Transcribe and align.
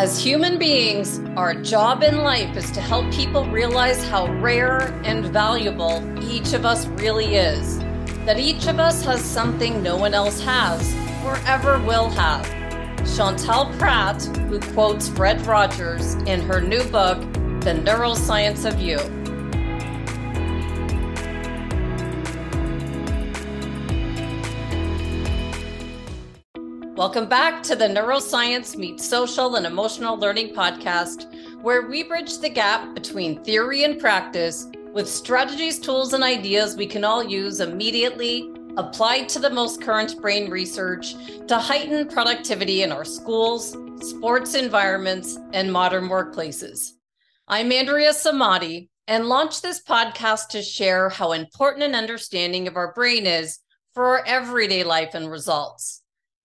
As 0.00 0.18
human 0.18 0.58
beings, 0.58 1.20
our 1.36 1.52
job 1.52 2.02
in 2.02 2.22
life 2.22 2.56
is 2.56 2.70
to 2.70 2.80
help 2.80 3.12
people 3.12 3.44
realize 3.50 4.02
how 4.08 4.32
rare 4.40 4.98
and 5.04 5.26
valuable 5.26 6.02
each 6.24 6.54
of 6.54 6.64
us 6.64 6.86
really 6.86 7.34
is. 7.34 7.80
That 8.24 8.38
each 8.38 8.66
of 8.66 8.80
us 8.80 9.04
has 9.04 9.22
something 9.22 9.82
no 9.82 9.98
one 9.98 10.14
else 10.14 10.40
has 10.40 10.94
or 11.22 11.36
ever 11.44 11.78
will 11.80 12.08
have. 12.08 12.46
Chantel 13.00 13.78
Prat, 13.78 14.22
who 14.48 14.58
quotes 14.72 15.06
Fred 15.06 15.44
Rogers 15.44 16.14
in 16.24 16.40
her 16.48 16.62
new 16.62 16.82
book, 16.84 17.20
The 17.60 17.74
Neuroscience 17.84 18.64
of 18.64 18.80
You. 18.80 19.19
Welcome 27.00 27.30
back 27.30 27.62
to 27.62 27.74
the 27.74 27.86
Neuroscience 27.86 28.76
Meets 28.76 29.08
Social 29.08 29.56
and 29.56 29.64
Emotional 29.64 30.18
Learning 30.18 30.54
podcast, 30.54 31.32
where 31.62 31.88
we 31.88 32.02
bridge 32.02 32.40
the 32.40 32.50
gap 32.50 32.94
between 32.94 33.42
theory 33.42 33.84
and 33.84 33.98
practice 33.98 34.66
with 34.92 35.08
strategies, 35.08 35.78
tools, 35.78 36.12
and 36.12 36.22
ideas 36.22 36.76
we 36.76 36.86
can 36.86 37.02
all 37.02 37.24
use 37.24 37.60
immediately, 37.60 38.52
applied 38.76 39.30
to 39.30 39.38
the 39.38 39.48
most 39.48 39.80
current 39.80 40.20
brain 40.20 40.50
research 40.50 41.14
to 41.46 41.56
heighten 41.56 42.06
productivity 42.06 42.82
in 42.82 42.92
our 42.92 43.06
schools, 43.06 43.78
sports 44.06 44.54
environments, 44.54 45.38
and 45.54 45.72
modern 45.72 46.06
workplaces. 46.06 46.90
I'm 47.48 47.72
Andrea 47.72 48.10
Samadi 48.10 48.90
and 49.08 49.26
launched 49.26 49.62
this 49.62 49.82
podcast 49.82 50.48
to 50.48 50.62
share 50.62 51.08
how 51.08 51.32
important 51.32 51.82
an 51.82 51.94
understanding 51.94 52.68
of 52.68 52.76
our 52.76 52.92
brain 52.92 53.24
is 53.24 53.58
for 53.94 54.18
our 54.18 54.26
everyday 54.26 54.84
life 54.84 55.14
and 55.14 55.30
results. 55.30 55.99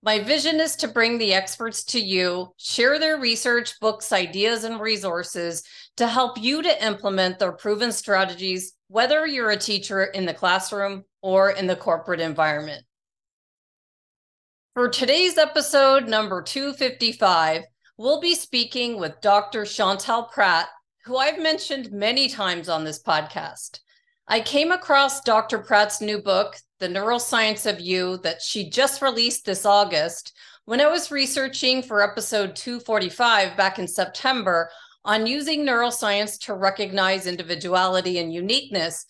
My 0.06 0.20
vision 0.20 0.59
is 0.59 0.75
to 0.75 0.88
bring 0.88 1.17
the 1.17 1.34
experts 1.34 1.84
to 1.86 2.00
you, 2.00 2.53
share 2.58 3.00
their 3.00 3.17
research, 3.17 3.80
books, 3.80 4.12
ideas, 4.12 4.64
and 4.64 4.80
resources 4.80 5.64
to 5.97 6.06
help 6.06 6.39
you 6.39 6.62
to 6.62 6.86
implement 6.86 7.39
their 7.39 7.52
proven 7.52 7.92
strategies, 7.92 8.73
whether 8.88 9.25
you're 9.25 9.50
a 9.50 9.58
teacher 9.58 10.03
in 10.03 10.28
the 10.28 10.34
classroom 10.34 11.06
or 11.23 11.50
in 11.50 11.66
the 11.66 11.75
corporate 11.75 12.20
environment. 12.20 12.84
For 14.75 14.89
today's 14.89 15.39
episode, 15.39 16.08
number 16.08 16.44
255, 16.44 17.64
we'll 17.97 18.22
be 18.22 18.36
speaking 18.36 19.00
with 19.00 19.22
Dr. 19.22 19.64
Chantel 19.64 20.30
Prat, 20.30 20.67
who 21.06 21.17
I've 21.17 21.42
mentioned 21.42 21.92
many 21.92 22.30
times 22.30 22.69
on 22.69 22.84
this 22.84 23.02
podcast. 23.02 23.80
I 24.28 24.42
came 24.42 24.72
across 24.72 25.22
Dr. 25.22 25.58
Prat's 25.58 26.00
new 26.00 26.22
book, 26.22 26.58
The 26.80 26.88
Neuroscience 26.90 27.66
of 27.66 27.80
You, 27.80 28.18
that 28.18 28.42
she 28.42 28.70
just 28.70 29.02
released 29.02 29.45
this 29.45 29.66
August 29.66 30.34
when 30.66 30.81
I 30.81 30.88
was 30.88 31.12
researching 31.12 31.81
for 31.81 32.02
episode 32.02 32.56
245 32.56 33.56
back 33.56 33.80
in 33.80 33.88
September 33.88 34.70
on 35.06 35.28
using 35.28 35.66
neuroscience 35.66 36.38
to 36.46 36.53
recognize 36.53 37.28
individuality 37.28 38.18
and 38.18 38.34
uniqueness 38.34 39.06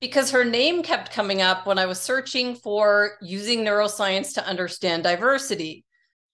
because 0.00 0.30
her 0.30 0.44
name 0.44 0.82
kept 0.82 1.12
coming 1.12 1.40
up 1.40 1.66
when 1.66 1.78
I 1.78 1.86
was 1.86 2.00
searching 2.00 2.54
for 2.54 3.12
using 3.22 3.60
neuroscience 3.60 4.34
to 4.34 4.46
understand 4.46 5.04
diversity. 5.04 5.84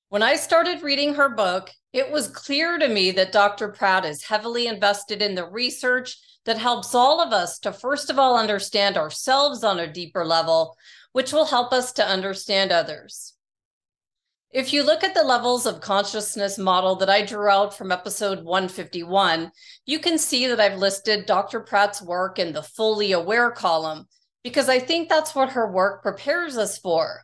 When 0.09 0.23
I 0.23 0.35
started 0.35 0.83
reading 0.83 1.15
her 1.15 1.29
book, 1.29 1.71
it 1.93 2.11
was 2.11 2.27
clear 2.29 2.79
to 2.79 2.89
me 2.89 3.13
that 3.13 3.33
Dr. 3.33 3.69
Prat 3.69 4.05
is 4.05 4.25
heavily 4.25 4.67
invested 4.67 5.23
in 5.23 5.35
the 5.35 5.49
research 5.49 6.17
that 6.45 6.59
helps 6.59 6.95
all 6.95 7.21
of 7.21 7.33
us 7.33 7.59
to 7.61 7.73
first 7.73 8.11
of 8.11 8.19
all 8.19 8.37
understand 8.37 8.97
ourselves 8.97 9.63
on 9.63 9.79
a 9.79 9.93
deeper 9.93 10.25
level, 10.25 10.77
which 11.13 11.33
will 11.33 11.47
help 11.47 11.73
us 11.73 11.93
to 11.93 12.07
understand 12.07 12.73
others. 12.73 13.35
If 14.53 14.75
you 14.75 14.83
look 14.83 15.03
at 15.03 15.15
the 15.15 15.23
levels 15.23 15.65
of 15.65 15.81
consciousness 15.81 16.59
model 16.59 16.95
that 16.97 17.09
I 17.09 17.25
drew 17.25 17.49
out 17.49 17.75
from 17.77 17.91
episode 17.91 18.45
151, 18.45 19.51
you 19.87 19.99
can 19.99 20.19
see 20.19 20.47
that 20.47 20.61
I've 20.61 20.79
listed 20.79 21.25
Dr. 21.25 21.61
Prat's 21.61 22.03
work 22.03 22.39
in 22.39 22.53
the 22.53 22.63
fully 22.63 23.13
aware 23.13 23.51
column 23.51 24.07
because 24.45 24.69
I 24.69 24.79
think 24.79 25.09
that's 25.09 25.35
what 25.35 25.51
her 25.51 25.71
work 25.71 26.03
prepares 26.03 26.59
us 26.59 26.77
for. 26.77 27.23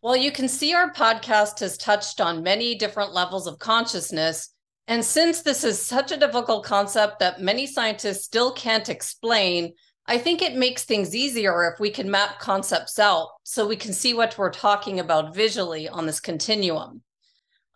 While 0.00 0.16
you 0.16 0.32
can 0.32 0.48
see 0.48 0.72
our 0.72 0.90
podcast 0.92 1.60
has 1.60 1.76
touched 1.76 2.22
on 2.22 2.42
many 2.42 2.74
different 2.74 3.12
levels 3.12 3.46
of 3.46 3.58
consciousness, 3.58 4.48
and 4.88 5.04
since 5.04 5.42
this 5.42 5.64
is 5.64 5.84
such 5.84 6.10
a 6.10 6.16
difficult 6.16 6.64
concept 6.64 7.20
that 7.20 7.40
many 7.40 7.66
scientists 7.66 8.24
still 8.24 8.52
can't 8.52 8.88
explain, 8.88 9.72
I 10.06 10.18
think 10.18 10.42
it 10.42 10.56
makes 10.56 10.84
things 10.84 11.14
easier 11.14 11.72
if 11.72 11.78
we 11.78 11.90
can 11.90 12.10
map 12.10 12.40
concepts 12.40 12.98
out 12.98 13.28
so 13.44 13.66
we 13.66 13.76
can 13.76 13.92
see 13.92 14.14
what 14.14 14.36
we're 14.36 14.50
talking 14.50 14.98
about 14.98 15.34
visually 15.34 15.88
on 15.88 16.06
this 16.06 16.18
continuum. 16.18 17.02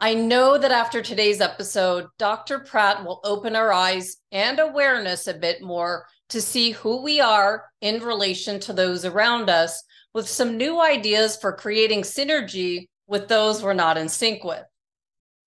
I 0.00 0.12
know 0.12 0.58
that 0.58 0.72
after 0.72 1.00
today's 1.00 1.40
episode, 1.40 2.08
Dr. 2.18 2.58
Prat 2.58 3.04
will 3.04 3.20
open 3.24 3.56
our 3.56 3.72
eyes 3.72 4.16
and 4.32 4.58
awareness 4.58 5.26
a 5.26 5.32
bit 5.34 5.62
more 5.62 6.06
to 6.28 6.42
see 6.42 6.72
who 6.72 7.02
we 7.02 7.20
are 7.20 7.64
in 7.80 8.02
relation 8.02 8.60
to 8.60 8.72
those 8.72 9.04
around 9.04 9.48
us 9.48 9.82
with 10.12 10.28
some 10.28 10.56
new 10.56 10.80
ideas 10.82 11.36
for 11.36 11.52
creating 11.52 12.02
synergy 12.02 12.88
with 13.06 13.28
those 13.28 13.62
we're 13.62 13.72
not 13.72 13.96
in 13.96 14.08
sync 14.08 14.44
with. 14.44 14.64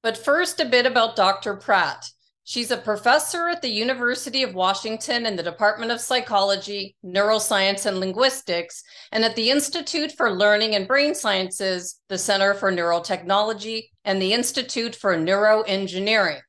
But 0.02 0.18
first, 0.18 0.60
a 0.60 0.66
bit 0.66 0.86
about 0.86 1.16
Dr. 1.16 1.56
Prat. 1.56 2.06
She's 2.46 2.72
a 2.72 2.78
professor 2.78 3.48
at 3.48 3.62
the 3.62 3.70
University 3.70 4.42
of 4.42 4.56
Washington 4.56 5.28
in 5.28 5.36
the 5.36 5.44
Department 5.44 5.92
of 5.92 6.02
Psychology, 6.02 6.96
Neuroscience, 7.06 7.86
and 7.86 8.00
Linguistics, 8.00 8.82
and 9.12 9.24
at 9.24 9.36
the 9.36 9.52
Institute 9.52 10.14
for 10.14 10.32
Learning 10.32 10.74
and 10.74 10.88
Brain 10.88 11.14
Sciences, 11.14 12.00
the 12.08 12.18
Center 12.18 12.56
for 12.56 12.72
Neurotechnology, 12.72 13.90
and 14.04 14.20
the 14.20 14.34
Institute 14.34 14.96
for 14.96 15.16
Neuroengineering. 15.16 16.40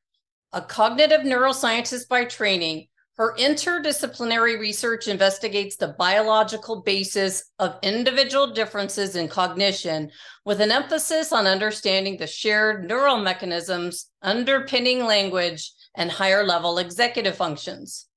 A 0.53 0.61
cognitive 0.61 1.21
neuroscientist 1.21 2.07
by 2.07 2.25
training, 2.25 2.87
her 3.17 3.35
interdisciplinary 3.35 4.59
research 4.59 5.07
investigates 5.07 5.75
the 5.75 5.95
biological 5.99 6.81
basis 6.81 7.51
of 7.59 7.77
individual 7.83 8.47
differences 8.47 9.15
in 9.15 9.27
cognition, 9.27 10.09
with 10.45 10.61
an 10.61 10.71
emphasis 10.71 11.31
on 11.31 11.45
understanding 11.45 12.17
the 12.17 12.27
shared 12.27 12.87
neural 12.87 13.17
mechanisms 13.17 14.07
underpinning 14.21 15.05
language 15.05 15.71
and 15.95 16.09
higher 16.09 16.43
level 16.43 16.77
executive 16.77 17.35
functions. 17.35 18.07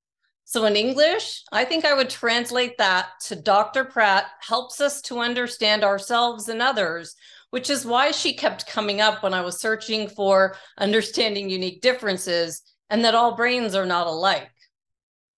So, 0.47 0.65
in 0.67 0.77
English, 0.77 1.43
I 1.51 1.65
think 1.65 1.85
I 1.85 1.95
would 1.95 2.11
translate 2.11 2.79
that 2.79 3.09
to 3.23 3.37
Dr. 3.37 3.85
Prat 3.85 4.27
helps 4.41 4.81
us 4.81 5.01
to 5.03 5.19
understand 5.19 5.83
ourselves 5.83 6.49
and 6.49 6.63
others, 6.63 7.17
which 7.51 7.71
is 7.71 7.87
why 7.87 8.11
she 8.11 8.35
kept 8.35 8.67
coming 8.67 9.01
up 9.01 9.23
when 9.23 9.35
I 9.35 9.41
was 9.41 9.61
searching 9.61 10.09
for 10.09 10.57
understanding 10.79 11.49
unique 11.49 11.81
differences 11.81 12.63
and 12.91 13.05
that 13.05 13.15
all 13.15 13.35
brains 13.35 13.75
are 13.75 13.87
not 13.87 14.07
alike. 14.07 14.51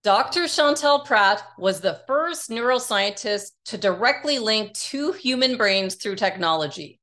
Dr. 0.02 0.44
Chantel 0.44 1.04
Prat 1.04 1.42
was 1.58 1.80
the 1.80 2.00
first 2.06 2.50
neuroscientist 2.50 3.50
to 3.66 3.78
directly 3.78 4.38
link 4.38 4.72
two 4.74 5.12
human 5.12 5.56
brains 5.56 5.96
through 5.96 6.16
technology. 6.16 7.00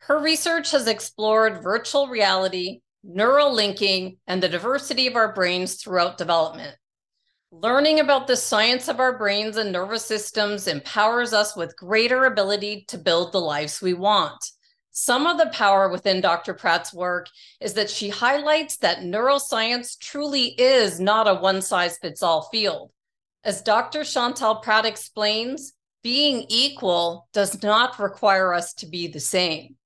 Her 0.00 0.18
research 0.18 0.70
has 0.70 0.86
explored 0.86 1.62
virtual 1.62 2.08
reality, 2.08 2.80
neural 3.04 3.52
linking, 3.52 4.16
and 4.26 4.42
the 4.42 4.48
diversity 4.48 5.06
of 5.06 5.16
our 5.16 5.34
brains 5.34 5.74
throughout 5.74 6.16
development. 6.16 6.74
Learning 7.50 8.00
about 8.00 8.26
the 8.26 8.36
science 8.36 8.88
of 8.88 9.00
our 9.00 9.16
brains 9.16 9.56
and 9.56 9.72
nervous 9.72 10.04
systems 10.04 10.66
empowers 10.66 11.32
us 11.32 11.56
with 11.56 11.76
greater 11.76 12.24
ability 12.24 12.84
to 12.88 12.98
build 12.98 13.32
the 13.32 13.40
lives 13.40 13.80
we 13.80 13.94
want. 13.94 14.50
Some 15.00 15.28
of 15.28 15.38
the 15.38 15.46
power 15.50 15.88
within 15.88 16.20
Dr. 16.20 16.54
Prat's 16.54 16.92
work 16.92 17.28
is 17.60 17.74
that 17.74 17.88
she 17.88 18.08
highlights 18.08 18.78
that 18.78 19.02
neuroscience 19.02 19.96
truly 19.96 20.60
is 20.60 20.98
not 20.98 21.28
a 21.28 21.34
one 21.34 21.62
size 21.62 21.98
fits 21.98 22.20
all 22.20 22.48
field. 22.50 22.90
As 23.44 23.62
Dr. 23.62 24.00
Chantel 24.00 24.60
Prat 24.60 24.84
explains, 24.84 25.72
being 26.02 26.46
equal 26.48 27.28
does 27.32 27.62
not 27.62 28.00
require 28.00 28.52
us 28.52 28.74
to 28.74 28.86
be 28.86 29.06
the 29.06 29.20
same. 29.20 29.76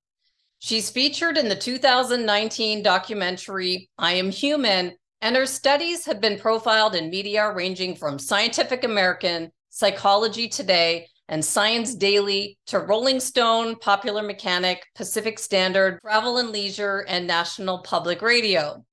She's 0.61 0.89
featured 0.89 1.37
in 1.37 1.51
the 1.51 1.57
2019 1.57 2.83
documentary, 2.83 3.91
I 3.99 4.15
Am 4.15 4.31
Human, 4.31 4.97
and 5.21 5.37
her 5.37 5.45
studies 5.45 6.07
have 6.07 6.23
been 6.23 6.39
profiled 6.39 6.95
in 6.95 7.11
media 7.11 7.53
ranging 7.53 7.97
from 7.97 8.19
Scientific 8.19 8.83
American, 8.83 9.53
Psychology 9.69 10.49
Today, 10.49 11.09
and 11.33 11.43
Science 11.43 11.95
Daily 11.95 12.59
to 12.67 12.79
Rolling 12.79 13.19
Stone, 13.19 13.77
Popular 13.77 14.23
Mechanic, 14.23 14.85
Pacific 14.95 15.39
Standard, 15.39 15.99
Travel 16.03 16.37
and 16.37 16.51
Leisure, 16.51 17.07
and 17.09 17.27
National 17.27 17.79
Public 17.79 18.21
Radio. 18.21 18.85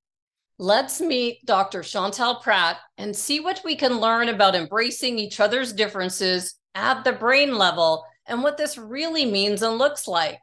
Let's 0.58 1.02
meet 1.02 1.46
Dr. 1.46 1.82
Chantel 1.82 2.42
Prat 2.42 2.78
and 2.98 3.14
see 3.14 3.42
what 3.42 3.60
we 3.66 3.76
can 3.76 4.00
learn 4.00 4.30
about 4.30 4.56
embracing 4.56 5.20
each 5.20 5.42
other's 5.42 5.74
differences 5.74 6.56
at 6.76 7.04
the 7.04 7.12
brain 7.12 7.58
level 7.58 8.06
and 8.26 8.42
what 8.42 8.56
this 8.56 8.78
really 8.78 9.26
means 9.26 9.62
and 9.62 9.78
looks 9.78 10.08
like. 10.08 10.40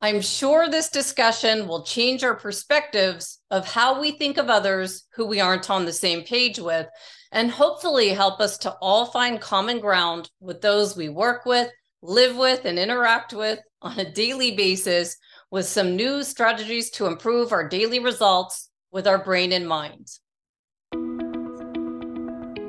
I'm 0.00 0.20
sure 0.20 0.68
this 0.68 0.88
discussion 0.88 1.66
will 1.66 1.82
change 1.82 2.22
our 2.22 2.36
perspectives 2.36 3.40
of 3.50 3.66
how 3.66 4.00
we 4.00 4.12
think 4.12 4.38
of 4.38 4.50
others 4.50 5.08
who 5.14 5.26
we 5.26 5.40
aren't 5.40 5.68
on 5.68 5.84
the 5.84 5.92
same 5.92 6.22
page 6.22 6.60
with 6.60 6.86
and 7.34 7.50
hopefully 7.50 8.10
help 8.10 8.40
us 8.40 8.56
to 8.56 8.70
all 8.80 9.06
find 9.06 9.40
common 9.40 9.80
ground 9.80 10.30
with 10.40 10.62
those 10.62 10.96
we 10.96 11.08
work 11.08 11.44
with, 11.44 11.68
live 12.00 12.36
with, 12.36 12.64
and 12.64 12.78
interact 12.78 13.32
with 13.32 13.58
on 13.82 13.98
a 13.98 14.12
daily 14.12 14.52
basis 14.52 15.16
with 15.50 15.66
some 15.66 15.96
new 15.96 16.22
strategies 16.22 16.90
to 16.90 17.06
improve 17.06 17.52
our 17.52 17.68
daily 17.68 17.98
results 17.98 18.70
with 18.92 19.08
our 19.08 19.18
brain 19.18 19.50
and 19.50 19.68
mind. 19.68 20.08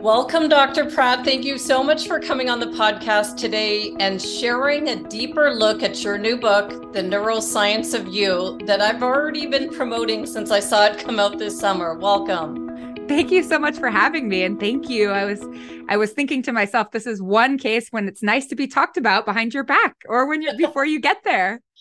Welcome, 0.01 0.49
Dr. 0.49 0.89
Prat. 0.89 1.23
Thank 1.23 1.45
you 1.45 1.59
so 1.59 1.83
much 1.83 2.07
for 2.07 2.19
coming 2.19 2.49
on 2.49 2.59
the 2.59 2.67
podcast 2.67 3.37
today 3.37 3.95
and 3.99 4.19
sharing 4.19 4.89
a 4.89 5.03
deeper 5.07 5.51
look 5.51 5.83
at 5.83 6.03
your 6.03 6.17
new 6.17 6.37
book, 6.37 6.91
The 6.91 7.01
Neuroscience 7.01 7.93
of 7.93 8.07
You, 8.07 8.59
that 8.65 8.81
I've 8.81 9.03
already 9.03 9.45
been 9.45 9.69
promoting 9.69 10.25
since 10.25 10.49
I 10.49 10.59
saw 10.59 10.85
it 10.85 10.97
come 10.97 11.19
out 11.19 11.37
this 11.37 11.59
summer. 11.59 11.95
Welcome. 11.95 12.94
Thank 13.07 13.29
you 13.31 13.43
so 13.43 13.59
much 13.59 13.77
for 13.77 13.89
having 13.89 14.27
me 14.27 14.43
and 14.43 14.59
thank 14.59 14.89
you. 14.89 15.11
I 15.11 15.25
was 15.25 15.45
I 15.87 15.95
was 15.95 16.11
thinking 16.11 16.41
to 16.43 16.51
myself 16.51 16.89
this 16.91 17.05
is 17.05 17.21
one 17.21 17.57
case 17.59 17.89
when 17.91 18.07
it's 18.07 18.23
nice 18.23 18.47
to 18.47 18.55
be 18.55 18.67
talked 18.67 18.97
about 18.97 19.25
behind 19.25 19.53
your 19.53 19.63
back 19.63 19.95
or 20.07 20.27
when 20.27 20.41
you're 20.41 20.57
before 20.57 20.85
you 20.85 20.99
get 20.99 21.23
there. 21.23 21.61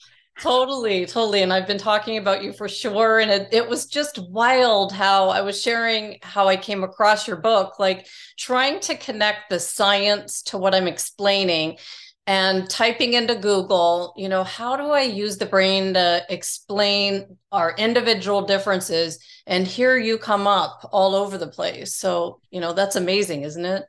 Totally, 0.41 1.07
totally. 1.07 1.43
And 1.43 1.53
I've 1.53 1.69
been 1.69 1.79
talking 1.79 2.19
about 2.19 2.43
you 2.43 2.53
for 2.53 2.69
sure. 2.69 3.21
And 3.21 3.31
it, 3.31 3.49
it 3.53 3.69
was 3.69 3.87
just 3.87 4.19
wild 4.31 4.91
how 4.91 5.29
I 5.29 5.43
was 5.43 5.63
sharing 5.63 6.19
how 6.23 6.49
I 6.49 6.57
came 6.57 6.83
across 6.83 7.29
your 7.29 7.37
book, 7.37 7.79
like 7.79 8.09
trying 8.37 8.81
to 8.81 8.97
connect 8.97 9.49
the 9.49 9.61
science 9.61 10.43
to 10.47 10.59
what 10.59 10.75
I'm 10.75 10.89
explaining 10.89 11.79
and 12.27 12.69
typing 12.71 13.13
into 13.13 13.35
Google, 13.35 14.15
you 14.17 14.29
know, 14.29 14.45
how 14.45 14.77
do 14.77 14.85
I 14.85 15.03
use 15.03 15.37
the 15.37 15.47
brain 15.47 15.95
to 15.95 16.25
explain 16.31 17.37
our 17.53 17.75
individual 17.77 18.47
differences? 18.47 19.19
And 19.47 19.67
here 19.67 19.99
you 19.99 20.17
come 20.17 20.47
up 20.47 20.89
all 20.91 21.15
over 21.15 21.37
the 21.37 21.49
place. 21.49 21.95
So, 21.95 22.41
you 22.51 22.61
know, 22.61 22.73
that's 22.73 22.97
amazing, 22.97 23.43
isn't 23.43 23.65
it? 23.65 23.83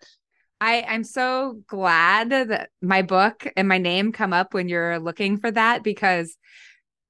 I, 0.60 0.86
I'm 0.88 1.04
so 1.04 1.62
glad 1.68 2.30
that 2.30 2.70
my 2.82 3.02
book 3.04 3.48
and 3.56 3.68
my 3.68 3.78
name 3.78 4.12
come 4.12 4.34
up 4.34 4.54
when 4.54 4.68
you're 4.68 5.00
looking 5.00 5.38
for 5.38 5.52
that 5.52 5.84
because, 5.84 6.36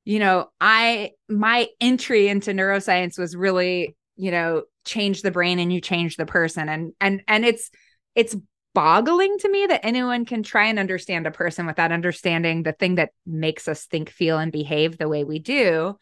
you 0.03 0.19
know, 0.19 0.49
I 0.61 1.11
my 1.27 1.67
entry 1.81 2.27
into 2.27 2.51
neuroscience 2.51 3.17
was 3.17 3.35
really, 3.35 3.95
you 4.15 4.29
know, 4.29 4.63
change 4.83 5.21
the 5.21 5.31
brain 5.31 5.57
and 5.57 5.73
you 5.73 5.81
change 5.81 6.17
the 6.17 6.25
person. 6.25 6.69
And 6.69 6.93
and 6.99 7.21
and 7.27 7.45
it's 7.45 7.71
it's 8.13 8.35
boggling 8.75 9.39
to 9.39 9.49
me 9.49 9.65
that 9.65 9.83
anyone 9.83 10.25
can 10.25 10.43
try 10.43 10.67
and 10.67 10.77
understand 10.77 11.25
a 11.25 11.31
person 11.31 11.65
without 11.65 11.91
understanding 11.91 12.61
the 12.61 12.73
thing 12.73 12.95
that 12.95 13.09
makes 13.25 13.67
us 13.67 13.85
think, 13.85 14.11
feel, 14.11 14.37
and 14.37 14.51
behave 14.51 14.99
the 14.99 15.09
way 15.09 15.23
we 15.23 15.39
do. 15.39 15.97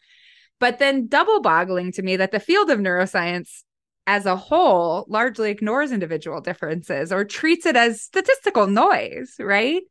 But 0.60 0.78
then 0.78 1.06
double 1.06 1.40
boggling 1.40 1.92
to 1.92 2.02
me 2.02 2.16
that 2.16 2.32
the 2.32 2.40
field 2.40 2.70
of 2.70 2.80
neuroscience 2.80 3.62
as 4.06 4.26
a 4.26 4.36
whole 4.36 5.06
largely 5.08 5.50
ignores 5.50 5.92
individual 5.92 6.40
differences 6.40 7.10
or 7.10 7.24
treats 7.24 7.64
it 7.64 7.76
as 7.76 8.02
statistical 8.02 8.66
noise, 8.66 9.36
right? 9.38 9.82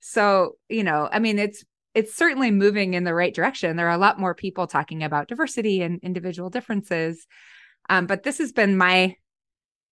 So, 0.00 0.52
you 0.68 0.84
know, 0.84 1.08
I 1.12 1.18
mean, 1.18 1.38
it's 1.38 1.64
it's 1.94 2.14
certainly 2.14 2.50
moving 2.50 2.94
in 2.94 3.04
the 3.04 3.14
right 3.14 3.34
direction. 3.34 3.76
There 3.76 3.88
are 3.88 3.94
a 3.94 3.98
lot 3.98 4.20
more 4.20 4.34
people 4.34 4.66
talking 4.66 5.02
about 5.02 5.28
diversity 5.28 5.82
and 5.82 6.00
individual 6.02 6.48
differences. 6.48 7.26
Um, 7.90 8.06
but 8.06 8.22
this 8.22 8.38
has 8.38 8.52
been 8.52 8.76
my 8.76 9.16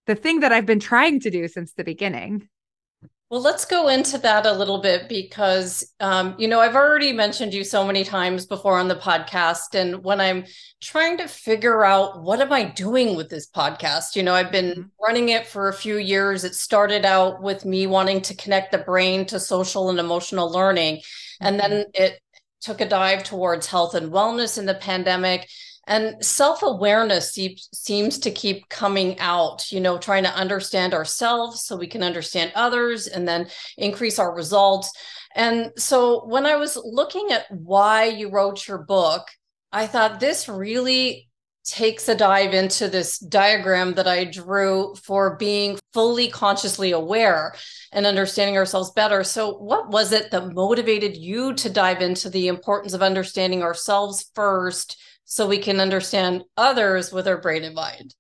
the 0.06 0.14
thing 0.14 0.40
that 0.40 0.52
I've 0.52 0.66
been 0.66 0.80
trying 0.80 1.20
to 1.20 1.30
do 1.30 1.48
since 1.48 1.72
the 1.72 1.84
beginning. 1.84 2.48
Well, 3.28 3.40
let's 3.40 3.64
go 3.64 3.88
into 3.88 4.18
that 4.18 4.46
a 4.46 4.52
little 4.52 4.80
bit 4.80 5.08
because, 5.08 5.92
um, 5.98 6.36
you 6.38 6.46
know, 6.46 6.60
I've 6.60 6.76
already 6.76 7.12
mentioned 7.12 7.52
you 7.52 7.64
so 7.64 7.84
many 7.84 8.04
times 8.04 8.46
before 8.46 8.78
on 8.78 8.86
the 8.86 8.94
podcast. 8.94 9.74
And 9.74 10.04
when 10.04 10.20
I'm 10.20 10.44
trying 10.80 11.18
to 11.18 11.26
figure 11.26 11.84
out 11.84 12.22
what 12.22 12.40
am 12.40 12.52
I 12.52 12.62
doing 12.62 13.16
with 13.16 13.28
this 13.28 13.50
podcast, 13.50 14.14
you 14.14 14.22
know, 14.22 14.32
I've 14.32 14.52
been 14.52 14.70
mm-hmm. 14.70 15.04
running 15.04 15.30
it 15.30 15.48
for 15.48 15.68
a 15.68 15.74
few 15.74 15.98
years. 15.98 16.44
It 16.44 16.54
started 16.54 17.04
out 17.04 17.42
with 17.42 17.64
me 17.64 17.88
wanting 17.88 18.20
to 18.22 18.36
connect 18.36 18.70
the 18.70 18.78
brain 18.78 19.26
to 19.26 19.40
social 19.40 19.90
and 19.90 19.98
emotional 19.98 20.48
learning. 20.48 21.00
And 21.40 21.58
then 21.58 21.70
mm-hmm. 21.72 21.90
it 21.94 22.20
took 22.60 22.80
a 22.80 22.88
dive 22.88 23.24
towards 23.24 23.66
health 23.66 23.96
and 23.96 24.12
wellness 24.12 24.56
in 24.56 24.66
the 24.66 24.74
pandemic 24.74 25.48
and 25.86 26.24
self-awareness 26.24 27.38
seems 27.72 28.18
to 28.18 28.30
keep 28.30 28.68
coming 28.68 29.18
out 29.18 29.70
you 29.70 29.80
know 29.80 29.98
trying 29.98 30.24
to 30.24 30.34
understand 30.34 30.94
ourselves 30.94 31.62
so 31.62 31.76
we 31.76 31.86
can 31.86 32.02
understand 32.02 32.52
others 32.54 33.06
and 33.06 33.26
then 33.26 33.48
increase 33.76 34.18
our 34.18 34.34
results 34.34 34.92
and 35.34 35.72
so 35.76 36.24
when 36.26 36.46
i 36.46 36.56
was 36.56 36.76
looking 36.84 37.30
at 37.30 37.46
why 37.50 38.04
you 38.04 38.30
wrote 38.30 38.66
your 38.66 38.78
book 38.78 39.26
i 39.72 39.86
thought 39.86 40.20
this 40.20 40.48
really 40.48 41.28
takes 41.66 42.08
a 42.08 42.14
dive 42.14 42.54
into 42.54 42.88
this 42.88 43.18
diagram 43.18 43.92
that 43.94 44.06
I 44.06 44.24
drew 44.24 44.94
for 45.02 45.36
being 45.36 45.78
fully 45.92 46.28
consciously 46.28 46.92
aware 46.92 47.56
and 47.92 48.06
understanding 48.06 48.56
ourselves 48.56 48.92
better. 48.92 49.24
So, 49.24 49.58
what 49.58 49.90
was 49.90 50.12
it 50.12 50.30
that 50.30 50.54
motivated 50.54 51.16
you 51.16 51.54
to 51.54 51.68
dive 51.68 52.02
into 52.02 52.30
the 52.30 52.46
importance 52.48 52.94
of 52.94 53.02
understanding 53.02 53.62
ourselves 53.62 54.30
first 54.34 54.96
so 55.26 55.46
we 55.46 55.58
can 55.58 55.80
understand 55.80 56.44
others 56.56 57.12
with 57.12 57.28
our 57.28 57.36
brain 57.36 57.64
and 57.64 57.74
mind? 57.74 58.14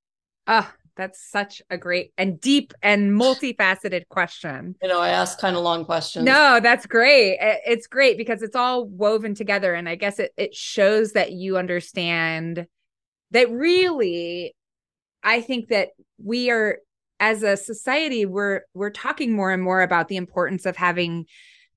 Ah, 0.46 0.70
oh, 0.70 0.76
that's 0.96 1.30
such 1.30 1.62
a 1.70 1.78
great 1.78 2.12
and 2.18 2.40
deep 2.40 2.74
and 2.82 3.12
multifaceted 3.12 4.08
question. 4.08 4.74
You 4.82 4.88
know, 4.88 5.00
I 5.00 5.10
ask 5.10 5.38
kind 5.38 5.56
of 5.56 5.62
long 5.62 5.84
questions. 5.84 6.24
No, 6.24 6.58
that's 6.60 6.84
great. 6.84 7.38
It's 7.40 7.86
great 7.86 8.18
because 8.18 8.42
it's 8.42 8.56
all 8.56 8.86
woven 8.86 9.34
together. 9.34 9.72
And 9.72 9.88
I 9.88 9.94
guess 9.94 10.18
it, 10.18 10.32
it 10.36 10.54
shows 10.54 11.12
that 11.12 11.32
you 11.32 11.56
understand 11.56 12.66
that 13.30 13.50
really, 13.50 14.54
I 15.22 15.40
think 15.40 15.68
that 15.68 15.90
we 16.22 16.50
are 16.50 16.78
as 17.20 17.42
a 17.42 17.56
society, 17.56 18.26
we're 18.26 18.62
we're 18.74 18.90
talking 18.90 19.32
more 19.32 19.50
and 19.50 19.62
more 19.62 19.82
about 19.82 20.08
the 20.08 20.16
importance 20.16 20.66
of 20.66 20.76
having 20.76 21.26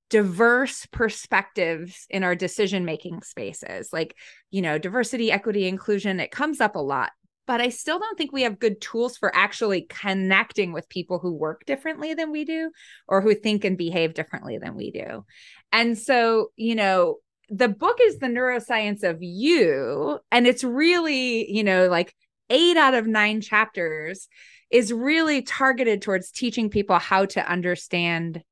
diverse 0.10 0.88
perspectives 0.88 2.06
in 2.10 2.24
our 2.24 2.36
decision 2.36 2.86
making 2.86 3.22
spaces. 3.22 3.94
Like 3.94 4.16
you 4.52 4.62
know 4.62 4.78
diversity 4.78 5.32
equity 5.32 5.68
inclusion 5.68 6.20
it 6.20 6.32
comes 6.32 6.60
up 6.60 6.76
a 6.76 6.80
lot 6.80 7.12
but 7.48 7.62
i 7.62 7.70
still 7.70 8.00
don't 8.00 8.18
think 8.18 8.32
we 8.32 8.44
have 8.44 8.60
good 8.60 8.80
tools 8.82 9.18
for 9.18 9.36
actually 9.36 9.82
connecting 9.90 10.72
with 10.72 10.90
people 10.90 11.20
who 11.20 11.34
work 11.34 11.66
differently 11.66 12.14
than 12.14 12.32
we 12.32 12.46
do 12.46 12.72
or 13.08 13.22
who 13.22 13.34
think 13.34 13.64
and 13.64 13.78
behave 13.78 14.14
differently 14.14 14.58
than 14.58 14.76
we 14.76 14.92
do. 14.92 15.26
And 15.72 15.98
so 15.98 16.52
you 16.56 16.76
know 16.76 17.18
the 17.50 17.68
book 17.70 17.98
is 18.02 18.20
the 18.20 18.28
neuroscience 18.28 19.04
of 19.04 19.18
you 19.22 20.20
and 20.32 20.46
it's 20.46 20.64
really 20.64 21.52
you 21.52 21.64
know 21.64 21.88
like 21.88 22.14
8 22.52 22.78
out 22.78 22.94
of 22.94 23.08
9 23.08 23.42
chapters 23.42 24.28
is 24.72 24.94
really 24.94 25.42
targeted 25.42 26.02
towards 26.02 26.30
teaching 26.30 26.70
people 26.70 27.00
how 27.00 27.26
to 27.26 27.52
understand 27.52 28.44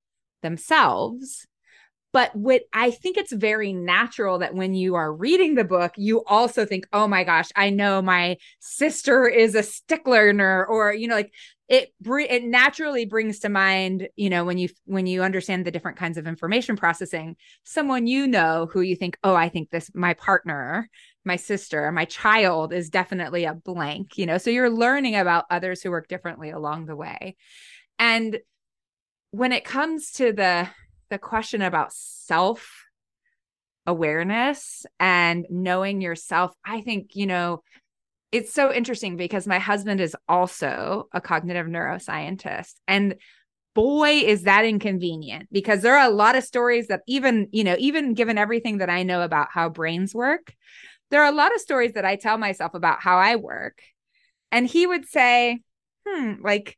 themselves. 0.42 1.46
But 2.14 2.36
what 2.36 2.64
I 2.74 2.92
think 2.92 3.18
it's 3.18 3.34
very 3.34 3.74
natural 3.74 4.40
that 4.40 4.56
when 4.56 4.74
you 4.74 4.96
are 4.96 5.14
reading 5.14 5.56
the 5.56 5.64
book, 5.64 5.94
you 5.98 6.24
also 6.26 6.66
think, 6.66 6.88
oh 6.94 7.08
my 7.08 7.24
gosh, 7.24 7.50
I 7.56 7.70
know 7.70 8.02
my 8.02 8.38
sister 8.60 9.28
is 9.28 9.56
a 9.56 9.64
stickler 9.64 10.66
or, 10.66 10.94
you 10.94 11.08
know, 11.08 11.16
like 11.16 11.32
it 11.68 11.90
it 12.02 12.44
naturally 12.46 13.06
brings 13.06 13.40
to 13.40 13.50
mind 13.50 14.08
you 14.16 14.30
know 14.30 14.46
when 14.46 14.58
you 14.58 14.70
when 14.86 15.06
you 15.06 15.22
understand 15.22 15.66
the 15.66 15.72
different 15.72 15.98
kinds 15.98 16.18
of 16.18 16.26
information 16.26 16.78
processing 16.78 17.36
someone 17.66 18.08
you 18.08 18.26
know 18.26 18.70
who 18.72 18.80
you 18.80 18.96
think 18.96 19.18
oh 19.26 19.36
i 19.36 19.50
think 19.50 19.70
this 19.70 19.92
my 19.94 20.14
partner 20.14 20.88
my 21.26 21.36
sister 21.36 21.92
my 21.92 22.06
child 22.06 22.72
is 22.72 22.90
definitely 22.90 23.44
a 23.44 23.54
blank 23.54 24.18
you 24.18 24.26
know? 24.26 24.38
So 24.38 24.50
you're 24.50 24.70
learning 24.70 25.16
about 25.16 25.46
others 25.50 25.82
who 25.82 25.92
work 25.92 26.08
differently 26.08 26.50
along 26.50 26.86
the 26.86 26.96
way. 26.96 27.36
And 28.00 28.40
when 29.32 29.52
it 29.52 29.64
comes 29.66 30.12
to 30.14 30.34
the 30.34 30.70
the 31.10 31.18
question 31.18 31.62
about 31.62 31.94
self 31.94 32.84
awareness 33.86 34.86
and 35.00 35.46
knowing 35.50 36.02
yourself 36.02 36.54
i 36.66 36.82
think 36.82 37.16
you 37.16 37.26
know 37.26 37.64
it's 38.32 38.54
so 38.54 38.74
interesting 38.74 39.18
because 39.18 39.48
my 39.48 39.60
husband 39.60 40.02
is 40.02 40.16
also 40.28 41.08
a 41.14 41.22
cognitive 41.22 41.68
neuroscientist. 41.68 42.74
And 42.88 43.16
boy 43.74 44.10
is 44.10 44.44
that 44.44 44.66
inconvenient 44.66 45.48
because 45.52 45.82
there 45.82 45.96
are 45.96 46.10
a 46.10 46.14
lot 46.14 46.36
of 46.36 46.44
stories 46.44 46.88
that 46.88 47.02
even 47.08 47.48
you 47.52 47.64
know 47.64 47.76
even 47.78 48.16
given 48.16 48.36
everything 48.38 48.80
that 48.80 48.90
i 48.90 49.04
know 49.04 49.22
about 49.22 49.50
how 49.52 49.70
brains 49.70 50.16
work 50.16 50.52
there 51.12 51.22
are 51.22 51.32
a 51.32 51.36
lot 51.36 51.54
of 51.54 51.62
stories 51.62 51.94
that 51.94 52.04
i 52.04 52.16
tell 52.16 52.40
myself 52.40 52.74
about 52.74 53.02
how 53.02 53.18
i 53.18 53.36
work. 53.36 53.82
And 54.52 54.66
he 54.66 54.88
would 54.88 55.08
say 55.08 55.62
hmm 56.08 56.34
like 56.42 56.78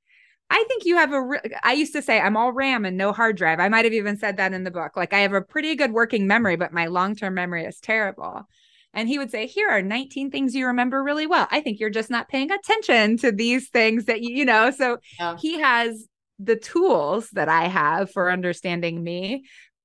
I 0.49 0.63
think 0.67 0.85
you 0.85 0.97
have 0.97 1.13
a. 1.13 1.21
Re- 1.21 1.39
I 1.63 1.73
used 1.73 1.93
to 1.93 2.01
say 2.01 2.19
I'm 2.19 2.35
all 2.35 2.51
RAM 2.51 2.85
and 2.85 2.97
no 2.97 3.13
hard 3.13 3.37
drive. 3.37 3.59
I 3.59 3.69
might 3.69 3.85
have 3.85 3.93
even 3.93 4.17
said 4.17 4.37
that 4.37 4.53
in 4.53 4.63
the 4.63 4.71
book. 4.71 4.95
Like 4.95 5.13
I 5.13 5.19
have 5.19 5.33
a 5.33 5.41
pretty 5.41 5.75
good 5.75 5.91
working 5.91 6.25
memory, 6.27 6.55
but 6.55 6.73
my 6.73 6.87
long 6.87 7.15
term 7.15 7.35
memory 7.35 7.65
is 7.65 7.79
terrible. 7.79 8.47
And 8.93 9.07
he 9.07 9.19
would 9.19 9.29
say, 9.29 9.45
Here 9.45 9.69
are 9.69 9.81
19 9.81 10.31
things 10.31 10.55
you 10.55 10.65
remember 10.67 11.03
really 11.03 11.27
well. 11.27 11.47
I 11.51 11.61
think 11.61 11.79
you're 11.79 11.89
just 11.89 12.09
not 12.09 12.29
paying 12.29 12.51
attention 12.51 13.17
to 13.17 13.31
these 13.31 13.69
things 13.69 14.05
that 14.05 14.21
you, 14.21 14.33
you 14.33 14.45
know. 14.45 14.71
So 14.71 14.97
yeah. 15.19 15.37
he 15.37 15.59
has 15.59 16.07
the 16.39 16.55
tools 16.55 17.29
that 17.31 17.49
I 17.49 17.67
have 17.67 18.11
for 18.11 18.31
understanding 18.31 19.03
me, 19.03 19.43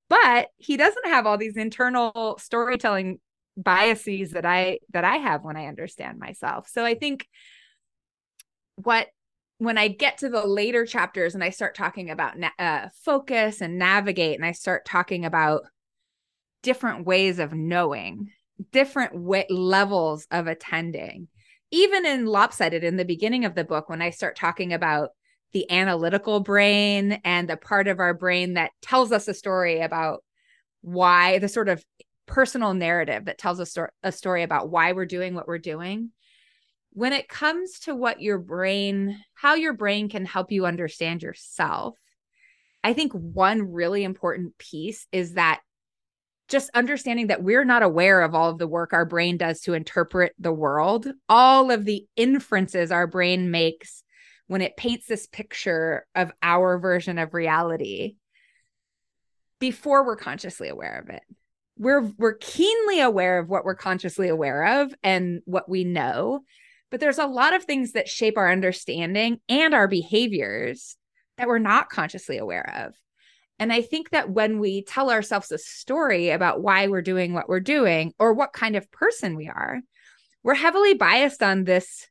but 0.09 0.47
he 0.57 0.77
doesn't 0.77 1.05
have 1.05 1.27
all 1.27 1.37
these 1.37 1.57
internal 1.57 2.37
storytelling 2.39 3.19
biases 3.57 4.31
that 4.31 4.45
I 4.45 4.79
that 4.91 5.03
I 5.03 5.17
have 5.17 5.43
when 5.43 5.57
I 5.57 5.67
understand 5.67 6.17
myself. 6.17 6.67
So 6.69 6.83
I 6.83 6.95
think 6.95 7.27
what 8.75 9.07
when 9.57 9.77
I 9.77 9.87
get 9.87 10.19
to 10.19 10.29
the 10.29 10.45
later 10.45 10.85
chapters 10.85 11.33
and 11.33 11.43
I 11.43 11.49
start 11.49 11.75
talking 11.75 12.09
about 12.09 12.37
na- 12.37 12.49
uh, 12.59 12.89
focus 13.03 13.61
and 13.61 13.77
navigate, 13.77 14.35
and 14.35 14.45
I 14.45 14.51
start 14.51 14.85
talking 14.85 15.25
about 15.25 15.63
different 16.61 17.05
ways 17.05 17.39
of 17.39 17.53
knowing, 17.53 18.31
different 18.71 19.13
levels 19.49 20.27
of 20.31 20.47
attending, 20.47 21.27
even 21.71 22.05
in 22.05 22.25
lopsided 22.25 22.83
in 22.83 22.97
the 22.97 23.05
beginning 23.05 23.45
of 23.45 23.55
the 23.55 23.63
book 23.63 23.89
when 23.89 24.01
i 24.01 24.09
start 24.09 24.35
talking 24.35 24.73
about 24.73 25.09
the 25.51 25.69
analytical 25.71 26.39
brain 26.39 27.19
and 27.23 27.49
the 27.49 27.57
part 27.57 27.87
of 27.87 27.99
our 27.99 28.13
brain 28.13 28.53
that 28.53 28.71
tells 28.81 29.11
us 29.11 29.27
a 29.27 29.33
story 29.33 29.81
about 29.81 30.23
why 30.81 31.39
the 31.39 31.47
sort 31.47 31.69
of 31.69 31.83
personal 32.25 32.73
narrative 32.73 33.25
that 33.25 33.37
tells 33.37 33.59
us 33.59 33.77
a 34.03 34.11
story 34.11 34.43
about 34.43 34.69
why 34.69 34.91
we're 34.91 35.05
doing 35.05 35.33
what 35.33 35.47
we're 35.47 35.57
doing 35.57 36.11
when 36.95 37.13
it 37.13 37.29
comes 37.29 37.79
to 37.79 37.95
what 37.95 38.21
your 38.21 38.39
brain 38.39 39.19
how 39.35 39.53
your 39.53 39.73
brain 39.73 40.09
can 40.09 40.25
help 40.25 40.51
you 40.51 40.65
understand 40.65 41.21
yourself 41.21 41.95
i 42.83 42.93
think 42.93 43.11
one 43.13 43.71
really 43.71 44.03
important 44.03 44.57
piece 44.57 45.05
is 45.11 45.33
that 45.33 45.61
just 46.47 46.69
understanding 46.73 47.27
that 47.27 47.43
we're 47.43 47.65
not 47.65 47.83
aware 47.83 48.21
of 48.21 48.35
all 48.35 48.49
of 48.49 48.57
the 48.57 48.67
work 48.67 48.93
our 48.93 49.05
brain 49.05 49.37
does 49.37 49.61
to 49.61 49.73
interpret 49.73 50.33
the 50.37 50.51
world, 50.51 51.07
all 51.27 51.71
of 51.71 51.85
the 51.85 52.05
inferences 52.15 52.91
our 52.91 53.07
brain 53.07 53.49
makes 53.49 54.03
when 54.47 54.61
it 54.61 54.77
paints 54.77 55.07
this 55.07 55.25
picture 55.25 56.05
of 56.13 56.31
our 56.43 56.77
version 56.77 57.17
of 57.17 57.33
reality 57.33 58.15
before 59.59 60.05
we're 60.05 60.15
consciously 60.15 60.69
aware 60.69 60.99
of 60.99 61.09
it. 61.09 61.23
We're 61.77 62.01
we're 62.17 62.35
keenly 62.35 63.01
aware 63.01 63.39
of 63.39 63.49
what 63.49 63.65
we're 63.65 63.75
consciously 63.75 64.29
aware 64.29 64.81
of 64.83 64.93
and 65.03 65.41
what 65.45 65.67
we 65.67 65.83
know, 65.83 66.41
but 66.95 67.01
there's 67.01 67.19
a 67.19 67.27
lot 67.27 67.53
of 67.53 67.65
things 67.65 67.91
that 67.91 68.07
shape 68.07 68.37
our 68.37 68.49
understanding 68.49 69.41
and 69.49 69.73
our 69.73 69.85
behaviors 69.85 70.95
that 71.37 71.45
we're 71.45 71.59
not 71.59 71.89
consciously 71.89 72.37
aware 72.37 72.85
of. 72.85 72.93
And 73.59 73.73
I 73.73 73.81
think 73.81 74.11
that 74.11 74.29
when 74.29 74.59
we 74.59 74.81
tell 74.81 75.11
ourselves 75.11 75.51
a 75.51 75.57
story 75.57 76.29
about 76.29 76.61
why 76.61 76.87
we're 76.87 77.01
doing 77.01 77.33
what 77.33 77.49
we're 77.49 77.59
doing 77.59 78.13
or 78.17 78.33
what 78.33 78.53
kind 78.53 78.77
of 78.77 78.89
person 78.93 79.35
we 79.35 79.49
are, 79.49 79.81
we're 80.41 80.53
heavily 80.53 80.93
biased 80.93 81.43
on 81.43 81.65
this 81.65 82.07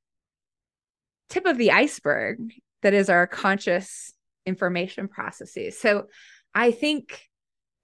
tip 1.31 1.47
of 1.47 1.57
the 1.57 1.71
iceberg 1.71 2.53
that 2.83 2.93
is 2.93 3.09
our 3.09 3.27
conscious 3.27 4.13
information 4.45 5.09
processes. 5.09 5.79
So 5.79 6.09
I 6.55 6.73
think 6.73 7.23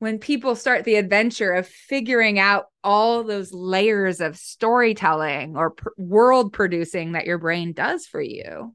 when 0.00 0.18
people 0.18 0.56
start 0.56 0.84
the 0.84 0.96
adventure 0.96 1.52
of 1.52 1.66
figuring 1.66 2.38
out 2.38 2.66
all 2.82 3.22
those 3.22 3.52
layers 3.52 4.20
of 4.20 4.36
storytelling 4.36 5.56
or 5.56 5.70
pr- 5.70 5.88
world 5.96 6.52
producing 6.52 7.12
that 7.12 7.26
your 7.26 7.38
brain 7.38 7.72
does 7.72 8.06
for 8.06 8.20
you, 8.20 8.74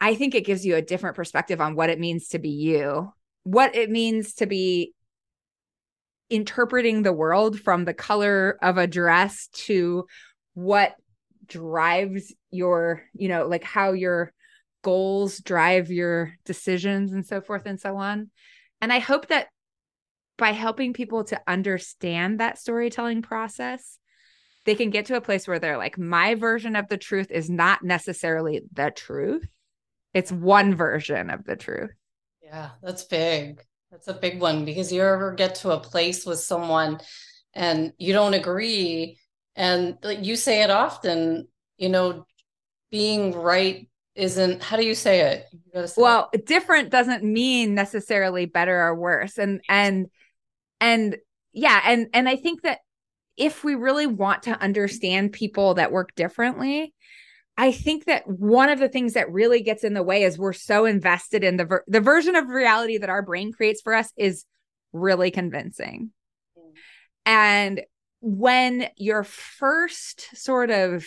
I 0.00 0.14
think 0.14 0.34
it 0.34 0.44
gives 0.44 0.66
you 0.66 0.76
a 0.76 0.82
different 0.82 1.16
perspective 1.16 1.60
on 1.60 1.74
what 1.74 1.88
it 1.88 1.98
means 1.98 2.28
to 2.28 2.38
be 2.38 2.50
you 2.50 3.12
what 3.46 3.76
it 3.76 3.88
means 3.88 4.34
to 4.34 4.46
be 4.46 4.92
interpreting 6.28 7.02
the 7.02 7.12
world 7.12 7.60
from 7.60 7.84
the 7.84 7.94
color 7.94 8.58
of 8.60 8.76
a 8.76 8.88
dress 8.88 9.46
to 9.52 10.04
what 10.54 10.96
drives 11.46 12.34
your, 12.50 13.04
you 13.14 13.28
know, 13.28 13.46
like 13.46 13.62
how 13.62 13.92
your 13.92 14.32
goals 14.82 15.38
drive 15.38 15.92
your 15.92 16.34
decisions 16.44 17.12
and 17.12 17.24
so 17.24 17.40
forth 17.40 17.66
and 17.66 17.80
so 17.80 17.96
on. 17.96 18.30
And 18.80 18.92
I 18.92 18.98
hope 18.98 19.28
that 19.28 19.46
by 20.38 20.52
helping 20.52 20.92
people 20.92 21.24
to 21.24 21.40
understand 21.46 22.40
that 22.40 22.58
storytelling 22.58 23.22
process, 23.22 23.98
they 24.64 24.74
can 24.74 24.90
get 24.90 25.06
to 25.06 25.16
a 25.16 25.20
place 25.20 25.46
where 25.46 25.58
they're 25.58 25.78
like, 25.78 25.96
my 25.96 26.34
version 26.34 26.76
of 26.76 26.88
the 26.88 26.98
truth 26.98 27.30
is 27.30 27.48
not 27.48 27.82
necessarily 27.82 28.62
the 28.72 28.90
truth. 28.94 29.46
It's 30.12 30.32
one 30.32 30.74
version 30.74 31.30
of 31.30 31.44
the 31.44 31.56
truth. 31.56 31.90
Yeah, 32.42 32.70
that's 32.82 33.04
big. 33.04 33.62
That's 33.90 34.08
a 34.08 34.14
big 34.14 34.40
one 34.40 34.64
because 34.64 34.92
you 34.92 35.02
ever 35.02 35.32
get 35.32 35.56
to 35.56 35.70
a 35.70 35.80
place 35.80 36.26
with 36.26 36.40
someone 36.40 37.00
and 37.54 37.92
you 37.98 38.12
don't 38.12 38.34
agree 38.34 39.18
and 39.54 39.96
you 40.20 40.36
say 40.36 40.62
it 40.62 40.70
often, 40.70 41.48
you 41.78 41.88
know, 41.88 42.26
being 42.90 43.32
right 43.32 43.88
isn't 44.14 44.62
how 44.62 44.76
do 44.76 44.84
you 44.84 44.94
say 44.94 45.20
it? 45.20 45.46
You 45.74 45.86
say 45.86 46.00
well, 46.00 46.30
it. 46.32 46.46
different 46.46 46.90
doesn't 46.90 47.22
mean 47.22 47.74
necessarily 47.74 48.46
better 48.46 48.80
or 48.80 48.94
worse. 48.94 49.38
And 49.38 49.60
and 49.68 50.06
and 50.80 51.16
yeah, 51.52 51.80
and 51.84 52.08
and 52.12 52.28
I 52.28 52.36
think 52.36 52.62
that 52.62 52.80
if 53.36 53.64
we 53.64 53.74
really 53.74 54.06
want 54.06 54.44
to 54.44 54.60
understand 54.60 55.32
people 55.32 55.74
that 55.74 55.92
work 55.92 56.14
differently, 56.14 56.94
I 57.56 57.72
think 57.72 58.04
that 58.04 58.26
one 58.26 58.68
of 58.68 58.78
the 58.78 58.88
things 58.88 59.14
that 59.14 59.32
really 59.32 59.62
gets 59.62 59.84
in 59.84 59.94
the 59.94 60.02
way 60.02 60.22
is 60.22 60.38
we're 60.38 60.52
so 60.52 60.84
invested 60.84 61.42
in 61.44 61.56
the 61.56 61.64
ver- 61.64 61.84
the 61.86 62.00
version 62.00 62.36
of 62.36 62.48
reality 62.48 62.98
that 62.98 63.10
our 63.10 63.22
brain 63.22 63.52
creates 63.52 63.80
for 63.80 63.94
us 63.94 64.12
is 64.16 64.44
really 64.92 65.30
convincing. 65.30 66.10
Mm. 66.58 66.72
And 67.24 67.82
when 68.20 68.88
your 68.96 69.24
first 69.24 70.36
sort 70.36 70.70
of 70.70 71.06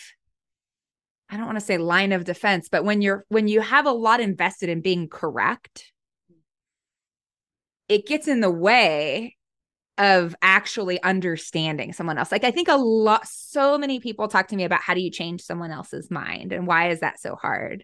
I 1.30 1.38
don't 1.38 1.46
want 1.46 1.60
to 1.60 1.66
say 1.66 1.78
line 1.78 2.12
of 2.12 2.24
defense, 2.24 2.70
but 2.72 2.84
when 2.84 3.04
you're 3.04 3.26
when 3.30 3.48
you 3.48 3.62
have 3.62 3.86
a 3.86 3.92
lot 3.92 4.20
invested 4.20 4.70
in 4.70 4.82
being 4.82 5.08
correct, 5.08 5.92
it 7.88 8.08
gets 8.08 8.28
in 8.28 8.42
the 8.42 8.50
way 8.50 9.36
of 10.00 10.34
actually 10.42 11.04
understanding 11.04 11.92
someone 11.92 12.18
else. 12.18 12.32
Like 12.32 12.46
I 12.46 12.52
think 12.52 12.70
a 12.70 12.78
lot 12.78 13.28
so 13.28 13.78
many 13.78 14.00
people 14.00 14.30
talk 14.30 14.48
to 14.48 14.56
me 14.56 14.64
about 14.64 14.82
how 14.82 14.94
do 14.94 15.02
you 15.02 15.12
change 15.12 15.42
someone 15.42 15.72
else's 15.72 16.10
mind 16.10 16.54
and 16.54 16.66
why 16.66 16.90
is 16.90 17.02
that 17.02 17.20
so 17.20 17.36
hard? 17.36 17.84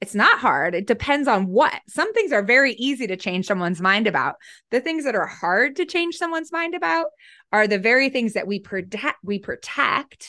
It's 0.00 0.14
not 0.14 0.38
hard. 0.38 0.74
It 0.74 0.86
depends 0.86 1.28
on 1.28 1.46
what. 1.46 1.78
Some 1.86 2.14
things 2.14 2.32
are 2.32 2.42
very 2.42 2.72
easy 2.72 3.06
to 3.06 3.18
change 3.18 3.46
someone's 3.46 3.82
mind 3.82 4.06
about. 4.06 4.36
The 4.70 4.80
things 4.80 5.04
that 5.04 5.14
are 5.14 5.26
hard 5.26 5.76
to 5.76 5.84
change 5.84 6.16
someone's 6.16 6.50
mind 6.50 6.74
about 6.74 7.08
are 7.52 7.66
the 7.66 7.78
very 7.78 8.08
things 8.08 8.32
that 8.32 8.46
we 8.46 8.58
protect 8.58 9.18
we 9.22 9.38
protect 9.38 10.26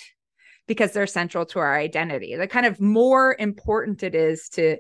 because 0.67 0.91
they're 0.91 1.07
central 1.07 1.45
to 1.45 1.59
our 1.59 1.77
identity. 1.77 2.35
The 2.35 2.47
kind 2.47 2.65
of 2.65 2.81
more 2.81 3.37
important 3.39 4.03
it 4.03 4.13
is 4.15 4.49
to 4.49 4.77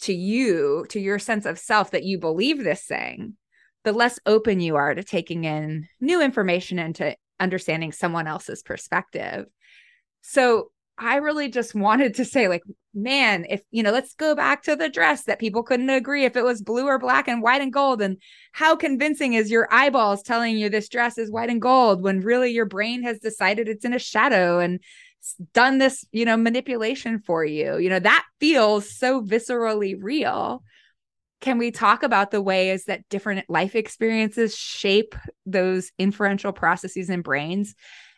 to 0.00 0.14
you, 0.14 0.86
to 0.88 0.98
your 0.98 1.18
sense 1.18 1.44
of 1.44 1.58
self 1.58 1.90
that 1.90 2.04
you 2.04 2.18
believe 2.18 2.64
this 2.64 2.84
thing 2.84 3.36
the 3.84 3.92
less 3.92 4.18
open 4.26 4.60
you 4.60 4.76
are 4.76 4.94
to 4.94 5.04
taking 5.04 5.44
in 5.44 5.86
new 6.00 6.20
information 6.20 6.78
and 6.78 6.94
to 6.96 7.16
understanding 7.38 7.92
someone 7.92 8.26
else's 8.26 8.62
perspective. 8.62 9.46
So 10.22 10.70
I 10.96 11.16
really 11.16 11.48
just 11.50 11.74
wanted 11.74 12.14
to 12.14 12.24
say, 12.24 12.48
like, 12.48 12.62
man, 12.94 13.46
if 13.48 13.62
you 13.70 13.82
know, 13.82 13.92
let's 13.92 14.14
go 14.14 14.34
back 14.34 14.62
to 14.64 14.76
the 14.76 14.88
dress 14.88 15.24
that 15.24 15.38
people 15.38 15.62
couldn't 15.62 15.90
agree 15.90 16.24
if 16.24 16.36
it 16.36 16.44
was 16.44 16.62
blue 16.62 16.86
or 16.86 16.98
black 16.98 17.28
and 17.28 17.42
white 17.42 17.60
and 17.60 17.72
gold. 17.72 18.00
And 18.00 18.16
how 18.52 18.76
convincing 18.76 19.34
is 19.34 19.50
your 19.50 19.68
eyeballs 19.70 20.22
telling 20.22 20.56
you 20.56 20.68
this 20.68 20.88
dress 20.88 21.18
is 21.18 21.30
white 21.30 21.50
and 21.50 21.60
gold 21.60 22.02
when 22.02 22.20
really 22.20 22.52
your 22.52 22.66
brain 22.66 23.02
has 23.02 23.18
decided 23.18 23.68
it's 23.68 23.84
in 23.84 23.94
a 23.94 23.98
shadow 23.98 24.60
and 24.60 24.80
done 25.52 25.78
this, 25.78 26.04
you 26.12 26.24
know, 26.24 26.36
manipulation 26.36 27.18
for 27.18 27.44
you? 27.44 27.76
You 27.78 27.90
know, 27.90 27.98
that 27.98 28.24
feels 28.40 28.96
so 28.96 29.22
viscerally 29.22 29.96
real 30.00 30.62
can 31.44 31.58
we 31.58 31.70
talk 31.70 32.02
about 32.02 32.30
the 32.30 32.40
ways 32.40 32.86
that 32.86 33.06
different 33.10 33.44
life 33.50 33.74
experiences 33.74 34.56
shape 34.56 35.14
those 35.44 35.92
inferential 35.98 36.54
processes 36.54 37.10
in 37.10 37.20
brains 37.20 37.74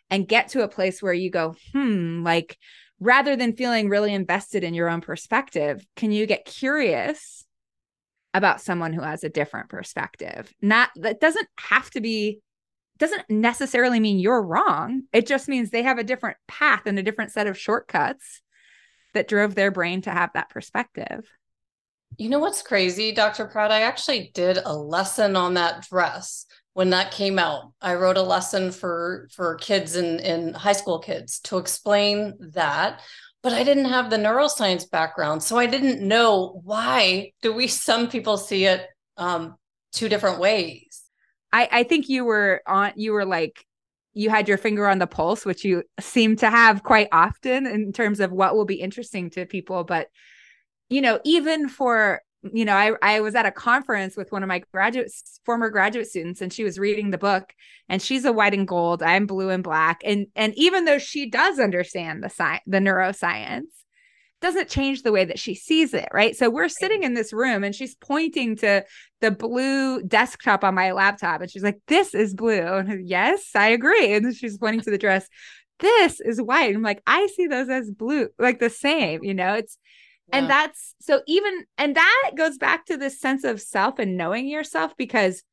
and 0.09 0.29
get 0.29 0.47
to 0.47 0.63
a 0.63 0.69
place 0.69 1.03
where 1.03 1.11
you 1.11 1.29
go, 1.29 1.53
hmm, 1.73 2.23
like 2.23 2.57
rather 3.01 3.35
than 3.35 3.57
feeling 3.57 3.89
really 3.89 4.13
invested 4.13 4.63
in 4.63 4.73
your 4.73 4.87
own 4.87 5.01
perspective, 5.01 5.85
can 5.97 6.13
you 6.13 6.25
get 6.25 6.45
curious 6.45 7.43
about 8.33 8.61
someone 8.61 8.93
who 8.93 9.01
has 9.01 9.25
a 9.25 9.29
different 9.29 9.67
perspective? 9.67 10.49
Not 10.61 10.91
that 10.95 11.19
doesn't 11.19 11.49
have 11.59 11.89
to 11.91 11.99
be 11.99 12.39
doesn't 12.97 13.29
necessarily 13.29 13.99
mean 13.99 14.19
you're 14.19 14.41
wrong. 14.41 15.03
It 15.11 15.27
just 15.27 15.49
means 15.49 15.69
they 15.69 15.83
have 15.83 15.97
a 15.97 16.03
different 16.03 16.37
path 16.47 16.83
and 16.85 16.97
a 16.97 17.03
different 17.03 17.33
set 17.33 17.45
of 17.45 17.57
shortcuts 17.57 18.41
that 19.13 19.27
drove 19.27 19.53
their 19.53 19.69
brain 19.69 20.01
to 20.03 20.11
have 20.11 20.31
that 20.33 20.49
perspective. 20.49 21.29
You 22.15 22.29
know 22.29 22.39
what's 22.39 22.61
crazy, 22.61 23.11
Dr. 23.11 23.45
Prat? 23.45 23.71
I 23.71 23.81
actually 23.81 24.31
did 24.33 24.57
a 24.57 24.75
lesson 24.75 25.35
on 25.35 25.55
that 25.55 25.87
dress 25.87 26.45
when 26.73 26.89
that 26.91 27.11
came 27.11 27.37
out. 27.37 27.73
I 27.81 27.95
wrote 27.95 28.17
a 28.17 28.21
lesson 28.21 28.71
for 28.71 29.27
for 29.33 29.55
kids 29.55 29.95
and 29.95 30.19
in, 30.21 30.47
in 30.47 30.53
high 30.53 30.73
school 30.73 30.99
kids 30.99 31.39
to 31.41 31.57
explain 31.57 32.33
that, 32.53 33.01
but 33.43 33.51
I 33.51 33.63
didn't 33.63 33.85
have 33.85 34.09
the 34.09 34.17
neuroscience 34.17 34.89
background, 34.89 35.43
so 35.43 35.57
I 35.57 35.65
didn't 35.65 36.07
know 36.07 36.61
why 36.63 37.33
do 37.41 37.53
we 37.53 37.67
some 37.87 38.07
people 38.07 38.37
see 38.37 38.65
it 38.65 38.87
um, 39.17 39.55
two 39.91 40.07
different 40.07 40.39
ways. 40.39 41.01
I 41.51 41.67
I 41.71 41.83
think 41.83 42.09
you 42.09 42.25
were 42.25 42.61
on 42.65 42.93
you 42.95 43.11
were 43.13 43.25
like 43.25 43.63
you 44.13 44.31
had 44.31 44.47
your 44.47 44.57
finger 44.57 44.87
on 44.87 44.97
the 44.97 45.07
pulse, 45.07 45.45
which 45.45 45.63
you 45.63 45.83
seem 45.99 46.35
to 46.37 46.49
have 46.49 46.81
quite 46.81 47.09
often 47.11 47.67
in 47.67 47.93
terms 47.93 48.19
of 48.19 48.31
what 48.31 48.55
will 48.55 48.65
be 48.65 48.81
interesting 48.81 49.29
to 49.31 49.45
people, 49.45 49.83
but 49.83 50.07
you 50.89 51.01
know, 51.01 51.19
even 51.23 51.67
for 51.67 52.21
you 52.53 52.65
know, 52.65 52.75
I, 52.75 52.91
I 53.01 53.19
was 53.19 53.35
at 53.35 53.45
a 53.45 53.51
conference 53.51 54.15
with 54.15 54.31
one 54.31 54.43
of 54.43 54.47
my 54.47 54.61
graduate 54.71 55.11
former 55.43 55.69
graduate 55.69 56.07
students 56.07 56.41
and 56.41 56.53
she 56.53 56.63
was 56.63 56.79
reading 56.79 57.09
the 57.09 57.17
book 57.17 57.53
and 57.89 58.01
she's 58.01 58.25
a 58.25 58.31
white 58.31 58.53
and 58.53 58.67
gold, 58.67 59.01
I'm 59.01 59.25
blue 59.25 59.49
and 59.49 59.63
black. 59.63 60.01
And 60.05 60.27
and 60.35 60.53
even 60.55 60.85
though 60.85 60.99
she 60.99 61.29
does 61.29 61.59
understand 61.59 62.23
the 62.23 62.29
science 62.29 62.63
the 62.67 62.77
neuroscience, 62.77 63.63
doesn't 64.39 64.69
change 64.69 65.01
the 65.01 65.11
way 65.11 65.25
that 65.25 65.39
she 65.39 65.55
sees 65.55 65.95
it, 65.95 66.07
right? 66.13 66.35
So 66.35 66.49
we're 66.49 66.69
sitting 66.69 67.01
in 67.01 67.15
this 67.15 67.33
room 67.33 67.63
and 67.63 67.73
she's 67.73 67.95
pointing 67.95 68.55
to 68.57 68.85
the 69.19 69.31
blue 69.31 70.03
desktop 70.03 70.63
on 70.63 70.75
my 70.75 70.91
laptop 70.91 71.41
and 71.41 71.49
she's 71.49 71.63
like, 71.63 71.79
This 71.87 72.13
is 72.13 72.35
blue. 72.35 72.61
And 72.61 73.07
yes, 73.07 73.49
I 73.55 73.69
agree. 73.69 74.13
And 74.13 74.35
she's 74.35 74.57
pointing 74.57 74.81
to 74.81 74.91
the 74.91 74.97
dress 74.97 75.27
this 75.79 76.19
is 76.19 76.41
white. 76.41 76.69
And 76.69 76.77
I'm 76.77 76.81
like, 76.81 77.03
I 77.05 77.27
see 77.27 77.45
those 77.45 77.69
as 77.69 77.91
blue, 77.91 78.29
like 78.39 78.59
the 78.59 78.69
same, 78.69 79.23
you 79.23 79.35
know, 79.35 79.53
it's, 79.53 79.77
yeah. 80.29 80.37
and 80.37 80.49
that's 80.49 80.95
so 80.99 81.21
even, 81.27 81.65
and 81.77 81.95
that 81.95 82.31
goes 82.35 82.57
back 82.57 82.85
to 82.85 82.97
this 82.97 83.19
sense 83.19 83.43
of 83.43 83.61
self 83.61 83.99
and 83.99 84.17
knowing 84.17 84.47
yourself 84.47 84.95
because 84.97 85.43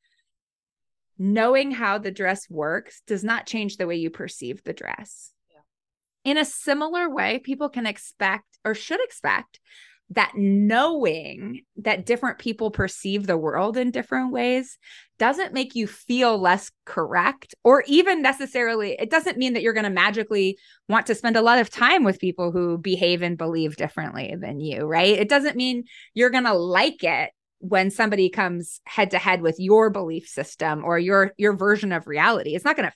knowing 1.19 1.71
how 1.71 1.99
the 1.99 2.11
dress 2.11 2.49
works 2.51 3.03
does 3.07 3.23
not 3.23 3.47
change 3.47 3.77
the 3.77 3.87
way 3.87 3.97
you 3.97 4.11
perceive 4.11 4.63
the 4.65 4.73
dress. 4.73 5.33
Yeah. 5.51 6.31
In 6.33 6.39
a 6.39 6.45
similar 6.45 7.09
way, 7.09 7.39
people 7.39 7.69
can 7.69 7.87
expect 7.87 8.59
or 8.65 8.75
should 8.75 9.03
expect 9.03 9.61
that 10.11 10.33
knowing 10.37 11.63
that 11.77 12.05
different 12.05 12.39
people 12.39 12.71
perceive 12.71 13.27
the 13.27 13.37
world 13.37 13.77
in 13.77 13.91
different 13.91 14.33
ways 14.33 14.79
doesn't 15.19 15.53
make 15.53 15.75
you 15.75 15.87
feel 15.87 16.39
less 16.39 16.71
correct 16.85 17.55
or 17.65 17.85
even 17.87 18.23
necessarily 18.23 18.97
it 18.99 19.11
doesn't 19.11 19.39
mean 19.39 19.53
that 19.53 19.63
you're 19.63 19.73
going 19.73 19.85
to 19.85 19.91
magically 19.91 20.59
want 20.89 21.07
to 21.07 21.15
spend 21.15 21.37
a 21.37 21.43
lot 21.43 21.59
of 21.59 21.71
time 21.71 22.05
with 22.05 22.19
people 22.19 22.51
who 22.51 22.79
behave 22.79 23.23
and 23.23 23.39
believe 23.39 23.77
differently 23.77 24.35
than 24.41 24.61
you 24.61 24.85
right 24.85 25.19
it 25.19 25.29
doesn't 25.29 25.57
mean 25.57 25.85
you're 26.15 26.31
going 26.31 26.45
to 26.45 26.55
like 26.55 27.03
it 27.03 27.31
when 27.59 27.91
somebody 27.91 28.29
comes 28.29 28.81
head 28.85 29.11
to 29.11 29.19
head 29.19 29.41
with 29.41 29.57
your 29.59 29.91
belief 29.91 30.27
system 30.27 30.85
or 30.85 30.99
your 30.99 31.33
your 31.39 31.57
version 31.57 31.93
of 31.93 32.07
reality 32.07 32.55
it's 32.55 32.65
not 32.65 32.77
going 32.77 32.89
to 32.89 32.95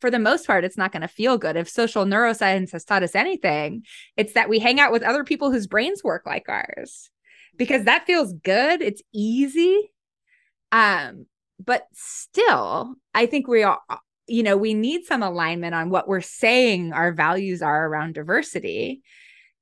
for 0.00 0.10
the 0.10 0.18
most 0.18 0.46
part, 0.46 0.64
it's 0.64 0.78
not 0.78 0.92
going 0.92 1.02
to 1.02 1.08
feel 1.08 1.38
good. 1.38 1.56
If 1.56 1.68
social 1.68 2.04
neuroscience 2.04 2.72
has 2.72 2.84
taught 2.84 3.02
us 3.02 3.14
anything, 3.14 3.84
it's 4.16 4.34
that 4.34 4.48
we 4.48 4.58
hang 4.58 4.78
out 4.80 4.92
with 4.92 5.02
other 5.02 5.24
people 5.24 5.50
whose 5.50 5.66
brains 5.66 6.04
work 6.04 6.24
like 6.24 6.48
ours 6.48 7.10
because 7.56 7.84
that 7.84 8.06
feels 8.06 8.32
good. 8.32 8.80
It's 8.80 9.02
easy. 9.12 9.90
Um, 10.72 11.26
but 11.64 11.86
still, 11.92 12.94
I 13.14 13.26
think 13.26 13.48
we 13.48 13.62
are, 13.62 13.80
uh, 13.88 13.96
you 14.26 14.42
know, 14.42 14.56
we 14.56 14.74
need 14.74 15.04
some 15.04 15.22
alignment 15.22 15.74
on 15.74 15.90
what 15.90 16.08
we're 16.08 16.20
saying 16.20 16.92
our 16.92 17.12
values 17.12 17.62
are 17.62 17.86
around 17.86 18.14
diversity 18.14 19.02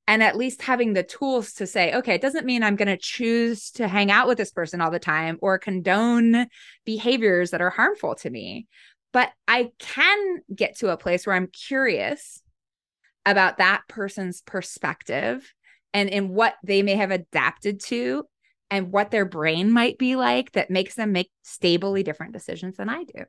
and 0.07 0.23
at 0.23 0.37
least 0.37 0.61
having 0.61 0.93
the 0.93 1.03
tools 1.03 1.53
to 1.53 1.67
say 1.67 1.93
okay 1.93 2.15
it 2.15 2.21
doesn't 2.21 2.45
mean 2.45 2.63
i'm 2.63 2.77
going 2.77 2.87
to 2.87 2.97
choose 2.97 3.71
to 3.71 3.87
hang 3.87 4.09
out 4.09 4.27
with 4.27 4.37
this 4.37 4.51
person 4.51 4.79
all 4.79 4.89
the 4.89 4.99
time 4.99 5.37
or 5.41 5.59
condone 5.59 6.47
behaviors 6.85 7.51
that 7.51 7.61
are 7.61 7.69
harmful 7.69 8.15
to 8.15 8.29
me. 8.29 8.67
But 9.13 9.31
I 9.47 9.71
can 9.79 10.41
get 10.53 10.77
to 10.77 10.91
a 10.91 10.97
place 10.97 11.25
where 11.25 11.35
I'm 11.35 11.47
curious 11.47 12.41
about 13.25 13.57
that 13.57 13.81
person's 13.87 14.41
perspective 14.41 15.53
and 15.93 16.09
in 16.09 16.29
what 16.29 16.55
they 16.63 16.81
may 16.81 16.95
have 16.95 17.11
adapted 17.11 17.81
to 17.85 18.25
and 18.69 18.91
what 18.91 19.11
their 19.11 19.25
brain 19.25 19.71
might 19.71 19.97
be 19.97 20.15
like 20.15 20.51
that 20.53 20.69
makes 20.69 20.95
them 20.95 21.11
make 21.11 21.31
stably 21.43 22.03
different 22.03 22.33
decisions 22.33 22.77
than 22.77 22.89
I 22.89 23.03
do. 23.03 23.23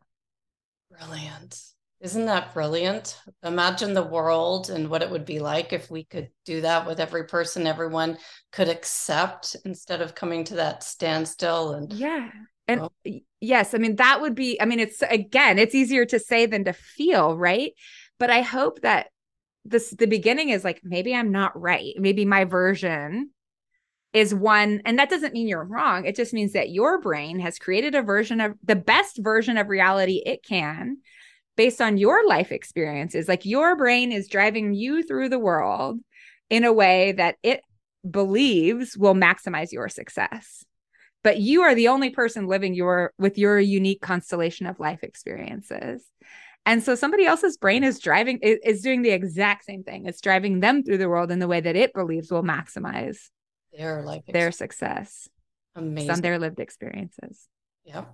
Brilliant. 0.90 1.60
Isn't 2.00 2.26
that 2.26 2.54
brilliant? 2.54 3.20
Imagine 3.42 3.92
the 3.92 4.04
world 4.04 4.70
and 4.70 4.88
what 4.88 5.02
it 5.02 5.10
would 5.10 5.24
be 5.24 5.40
like 5.40 5.72
if 5.72 5.90
we 5.90 6.04
could 6.04 6.30
do 6.44 6.60
that 6.60 6.86
with 6.86 7.00
every 7.00 7.24
person 7.24 7.66
everyone 7.66 8.18
could 8.52 8.68
accept 8.68 9.56
instead 9.64 10.00
of 10.00 10.14
coming 10.14 10.44
to 10.44 10.56
that 10.56 10.84
standstill 10.84 11.72
and 11.72 11.92
Yeah. 11.92 12.30
And 12.68 12.82
oh. 12.82 12.92
yes, 13.40 13.74
I 13.74 13.78
mean, 13.78 13.96
that 13.96 14.20
would 14.20 14.34
be, 14.34 14.60
I 14.60 14.64
mean, 14.66 14.78
it's 14.78 15.02
again, 15.02 15.58
it's 15.58 15.74
easier 15.74 16.04
to 16.04 16.20
say 16.20 16.46
than 16.46 16.64
to 16.64 16.72
feel, 16.72 17.36
right? 17.36 17.72
But 18.18 18.30
I 18.30 18.42
hope 18.42 18.82
that 18.82 19.08
this, 19.64 19.90
the 19.90 20.06
beginning 20.06 20.50
is 20.50 20.64
like, 20.64 20.80
maybe 20.84 21.14
I'm 21.14 21.32
not 21.32 21.58
right. 21.60 21.94
Maybe 21.98 22.24
my 22.24 22.44
version 22.44 23.30
is 24.12 24.34
one, 24.34 24.80
and 24.84 24.98
that 24.98 25.10
doesn't 25.10 25.34
mean 25.34 25.48
you're 25.48 25.64
wrong. 25.64 26.04
It 26.04 26.16
just 26.16 26.32
means 26.32 26.52
that 26.52 26.70
your 26.70 27.00
brain 27.00 27.40
has 27.40 27.58
created 27.58 27.94
a 27.94 28.02
version 28.02 28.40
of 28.40 28.54
the 28.64 28.76
best 28.76 29.18
version 29.22 29.58
of 29.58 29.68
reality 29.68 30.22
it 30.24 30.42
can 30.42 30.98
based 31.56 31.80
on 31.80 31.98
your 31.98 32.26
life 32.26 32.52
experiences. 32.52 33.28
Like 33.28 33.44
your 33.44 33.76
brain 33.76 34.12
is 34.12 34.28
driving 34.28 34.74
you 34.74 35.02
through 35.02 35.28
the 35.28 35.38
world 35.38 36.00
in 36.48 36.64
a 36.64 36.72
way 36.72 37.12
that 37.12 37.36
it 37.42 37.60
believes 38.08 38.96
will 38.96 39.14
maximize 39.14 39.72
your 39.72 39.88
success 39.88 40.64
but 41.22 41.38
you 41.40 41.62
are 41.62 41.74
the 41.74 41.88
only 41.88 42.10
person 42.10 42.46
living 42.46 42.74
your 42.74 43.12
with 43.18 43.38
your 43.38 43.58
unique 43.58 44.00
constellation 44.00 44.66
of 44.66 44.80
life 44.80 45.02
experiences 45.02 46.04
and 46.64 46.82
so 46.82 46.94
somebody 46.94 47.26
else's 47.26 47.56
brain 47.56 47.82
is 47.82 47.98
driving 47.98 48.38
is 48.42 48.82
doing 48.82 49.02
the 49.02 49.10
exact 49.10 49.64
same 49.64 49.82
thing 49.82 50.06
it's 50.06 50.20
driving 50.20 50.60
them 50.60 50.82
through 50.82 50.98
the 50.98 51.08
world 51.08 51.30
in 51.30 51.38
the 51.38 51.48
way 51.48 51.60
that 51.60 51.76
it 51.76 51.92
believes 51.92 52.30
will 52.30 52.42
maximize 52.42 53.28
their 53.78 54.02
life 54.02 54.24
their 54.28 54.52
success. 54.52 55.28
Amazing. 55.74 56.10
on 56.10 56.20
their 56.20 56.38
lived 56.38 56.60
experiences. 56.60 57.46
Yeah 57.84 58.04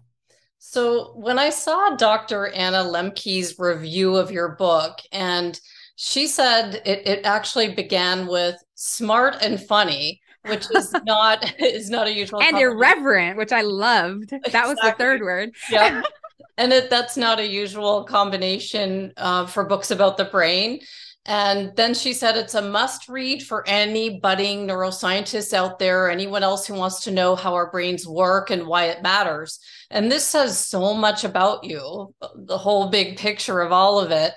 so 0.67 1.13
when 1.15 1.39
i 1.39 1.51
saw 1.51 1.95
dr 1.97 2.49
anna 2.55 2.79
Lembke's 2.79 3.59
review 3.59 4.17
of 4.17 4.31
your 4.31 4.57
book 4.57 4.99
and 5.13 5.61
she 5.97 6.27
said 6.27 6.81
it, 6.87 7.07
it 7.07 7.27
actually 7.27 7.75
began 7.75 8.27
with 8.27 8.57
smart 8.75 9.37
and 9.43 9.61
funny 9.61 10.23
which 10.47 10.67
is 10.75 10.95
not 11.05 11.55
is 11.61 11.91
not 11.91 12.07
a 12.07 12.13
usual 12.13 12.41
and 12.43 12.59
irreverent 12.59 13.37
which 13.37 13.53
i 13.53 13.61
loved. 13.61 14.31
That 14.31 14.47
exactly. 14.47 14.75
was 14.75 14.79
the 14.83 14.93
third 14.93 15.21
word. 15.21 15.51
Yeah. 15.71 16.03
And 16.57 16.73
it, 16.73 16.89
that's 16.89 17.17
not 17.17 17.41
a 17.41 17.47
usual 17.47 18.05
combination 18.05 19.13
uh, 19.17 19.45
for 19.45 19.65
books 19.65 19.91
about 19.91 20.17
the 20.17 20.27
brain 20.27 20.79
and 21.27 21.75
then 21.75 21.95
she 21.95 22.13
said 22.13 22.37
it's 22.37 22.55
a 22.55 22.61
must 22.61 23.09
read 23.09 23.43
for 23.43 23.67
any 23.67 24.21
budding 24.21 24.67
neuroscientists 24.67 25.55
out 25.55 25.79
there, 25.79 26.11
anyone 26.11 26.43
else 26.43 26.67
who 26.67 26.75
wants 26.75 27.05
to 27.05 27.11
know 27.11 27.35
how 27.35 27.55
our 27.55 27.71
brains 27.71 28.07
work 28.07 28.51
and 28.51 28.67
why 28.67 28.87
it 28.87 29.03
matters. 29.03 29.59
And 29.91 30.13
this 30.13 30.25
says 30.25 30.59
so 30.59 30.93
much 30.93 31.25
about 31.25 31.65
you, 31.65 32.15
the 32.37 32.59
whole 32.59 32.91
big 32.91 33.17
picture 33.17 33.63
of 33.63 33.73
all 33.73 34.01
of 34.01 34.11
it. 34.11 34.35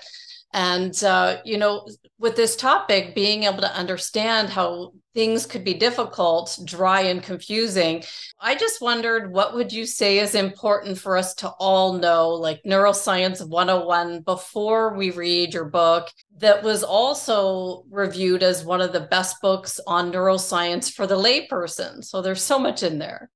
And, 0.54 1.04
uh, 1.04 1.38
you 1.44 1.58
know, 1.58 1.86
with 2.18 2.36
this 2.36 2.56
topic, 2.56 3.14
being 3.14 3.44
able 3.44 3.60
to 3.60 3.76
understand 3.76 4.48
how 4.48 4.92
things 5.18 5.46
could 5.46 5.64
be 5.64 5.74
difficult, 5.74 6.56
dry, 6.64 7.00
and 7.00 7.24
confusing, 7.24 8.04
I 8.38 8.54
just 8.54 8.80
wondered 8.80 9.32
what 9.32 9.52
would 9.52 9.72
you 9.72 9.84
say 9.84 10.20
is 10.20 10.36
important 10.36 10.96
for 10.96 11.16
us 11.16 11.34
to 11.42 11.48
all 11.58 11.94
know, 11.94 12.28
like 12.28 12.62
Neuroscience 12.62 13.44
101, 13.44 14.20
before 14.20 14.94
we 14.94 15.10
read 15.10 15.52
your 15.52 15.64
book, 15.64 16.06
that 16.36 16.62
was 16.62 16.84
also 16.84 17.82
reviewed 17.90 18.44
as 18.44 18.64
one 18.64 18.80
of 18.80 18.92
the 18.92 19.08
best 19.10 19.42
books 19.42 19.80
on 19.88 20.12
neuroscience 20.12 20.88
for 20.88 21.04
the 21.04 21.18
layperson. 21.18 22.04
So 22.04 22.22
there's 22.22 22.40
so 22.40 22.60
much 22.60 22.84
in 22.84 23.00
there. 23.00 23.28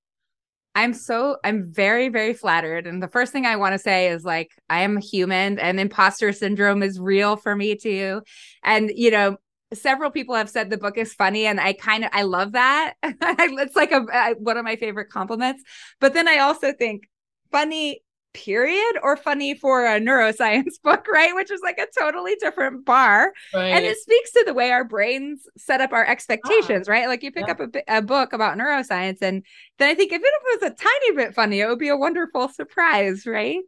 I'm 0.75 0.95
so 0.95 1.37
I'm 1.45 1.71
very 1.71 2.09
very 2.09 2.33
flattered 2.33 2.87
and 2.87 3.03
the 3.03 3.09
first 3.09 3.31
thing 3.31 3.45
I 3.45 3.57
want 3.57 3.75
to 3.75 3.79
say 3.79 4.09
is 4.09 4.25
like 4.25 4.53
I 4.71 4.81
am 4.83 4.97
human 4.97 5.59
and 5.59 5.79
imposter 5.79 6.33
syndrome 6.33 6.83
is 6.83 6.99
real 6.99 7.37
for 7.37 7.55
me 7.55 7.77
too. 7.77 8.23
And 8.63 8.91
you 8.95 9.11
know, 9.11 9.37
several 9.75 10.11
people 10.11 10.35
have 10.35 10.51
said 10.51 10.71
the 10.71 10.79
book 10.79 10.99
is 10.99 11.15
funny 11.15 11.47
and 11.47 11.61
I 11.61 11.73
kind 11.73 12.05
of 12.05 12.11
I 12.13 12.23
love 12.23 12.53
that. 12.53 12.95
it's 13.03 13.77
like 13.77 13.93
a, 13.93 14.05
a 14.13 14.35
one 14.39 14.57
of 14.57 14.65
my 14.65 14.77
favorite 14.77 15.11
compliments. 15.11 15.63
But 16.01 16.15
then 16.15 16.29
I 16.29 16.39
also 16.39 16.73
think 16.73 17.09
funny 17.51 18.03
period 18.35 18.95
or 19.03 19.17
funny 19.17 19.55
for 19.55 19.85
a 19.85 20.01
neuroscience 20.01 20.75
book, 20.83 21.07
right? 21.09 21.35
Which 21.35 21.51
is 21.51 21.61
like 21.63 21.79
a 21.79 21.87
totally 21.99 22.35
different 22.37 22.85
bar. 22.85 23.33
Right. 23.55 23.69
And 23.69 23.85
it 23.85 23.99
speaks 23.99 24.33
to 24.33 24.45
the 24.47 24.55
way 24.55 24.71
our 24.71 24.85
brains 24.85 25.47
set 25.57 25.81
up 25.81 25.93
our 25.93 26.07
expectations, 26.07 26.89
ah, 26.89 26.93
right? 26.93 27.09
Like 27.09 27.23
you 27.23 27.33
pick 27.33 27.47
yeah. 27.47 27.53
up 27.53 27.61
a, 27.61 27.99
a, 27.99 28.03
book 28.03 28.33
about 28.33 28.57
neuroscience, 28.59 29.19
and 29.23 29.45
then 29.79 29.89
I 29.89 29.95
think 29.95 30.13
if 30.13 30.23
it 30.23 30.61
was 30.61 30.71
a 30.71 30.75
tiny 30.75 31.17
bit 31.17 31.35
funny, 31.35 31.61
it 31.61 31.69
would 31.69 31.79
be 31.79 31.89
a 31.89 31.97
wonderful 31.97 32.49
surprise, 32.49 33.27
right? 33.27 33.61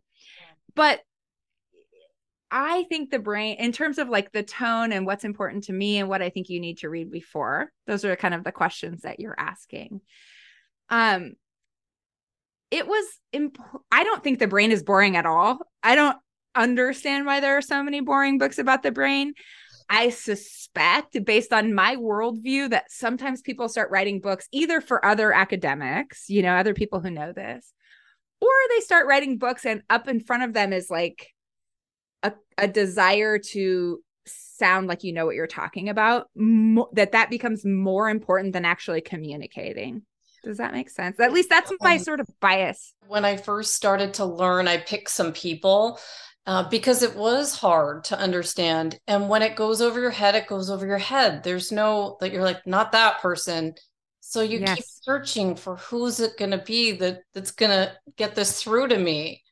But 0.75 1.01
I 2.57 2.85
think 2.85 3.11
the 3.11 3.19
brain, 3.19 3.57
in 3.59 3.73
terms 3.73 3.99
of 3.99 4.09
like 4.09 4.31
the 4.31 4.45
tone 4.45 4.93
and 4.93 5.05
what's 5.05 5.25
important 5.25 5.64
to 5.64 5.73
me 5.73 5.99
and 5.99 6.09
what 6.09 6.23
I 6.23 6.31
think 6.31 6.49
you 6.49 6.61
need 6.61 6.79
to 6.79 6.88
read 6.88 7.11
before, 7.11 7.73
those 7.88 8.05
are 8.05 8.14
kind 8.14 8.33
of 8.33 8.45
the 8.45 8.53
questions 8.53 9.03
that 9.03 9.19
you're 9.19 9.35
asking. 9.37 10.01
Um, 10.88 11.33
it 12.75 12.88
was 12.88 13.05
imp- 13.33 13.59
i 13.93 14.03
don't 14.03 14.25
think 14.25 14.38
the 14.38 14.49
brain 14.49 14.73
is 14.73 14.83
boring 14.83 15.17
at 15.17 15.27
all 15.27 15.59
i 15.83 15.95
don't 15.95 16.17
understand 16.55 17.25
why 17.25 17.38
there 17.38 17.57
are 17.57 17.62
so 17.62 17.83
many 17.83 18.01
boring 18.01 18.37
books 18.37 18.59
about 18.59 18.83
the 18.83 18.90
brain 18.90 19.33
i 19.88 20.11
suspect 20.11 21.25
based 21.25 21.53
on 21.53 21.75
my 21.75 21.95
worldview 21.97 22.69
that 22.71 22.90
sometimes 22.90 23.43
people 23.43 23.69
start 23.69 23.90
writing 23.90 24.21
books 24.21 24.49
either 24.51 24.81
for 24.81 25.05
other 25.05 25.33
academics 25.33 26.29
you 26.29 26.43
know 26.43 26.55
other 26.55 26.75
people 26.75 27.01
who 27.01 27.11
know 27.11 27.33
this 27.33 27.73
or 28.40 28.51
they 28.71 28.81
start 28.81 29.07
writing 29.07 29.38
books 29.38 29.64
and 29.64 29.83
up 29.88 30.09
in 30.09 30.19
front 30.19 30.43
of 30.43 30.53
them 30.53 30.73
is 30.73 30.90
like 30.90 31.34
a, 32.24 32.32
a 32.58 32.66
desire 32.66 33.38
to 33.38 34.00
sound 34.26 34.88
like 34.88 35.04
you 35.04 35.12
know 35.12 35.26
what 35.26 35.34
you're 35.34 35.46
talking 35.46 35.88
about 35.88 36.28
mo- 36.34 36.88
that 36.92 37.12
that 37.12 37.30
becomes 37.30 37.64
more 37.64 38.08
important 38.08 38.52
than 38.52 38.64
actually 38.64 39.00
communicating 39.00 40.02
does 40.44 40.58
that 40.58 40.74
make 40.74 40.90
sense? 40.90 41.18
At 41.18 41.32
least 41.32 41.48
that's 41.48 41.72
my 41.80 41.96
sort 41.96 42.20
of 42.20 42.28
bias. 42.38 42.92
When 43.08 43.24
I 43.24 43.38
first 43.38 43.74
started 43.74 44.14
to 44.14 44.26
learn, 44.26 44.68
I 44.68 44.76
picked 44.76 45.08
some 45.10 45.32
people 45.32 45.98
uh, 46.46 46.68
because 46.68 47.02
it 47.02 47.16
was 47.16 47.56
hard 47.56 48.04
to 48.04 48.18
understand. 48.18 49.00
And 49.06 49.28
when 49.28 49.42
it 49.42 49.56
goes 49.56 49.80
over 49.80 49.98
your 49.98 50.10
head, 50.10 50.34
it 50.34 50.46
goes 50.46 50.70
over 50.70 50.87
your 50.87 50.98
head. 50.98 51.42
There's 51.42 51.72
no 51.72 52.18
that 52.20 52.30
you're 52.30 52.44
like, 52.44 52.66
not 52.66 52.92
that 52.92 53.20
person. 53.20 53.74
So 54.20 54.42
you 54.42 54.60
yes. 54.60 54.76
keep 54.76 54.84
searching 54.87 55.56
for 55.56 55.76
who's 55.76 56.20
it 56.20 56.37
going 56.38 56.50
to 56.50 56.58
be 56.58 56.92
that 56.92 57.20
that's 57.32 57.50
going 57.50 57.70
to 57.70 57.96
get 58.16 58.34
this 58.34 58.62
through 58.62 58.88
to 58.88 58.98
me. 58.98 59.42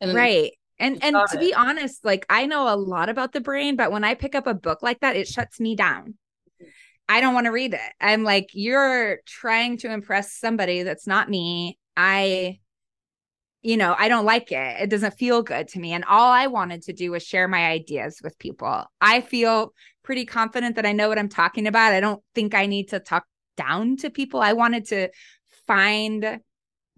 And 0.00 0.14
right. 0.14 0.52
And 0.78 1.02
and 1.02 1.16
to 1.30 1.36
it. 1.36 1.40
be 1.40 1.54
honest, 1.54 2.04
like 2.04 2.26
I 2.28 2.46
know 2.46 2.72
a 2.72 2.76
lot 2.76 3.08
about 3.08 3.32
the 3.32 3.40
brain, 3.40 3.76
but 3.76 3.90
when 3.90 4.04
I 4.04 4.14
pick 4.14 4.34
up 4.34 4.46
a 4.46 4.54
book 4.54 4.82
like 4.82 5.00
that, 5.00 5.16
it 5.16 5.26
shuts 5.26 5.58
me 5.58 5.74
down. 5.74 6.14
I 7.08 7.20
don't 7.20 7.34
want 7.34 7.46
to 7.46 7.52
read 7.52 7.72
it. 7.72 7.92
I'm 8.00 8.24
like, 8.24 8.50
you're 8.52 9.18
trying 9.26 9.78
to 9.78 9.92
impress 9.92 10.34
somebody 10.34 10.82
that's 10.82 11.06
not 11.06 11.30
me. 11.30 11.78
I, 11.96 12.58
you 13.62 13.76
know, 13.76 13.94
I 13.96 14.08
don't 14.08 14.24
like 14.24 14.50
it. 14.50 14.80
It 14.80 14.90
doesn't 14.90 15.16
feel 15.16 15.42
good 15.42 15.68
to 15.68 15.78
me. 15.78 15.92
And 15.92 16.04
all 16.04 16.32
I 16.32 16.48
wanted 16.48 16.82
to 16.82 16.92
do 16.92 17.12
was 17.12 17.22
share 17.22 17.46
my 17.46 17.66
ideas 17.66 18.20
with 18.22 18.38
people. 18.38 18.84
I 19.00 19.20
feel 19.20 19.72
pretty 20.02 20.24
confident 20.24 20.76
that 20.76 20.86
I 20.86 20.92
know 20.92 21.08
what 21.08 21.18
I'm 21.18 21.28
talking 21.28 21.66
about. 21.66 21.92
I 21.92 22.00
don't 22.00 22.22
think 22.34 22.54
I 22.54 22.66
need 22.66 22.88
to 22.88 23.00
talk 23.00 23.24
down 23.56 23.96
to 23.98 24.10
people. 24.10 24.40
I 24.40 24.52
wanted 24.52 24.86
to 24.86 25.08
find 25.66 26.40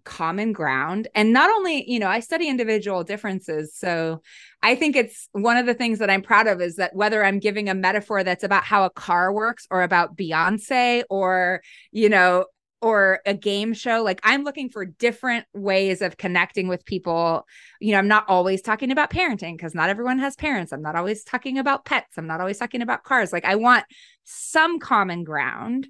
common 0.08 0.52
ground. 0.52 1.06
And 1.14 1.34
not 1.34 1.50
only 1.50 1.88
you 1.88 1.98
know 1.98 2.08
i 2.08 2.20
study 2.20 2.48
individual 2.48 3.04
differences 3.04 3.74
so 3.76 4.22
i 4.62 4.74
think 4.74 4.96
it's 4.96 5.28
one 5.32 5.58
of 5.58 5.66
the 5.66 5.74
things 5.74 5.98
that 5.98 6.08
i'm 6.08 6.22
proud 6.22 6.46
of 6.46 6.60
is 6.60 6.76
that 6.76 6.96
whether 6.96 7.22
i'm 7.22 7.38
giving 7.38 7.68
a 7.68 7.74
metaphor 7.74 8.24
that's 8.24 8.42
about 8.42 8.64
how 8.64 8.84
a 8.84 8.90
car 8.90 9.32
works 9.32 9.66
or 9.70 9.82
about 9.82 10.16
beyonce 10.16 11.04
or 11.10 11.60
you 11.92 12.08
know 12.08 12.46
or 12.80 13.20
a 13.26 13.34
game 13.34 13.74
show 13.74 14.02
like 14.02 14.20
i'm 14.24 14.44
looking 14.44 14.70
for 14.70 14.86
different 14.86 15.44
ways 15.52 16.00
of 16.00 16.16
connecting 16.16 16.68
with 16.68 16.84
people. 16.86 17.46
You 17.80 17.92
know 17.92 17.98
i'm 17.98 18.08
not 18.08 18.24
always 18.28 18.62
talking 18.62 18.90
about 18.90 19.10
parenting 19.10 19.56
because 19.56 19.74
not 19.74 19.90
everyone 19.90 20.18
has 20.20 20.36
parents. 20.36 20.72
I'm 20.72 20.82
not 20.82 20.96
always 20.96 21.22
talking 21.22 21.58
about 21.58 21.84
pets. 21.84 22.16
I'm 22.16 22.26
not 22.26 22.40
always 22.40 22.58
talking 22.58 22.82
about 22.82 23.04
cars. 23.04 23.32
Like 23.32 23.44
i 23.44 23.56
want 23.56 23.84
some 24.24 24.78
common 24.78 25.24
ground 25.24 25.88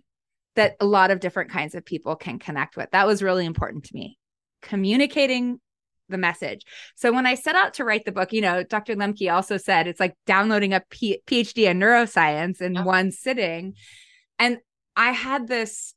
that 0.59 0.75
a 0.81 0.85
lot 0.85 1.12
of 1.12 1.21
different 1.21 1.51
kinds 1.51 1.77
of 1.77 1.85
people 1.85 2.16
can 2.16 2.40
connect 2.40 2.77
with. 2.77 2.90
That 2.90 3.07
was 3.07 3.23
really 3.23 3.47
important 3.47 3.85
to 3.85 3.94
me. 3.94 4.18
Communicating 4.61 5.61
the 6.09 6.18
message. 6.18 6.62
So 6.97 7.12
when 7.12 7.27
I 7.27 7.37
set 7.37 7.55
out 7.55 7.75
to 7.75 7.85
write 7.85 8.05
the 8.05 8.12
book, 8.12 8.33
you 8.33 8.40
know, 8.40 8.64
Dr. 8.64 8.97
Lembke 8.97 9.33
also 9.33 9.57
said 9.57 9.87
it's 9.87 10.01
like 10.01 10.16
downloading 10.27 10.75
a 10.75 10.83
P- 10.90 11.23
PhD 11.29 11.71
in 11.71 11.79
neuroscience 11.79 12.61
in 12.61 12.85
one 12.85 13.12
sitting. 13.12 13.75
And 14.40 14.59
I 14.97 15.12
had 15.12 15.47
this 15.47 15.94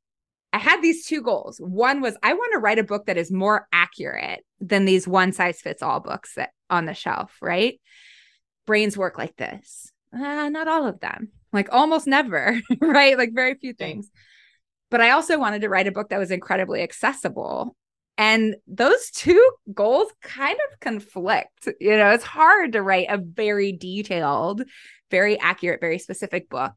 I 0.54 0.60
had 0.60 0.82
these 0.82 1.08
two 1.08 1.22
goals. 1.24 1.58
One 1.60 2.02
was 2.02 2.16
I 2.22 2.34
want 2.34 2.54
to 2.54 2.60
write 2.60 2.78
a 2.78 2.84
book 2.84 3.08
that 3.08 3.18
is 3.18 3.32
more 3.32 3.68
accurate 3.72 4.46
than 4.60 4.86
these 4.86 5.08
one 5.08 5.32
size 5.32 5.60
fits 5.60 5.82
all 5.82 6.02
books 6.02 6.36
that 6.36 6.52
on 6.70 6.86
the 6.86 6.94
shelf, 6.94 7.36
right? 7.42 7.80
Brains 8.68 8.96
work 8.96 9.18
like 9.18 9.36
this. 9.38 9.92
Uh, 10.14 10.50
not 10.50 10.68
all 10.68 10.86
of 10.86 11.00
them. 11.00 11.30
Like 11.52 11.70
almost 11.72 12.06
never, 12.06 12.62
right? 12.80 13.18
Like 13.18 13.34
very 13.34 13.56
few 13.56 13.74
things 13.74 14.12
but 14.92 15.02
I 15.02 15.12
also 15.12 15.40
wanted 15.40 15.62
to 15.62 15.70
write 15.70 15.88
a 15.88 15.92
book 15.92 16.10
that 16.10 16.20
was 16.20 16.30
incredibly 16.30 16.84
accessible. 16.84 17.76
And 18.18 18.56
those 18.68 19.10
two 19.10 19.52
goals 19.74 20.12
kind 20.22 20.60
of 20.72 20.80
conflict. 20.80 21.70
You 21.80 21.98
know, 21.98 22.12
it's 22.12 22.26
hard 22.26 22.74
to 22.74 22.84
write 22.84 23.08
a 23.10 23.18
very 23.18 23.72
detailed, 23.72 24.62
very 25.10 25.40
accurate, 25.40 25.82
very 25.82 25.98
specific 25.98 26.50
book 26.50 26.74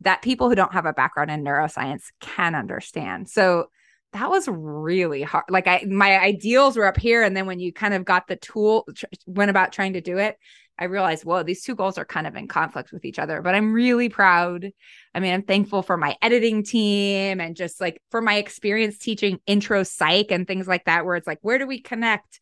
that 0.00 0.22
people 0.22 0.48
who 0.48 0.54
don't 0.54 0.72
have 0.72 0.86
a 0.86 0.92
background 0.92 1.30
in 1.30 1.44
neuroscience 1.44 2.04
can 2.20 2.54
understand. 2.54 3.28
So 3.28 3.66
that 4.12 4.30
was 4.30 4.48
really 4.48 5.22
hard. 5.22 5.44
Like 5.50 5.66
I 5.66 5.84
my 5.86 6.18
ideals 6.18 6.76
were 6.76 6.86
up 6.86 6.96
here 6.96 7.22
and 7.22 7.36
then 7.36 7.46
when 7.46 7.60
you 7.60 7.72
kind 7.72 7.92
of 7.92 8.04
got 8.04 8.26
the 8.26 8.36
tool 8.36 8.86
went 9.26 9.50
about 9.50 9.72
trying 9.72 9.94
to 9.94 10.00
do 10.00 10.16
it, 10.18 10.38
I 10.78 10.84
realized, 10.84 11.24
whoa, 11.24 11.42
these 11.42 11.62
two 11.62 11.74
goals 11.74 11.98
are 11.98 12.04
kind 12.04 12.26
of 12.26 12.36
in 12.36 12.46
conflict 12.46 12.92
with 12.92 13.04
each 13.04 13.18
other, 13.18 13.42
but 13.42 13.54
I'm 13.54 13.72
really 13.72 14.08
proud. 14.08 14.70
I 15.14 15.20
mean, 15.20 15.34
I'm 15.34 15.42
thankful 15.42 15.82
for 15.82 15.96
my 15.96 16.16
editing 16.22 16.62
team 16.62 17.40
and 17.40 17.56
just 17.56 17.80
like 17.80 18.00
for 18.10 18.20
my 18.20 18.36
experience 18.36 18.98
teaching 18.98 19.40
intro 19.46 19.82
psych 19.82 20.30
and 20.30 20.46
things 20.46 20.68
like 20.68 20.84
that, 20.84 21.04
where 21.04 21.16
it's 21.16 21.26
like, 21.26 21.40
where 21.42 21.58
do 21.58 21.66
we 21.66 21.80
connect? 21.80 22.40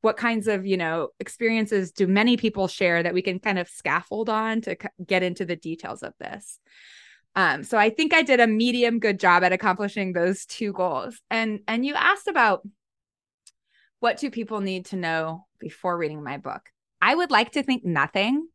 What 0.00 0.16
kinds 0.16 0.48
of, 0.48 0.66
you 0.66 0.76
know, 0.76 1.08
experiences 1.20 1.92
do 1.92 2.06
many 2.06 2.36
people 2.36 2.68
share 2.68 3.02
that 3.02 3.14
we 3.14 3.22
can 3.22 3.38
kind 3.38 3.58
of 3.58 3.68
scaffold 3.68 4.28
on 4.28 4.60
to 4.62 4.76
get 5.06 5.22
into 5.22 5.44
the 5.44 5.56
details 5.56 6.02
of 6.02 6.14
this? 6.18 6.58
Um, 7.36 7.64
so 7.64 7.76
I 7.76 7.90
think 7.90 8.14
I 8.14 8.22
did 8.22 8.40
a 8.40 8.46
medium 8.46 8.98
good 8.98 9.18
job 9.18 9.42
at 9.42 9.52
accomplishing 9.52 10.12
those 10.12 10.46
two 10.46 10.72
goals. 10.72 11.20
And 11.30 11.60
and 11.66 11.84
you 11.84 11.94
asked 11.94 12.28
about 12.28 12.62
what 14.00 14.18
do 14.18 14.30
people 14.30 14.60
need 14.60 14.86
to 14.86 14.96
know 14.96 15.46
before 15.58 15.96
reading 15.96 16.22
my 16.22 16.36
book? 16.36 16.70
I 17.04 17.14
would 17.14 17.30
like 17.30 17.52
to 17.52 17.62
think 17.62 17.84
nothing. 17.84 18.48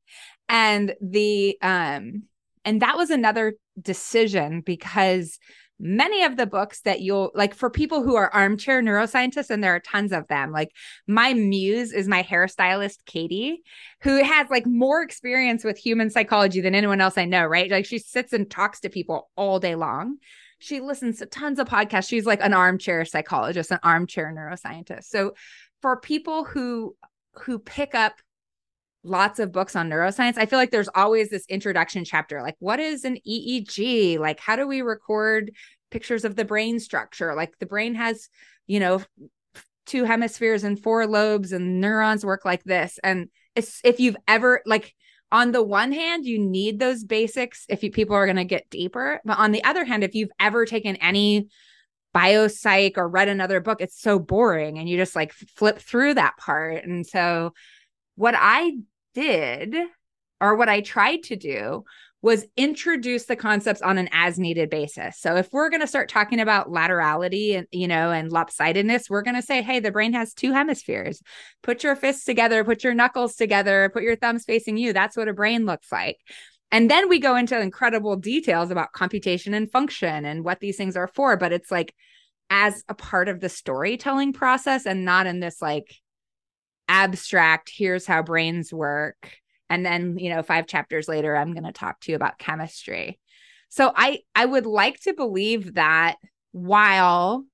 And 0.47 0.95
the 1.01 1.57
um 1.61 2.23
and 2.65 2.81
that 2.81 2.97
was 2.97 3.11
another 3.11 3.53
decision 3.79 4.61
because 4.61 5.39
many 5.79 6.23
of 6.23 6.35
the 6.35 6.45
books 6.45 6.81
that 6.81 6.99
you'll 6.99 7.31
like 7.35 7.53
for 7.53 7.69
people 7.69 8.03
who 8.03 8.15
are 8.15 8.33
armchair 8.33 8.81
neuroscientists 8.81 9.49
and 9.49 9.63
there 9.63 9.73
are 9.73 9.79
tons 9.79 10.11
of 10.11 10.27
them 10.27 10.51
like 10.51 10.71
my 11.07 11.33
muse 11.33 11.93
is 11.93 12.05
my 12.05 12.21
hairstylist 12.21 12.97
katie 13.05 13.61
who 14.01 14.21
has 14.21 14.45
like 14.49 14.65
more 14.67 15.01
experience 15.01 15.63
with 15.63 15.77
human 15.77 16.09
psychology 16.09 16.59
than 16.59 16.75
anyone 16.75 16.99
else 16.99 17.17
i 17.17 17.23
know 17.23 17.45
right? 17.45 17.71
Like 17.71 17.85
she 17.85 17.99
sits 17.99 18.33
and 18.33 18.49
talks 18.49 18.81
to 18.81 18.89
people 18.89 19.29
all 19.37 19.59
day 19.59 19.75
long. 19.75 20.17
She 20.59 20.81
listens 20.81 21.19
to 21.19 21.25
tons 21.25 21.59
of 21.59 21.69
podcasts. 21.69 22.09
She's 22.09 22.25
like 22.25 22.41
an 22.41 22.53
armchair 22.53 23.05
psychologist 23.05 23.71
an 23.71 23.79
armchair 23.81 24.33
neuroscientist. 24.35 25.05
So 25.05 25.33
for 25.81 25.97
people 25.97 26.43
who 26.43 26.95
who 27.45 27.59
pick 27.59 27.95
up 27.95 28.15
lots 29.09 29.39
of 29.39 29.51
books 29.51 29.75
on 29.75 29.89
neuroscience, 29.89 30.37
I 30.37 30.45
feel 30.45 30.59
like 30.59 30.71
there's 30.71 30.89
always 30.95 31.29
this 31.29 31.45
introduction 31.49 32.05
chapter 32.05 32.41
like, 32.41 32.55
what 32.59 32.79
is 32.79 33.03
an 33.03 33.17
EEG? 33.27 34.19
Like, 34.19 34.39
how 34.39 34.55
do 34.55 34.67
we 34.67 34.81
record 34.81 35.51
pictures 35.91 36.25
of 36.25 36.35
the 36.35 36.45
brain 36.45 36.79
structure? 36.79 37.35
Like, 37.35 37.57
the 37.59 37.65
brain 37.65 37.95
has, 37.95 38.29
you 38.67 38.79
know, 38.79 39.01
two 39.85 40.03
hemispheres 40.03 40.63
and 40.63 40.81
four 40.81 41.07
lobes, 41.07 41.51
and 41.51 41.81
neurons 41.81 42.25
work 42.25 42.45
like 42.45 42.63
this. 42.63 42.99
And 43.03 43.29
it's, 43.55 43.81
if 43.83 43.99
you've 43.99 44.17
ever, 44.27 44.61
like, 44.65 44.93
on 45.31 45.51
the 45.51 45.63
one 45.63 45.91
hand, 45.91 46.25
you 46.25 46.39
need 46.39 46.79
those 46.79 47.03
basics 47.03 47.65
if 47.69 47.83
you, 47.83 47.91
people 47.91 48.15
are 48.15 48.25
going 48.25 48.35
to 48.35 48.45
get 48.45 48.69
deeper. 48.69 49.21
But 49.25 49.37
on 49.37 49.51
the 49.51 49.63
other 49.63 49.85
hand, 49.85 50.03
if 50.03 50.15
you've 50.15 50.31
ever 50.39 50.65
taken 50.65 50.95
any 50.97 51.47
biopsych 52.15 52.97
or 52.97 53.07
read 53.07 53.27
another 53.27 53.59
book, 53.59 53.81
it's 53.81 53.99
so 53.99 54.17
boring 54.19 54.77
and 54.79 54.89
you 54.89 54.97
just 54.97 55.15
like 55.15 55.31
flip 55.33 55.79
through 55.79 56.15
that 56.15 56.37
part. 56.37 56.83
And 56.83 57.05
so, 57.05 57.53
what 58.15 58.35
I 58.37 58.77
did 59.13 59.75
or 60.41 60.55
what 60.55 60.69
I 60.69 60.81
tried 60.81 61.23
to 61.23 61.35
do 61.35 61.83
was 62.21 62.45
introduce 62.57 63.25
the 63.25 63.35
concepts 63.35 63.81
on 63.81 63.97
an 63.97 64.09
as 64.11 64.37
needed 64.37 64.69
basis. 64.69 65.19
So 65.19 65.37
if 65.37 65.49
we're 65.53 65.69
going 65.69 65.81
to 65.81 65.87
start 65.87 66.09
talking 66.09 66.41
about 66.41 66.69
laterality 66.69 67.57
and 67.57 67.67
you 67.71 67.87
know 67.87 68.11
and 68.11 68.29
lopsidedness, 68.29 69.09
we're 69.09 69.21
going 69.21 69.35
to 69.35 69.41
say, 69.41 69.61
"Hey, 69.61 69.79
the 69.79 69.91
brain 69.91 70.13
has 70.13 70.33
two 70.33 70.51
hemispheres. 70.51 71.21
Put 71.63 71.83
your 71.83 71.95
fists 71.95 72.25
together, 72.25 72.63
put 72.63 72.83
your 72.83 72.93
knuckles 72.93 73.35
together, 73.35 73.89
put 73.93 74.03
your 74.03 74.17
thumbs 74.17 74.43
facing 74.43 74.77
you. 74.77 74.91
That's 74.91 75.15
what 75.15 75.29
a 75.29 75.33
brain 75.33 75.65
looks 75.65 75.91
like." 75.91 76.17
And 76.71 76.91
then 76.91 77.09
we 77.09 77.19
go 77.19 77.35
into 77.35 77.59
incredible 77.59 78.15
details 78.15 78.69
about 78.69 78.91
computation 78.91 79.53
and 79.53 79.71
function 79.71 80.25
and 80.25 80.43
what 80.43 80.59
these 80.59 80.77
things 80.77 80.95
are 80.95 81.07
for, 81.07 81.35
but 81.35 81.51
it's 81.51 81.71
like 81.71 81.95
as 82.49 82.83
a 82.89 82.93
part 82.93 83.29
of 83.29 83.39
the 83.39 83.49
storytelling 83.49 84.33
process 84.33 84.85
and 84.85 85.05
not 85.05 85.25
in 85.25 85.39
this 85.39 85.61
like 85.61 85.95
abstract 86.89 87.71
here's 87.73 88.05
how 88.05 88.21
brains 88.21 88.73
work 88.73 89.37
and 89.69 89.85
then 89.85 90.17
you 90.17 90.29
know 90.29 90.41
5 90.41 90.67
chapters 90.67 91.07
later 91.07 91.35
I'm 91.35 91.53
going 91.53 91.63
to 91.63 91.71
talk 91.71 92.01
to 92.01 92.11
you 92.11 92.15
about 92.15 92.39
chemistry. 92.39 93.19
So 93.69 93.93
I 93.95 94.19
I 94.35 94.45
would 94.45 94.65
like 94.65 94.99
to 95.01 95.13
believe 95.13 95.75
that 95.75 96.17
while 96.51 97.45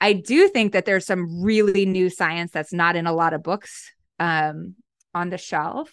I 0.00 0.12
do 0.12 0.48
think 0.48 0.72
that 0.72 0.84
there's 0.84 1.06
some 1.06 1.42
really 1.42 1.86
new 1.86 2.10
science 2.10 2.52
that's 2.52 2.72
not 2.72 2.96
in 2.96 3.06
a 3.06 3.12
lot 3.12 3.32
of 3.32 3.42
books 3.42 3.90
um, 4.18 4.76
on 5.14 5.30
the 5.30 5.38
shelf. 5.38 5.90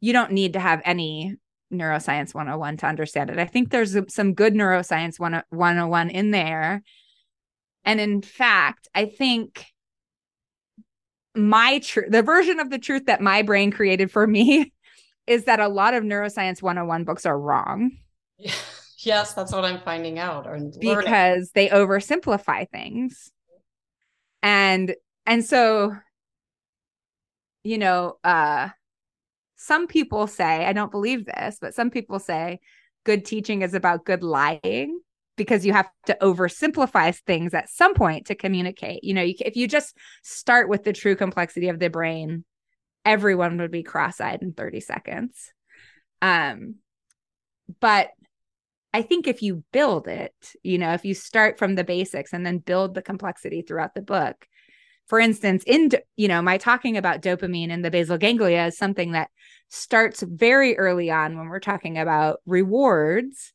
You 0.00 0.12
don't 0.12 0.32
need 0.32 0.52
to 0.52 0.60
have 0.60 0.82
any 0.84 1.36
neuroscience 1.72 2.34
101 2.34 2.76
to 2.78 2.86
understand 2.86 3.30
it. 3.30 3.38
I 3.38 3.46
think 3.46 3.70
there's 3.70 3.96
some 4.12 4.34
good 4.34 4.54
neuroscience 4.54 5.18
101 5.18 6.10
in 6.10 6.30
there. 6.30 6.82
And 7.84 8.00
in 8.00 8.22
fact, 8.22 8.88
I 8.94 9.06
think 9.06 9.64
my 11.34 11.78
truth, 11.80 12.10
the 12.10 12.22
version 12.22 12.60
of 12.60 12.70
the 12.70 12.78
truth 12.78 13.06
that 13.06 13.20
my 13.20 13.42
brain 13.42 13.70
created 13.70 14.10
for 14.10 14.26
me 14.26 14.72
is 15.26 15.44
that 15.44 15.60
a 15.60 15.68
lot 15.68 15.94
of 15.94 16.04
neuroscience 16.04 16.62
101 16.62 17.04
books 17.04 17.26
are 17.26 17.38
wrong. 17.38 17.92
Yes, 19.04 19.34
that's 19.34 19.52
what 19.52 19.66
I'm 19.66 19.80
finding 19.80 20.18
out. 20.18 20.46
because 20.80 21.50
they 21.50 21.68
oversimplify 21.68 22.66
things. 22.70 23.30
And 24.42 24.94
and 25.26 25.44
so 25.44 25.94
you 27.64 27.76
know, 27.76 28.16
uh 28.24 28.70
some 29.56 29.86
people 29.86 30.26
say, 30.26 30.64
I 30.64 30.72
don't 30.72 30.90
believe 30.90 31.26
this, 31.26 31.58
but 31.60 31.74
some 31.74 31.90
people 31.90 32.18
say 32.18 32.60
good 33.04 33.24
teaching 33.24 33.60
is 33.60 33.74
about 33.74 34.06
good 34.06 34.22
lying 34.22 35.00
because 35.36 35.66
you 35.66 35.72
have 35.72 35.88
to 36.06 36.16
oversimplify 36.20 37.14
things 37.26 37.54
at 37.54 37.68
some 37.68 37.94
point 37.94 38.26
to 38.26 38.34
communicate. 38.34 39.02
You 39.02 39.14
know, 39.14 39.22
you, 39.22 39.34
if 39.40 39.56
you 39.56 39.66
just 39.66 39.96
start 40.22 40.68
with 40.68 40.84
the 40.84 40.92
true 40.92 41.16
complexity 41.16 41.68
of 41.68 41.78
the 41.78 41.90
brain, 41.90 42.44
everyone 43.04 43.58
would 43.58 43.70
be 43.70 43.82
cross-eyed 43.82 44.42
in 44.42 44.52
30 44.52 44.80
seconds. 44.80 45.52
Um, 46.22 46.76
but 47.80 48.10
I 48.92 49.02
think 49.02 49.26
if 49.26 49.42
you 49.42 49.64
build 49.72 50.06
it, 50.06 50.34
you 50.62 50.78
know, 50.78 50.92
if 50.92 51.04
you 51.04 51.14
start 51.14 51.58
from 51.58 51.74
the 51.74 51.84
basics 51.84 52.32
and 52.32 52.46
then 52.46 52.58
build 52.58 52.94
the 52.94 53.02
complexity 53.02 53.62
throughout 53.62 53.94
the 53.94 54.02
book, 54.02 54.46
for 55.06 55.20
instance, 55.20 55.64
in 55.66 55.90
you 56.16 56.28
know, 56.28 56.40
my 56.40 56.56
talking 56.56 56.96
about 56.96 57.20
dopamine 57.20 57.70
in 57.70 57.82
the 57.82 57.90
basal 57.90 58.16
ganglia 58.16 58.66
is 58.66 58.78
something 58.78 59.12
that 59.12 59.30
starts 59.68 60.22
very 60.22 60.78
early 60.78 61.10
on 61.10 61.36
when 61.36 61.48
we're 61.48 61.60
talking 61.60 61.98
about 61.98 62.40
rewards 62.46 63.52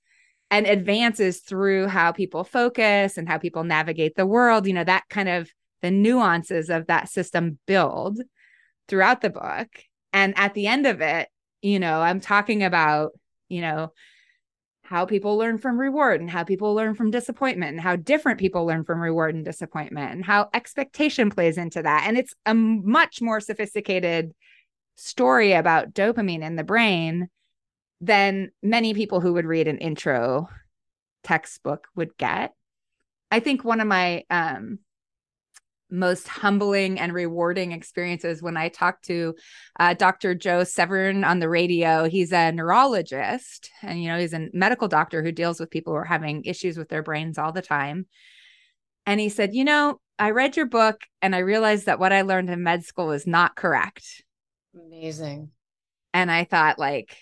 and 0.52 0.66
advances 0.66 1.40
through 1.40 1.88
how 1.88 2.12
people 2.12 2.44
focus 2.44 3.18
and 3.18 3.28
how 3.28 3.38
people 3.38 3.64
navigate 3.64 4.16
the 4.16 4.26
world, 4.26 4.68
you 4.68 4.74
know, 4.74 4.84
that 4.84 5.04
kind 5.10 5.30
of 5.30 5.50
the 5.82 5.92
nuances 5.92 6.70
of 6.70 6.88
that 6.88 7.10
system 7.10 7.60
build 7.66 8.20
throughout 8.88 9.22
the 9.22 9.30
book. 9.30 9.68
And 10.12 10.34
at 10.38 10.54
the 10.54 10.68
end 10.68 10.88
of 10.88 11.02
it, 11.02 11.30
you 11.62 11.80
know, 11.80 12.02
I'm 12.02 12.20
talking 12.20 12.64
about, 12.64 13.12
you 13.48 13.62
know, 13.62 13.94
how 14.82 15.06
people 15.06 15.38
learn 15.38 15.60
from 15.60 15.80
reward 15.80 16.20
and 16.20 16.32
how 16.32 16.44
people 16.44 16.74
learn 16.74 16.96
from 16.96 17.12
disappointment 17.12 17.74
and 17.74 17.82
how 17.82 17.96
different 17.96 18.40
people 18.40 18.66
learn 18.66 18.84
from 18.84 19.00
reward 19.00 19.36
and 19.36 19.46
disappointment 19.46 20.14
and 20.14 20.26
how 20.26 20.50
expectation 20.52 21.30
plays 21.30 21.60
into 21.60 21.84
that. 21.84 22.06
And 22.08 22.18
it's 22.18 22.34
a 22.48 22.56
much 22.56 23.22
more 23.22 23.40
sophisticated 23.40 24.34
story 24.96 25.54
about 25.54 25.94
dopamine 25.94 26.42
in 26.42 26.56
the 26.56 26.64
brain 26.64 27.30
than 28.02 28.52
many 28.64 28.94
people 28.94 29.20
who 29.20 29.34
would 29.34 29.46
read 29.46 29.68
an 29.68 29.78
intro 29.78 30.50
textbook 31.24 31.88
would 31.96 32.18
get. 32.18 32.54
I 33.32 33.40
think 33.40 33.64
one 33.64 33.82
of 33.82 33.88
my 33.88 34.24
um, 34.30 34.80
most 35.92 36.28
humbling 36.28 37.00
and 37.00 37.14
rewarding 37.14 37.72
experiences 37.72 38.42
when 38.42 38.58
I 38.58 38.70
talked 38.70 39.06
to 39.06 39.36
uh, 39.80 39.94
Dr. 39.94 40.36
Joe 40.36 40.62
Sirven 40.62 41.26
on 41.26 41.40
the 41.40 41.50
radio. 41.50 42.06
He's 42.06 42.32
a 42.32 42.52
neurologist 42.52 43.70
and, 43.82 44.02
you 44.02 44.10
know, 44.10 44.20
he's 44.20 44.34
a 44.34 44.50
medical 44.54 44.88
doctor 44.88 45.24
who 45.24 45.32
deals 45.32 45.60
with 45.60 45.72
people 45.72 45.94
who 45.94 45.98
are 45.98 46.06
having 46.06 46.44
issues 46.46 46.78
with 46.78 46.90
their 46.90 47.04
brains 47.04 47.38
all 47.38 47.52
the 47.52 47.62
time. 47.62 48.06
And 49.06 49.20
he 49.20 49.30
said, 49.30 49.54
You 49.54 49.64
know, 49.64 50.00
I 50.20 50.32
read 50.32 50.56
your 50.56 50.68
book 50.68 51.02
and 51.22 51.36
I 51.36 51.40
realized 51.40 51.88
that 51.88 52.00
what 52.00 52.14
I 52.14 52.22
learned 52.22 52.50
in 52.50 52.62
med 52.62 52.84
school 52.84 53.12
is 53.12 53.26
not 53.26 53.56
correct. 53.56 54.24
Amazing. 54.76 55.50
And 56.14 56.32
I 56.32 56.44
thought, 56.44 56.80
like, 56.80 57.16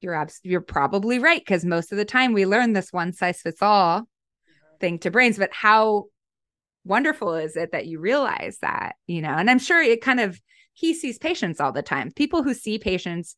you're 0.00 0.14
abs- 0.14 0.40
you're 0.42 0.60
probably 0.60 1.18
right 1.18 1.40
because 1.40 1.64
most 1.64 1.92
of 1.92 1.98
the 1.98 2.04
time 2.04 2.32
we 2.32 2.46
learn 2.46 2.72
this 2.72 2.92
one 2.92 3.12
size 3.12 3.40
fits 3.40 3.62
all 3.62 4.00
mm-hmm. 4.00 4.76
thing 4.80 4.98
to 4.98 5.10
brains 5.10 5.38
but 5.38 5.52
how 5.52 6.04
wonderful 6.84 7.34
is 7.34 7.56
it 7.56 7.72
that 7.72 7.86
you 7.86 8.00
realize 8.00 8.58
that 8.62 8.96
you 9.06 9.20
know? 9.22 9.34
And 9.34 9.50
i'm 9.50 9.58
sure 9.58 9.82
it 9.82 10.02
kind 10.02 10.20
of 10.20 10.40
he 10.80 10.94
sees 10.94 11.18
patients 11.18 11.60
all 11.60 11.72
the 11.72 11.82
time. 11.82 12.10
People 12.10 12.42
who 12.42 12.54
see 12.54 12.78
patients 12.78 13.36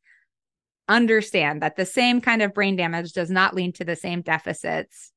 understand 0.88 1.62
that 1.62 1.76
the 1.76 1.84
same 1.84 2.20
kind 2.20 2.40
of 2.40 2.54
brain 2.54 2.76
damage 2.76 3.12
does 3.12 3.30
not 3.30 3.54
lead 3.54 3.74
to 3.76 3.84
the 3.84 3.96
same 3.96 4.22
deficits 4.22 5.12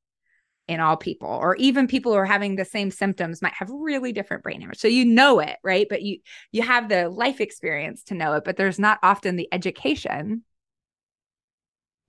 in 0.68 0.80
all 0.80 0.98
people 0.98 1.30
or 1.30 1.56
even 1.58 1.86
people 1.86 2.12
who 2.12 2.18
are 2.18 2.26
having 2.26 2.56
the 2.56 2.66
same 2.66 2.90
symptoms 2.90 3.44
might 3.44 3.54
have 3.54 3.70
really 3.70 4.12
different 4.12 4.42
brain 4.42 4.60
damage. 4.60 4.80
So 4.80 4.88
you 4.88 5.06
know 5.06 5.40
it 5.40 5.58
right? 5.64 5.86
But 5.88 6.02
you 6.02 6.20
you 6.52 6.64
have 6.64 6.90
the 6.90 7.10
life 7.10 7.40
experience 7.40 8.04
to 8.06 8.16
know 8.16 8.34
it 8.34 8.44
but 8.44 8.58
there's 8.58 8.80
not 8.80 8.98
often 9.04 9.36
the 9.36 9.50
education 9.52 10.44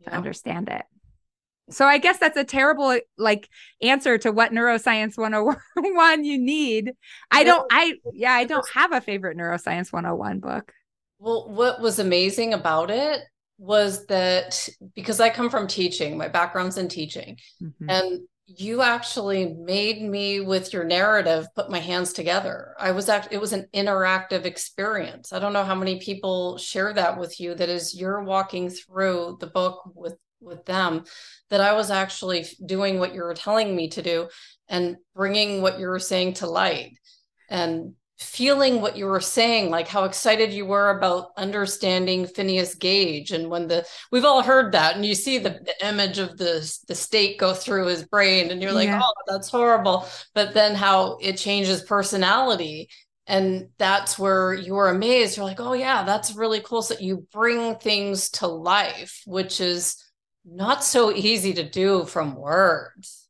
to 0.04 0.12
understand 0.12 0.68
it 0.68 0.84
so 1.68 1.84
I 1.84 1.98
guess 1.98 2.18
that's 2.18 2.36
a 2.36 2.44
terrible 2.44 2.98
like 3.18 3.48
answer 3.82 4.18
to 4.18 4.30
what 4.30 4.52
neuroscience 4.52 5.18
101 5.18 6.24
you 6.24 6.38
need. 6.38 6.92
I 7.30 7.44
don't 7.44 7.66
I 7.70 7.94
yeah, 8.12 8.32
I 8.32 8.44
don't 8.44 8.68
have 8.72 8.92
a 8.92 9.00
favorite 9.00 9.36
neuroscience 9.36 9.92
101 9.92 10.40
book. 10.40 10.72
Well, 11.18 11.48
what 11.48 11.80
was 11.80 11.98
amazing 11.98 12.54
about 12.54 12.90
it 12.90 13.20
was 13.58 14.06
that 14.06 14.68
because 14.94 15.18
I 15.18 15.30
come 15.30 15.50
from 15.50 15.66
teaching, 15.66 16.16
my 16.16 16.28
background's 16.28 16.76
in 16.76 16.88
teaching. 16.88 17.38
Mm-hmm. 17.62 17.90
And 17.90 18.20
you 18.46 18.80
actually 18.80 19.54
made 19.54 20.00
me 20.00 20.40
with 20.40 20.72
your 20.72 20.84
narrative 20.84 21.48
put 21.54 21.70
my 21.70 21.80
hands 21.80 22.12
together. 22.12 22.74
I 22.78 22.92
was 22.92 23.08
actually 23.08 23.36
it 23.36 23.40
was 23.40 23.52
an 23.52 23.66
interactive 23.74 24.44
experience. 24.44 25.32
I 25.32 25.40
don't 25.40 25.52
know 25.52 25.64
how 25.64 25.74
many 25.74 25.98
people 25.98 26.56
share 26.56 26.92
that 26.92 27.18
with 27.18 27.40
you 27.40 27.54
that 27.56 27.68
is 27.68 27.94
you're 27.94 28.22
walking 28.22 28.70
through 28.70 29.38
the 29.40 29.48
book 29.48 29.90
with 29.94 30.16
with 30.40 30.64
them 30.64 31.04
that 31.50 31.60
I 31.60 31.72
was 31.72 31.90
actually 31.90 32.46
doing 32.64 32.98
what 32.98 33.14
you 33.14 33.22
were 33.22 33.34
telling 33.34 33.74
me 33.74 33.88
to 33.90 34.02
do 34.02 34.28
and 34.68 34.96
bringing 35.14 35.60
what 35.60 35.80
you 35.80 35.88
were 35.88 35.98
saying 35.98 36.34
to 36.34 36.46
light 36.46 36.92
and 37.50 37.94
feeling 38.18 38.80
what 38.80 38.96
you 38.96 39.04
were 39.06 39.20
saying 39.20 39.70
like 39.70 39.86
how 39.86 40.04
excited 40.04 40.52
you 40.52 40.64
were 40.64 40.90
about 40.90 41.32
understanding 41.36 42.26
Phineas 42.26 42.74
Gage 42.74 43.32
and 43.32 43.50
when 43.50 43.68
the 43.68 43.86
we've 44.10 44.24
all 44.24 44.42
heard 44.42 44.72
that 44.72 44.96
and 44.96 45.04
you 45.04 45.14
see 45.14 45.38
the, 45.38 45.50
the 45.50 45.86
image 45.86 46.18
of 46.18 46.38
the 46.38 46.78
the 46.88 46.94
stake 46.94 47.38
go 47.38 47.52
through 47.52 47.86
his 47.86 48.04
brain 48.04 48.50
and 48.50 48.62
you're 48.62 48.72
like 48.72 48.88
yeah. 48.88 49.02
oh 49.02 49.12
that's 49.26 49.50
horrible 49.50 50.08
but 50.34 50.54
then 50.54 50.74
how 50.74 51.18
it 51.20 51.36
changes 51.36 51.82
personality 51.82 52.88
and 53.26 53.68
that's 53.76 54.18
where 54.18 54.54
you 54.54 54.72
were 54.72 54.88
amazed 54.88 55.36
you're 55.36 55.44
like 55.44 55.60
oh 55.60 55.74
yeah 55.74 56.02
that's 56.02 56.34
really 56.34 56.60
cool 56.60 56.80
so 56.80 56.94
you 56.98 57.26
bring 57.32 57.74
things 57.76 58.30
to 58.30 58.46
life 58.46 59.20
which 59.26 59.60
is 59.60 60.02
not 60.46 60.84
so 60.84 61.12
easy 61.12 61.52
to 61.54 61.68
do 61.68 62.04
from 62.04 62.36
words. 62.36 63.25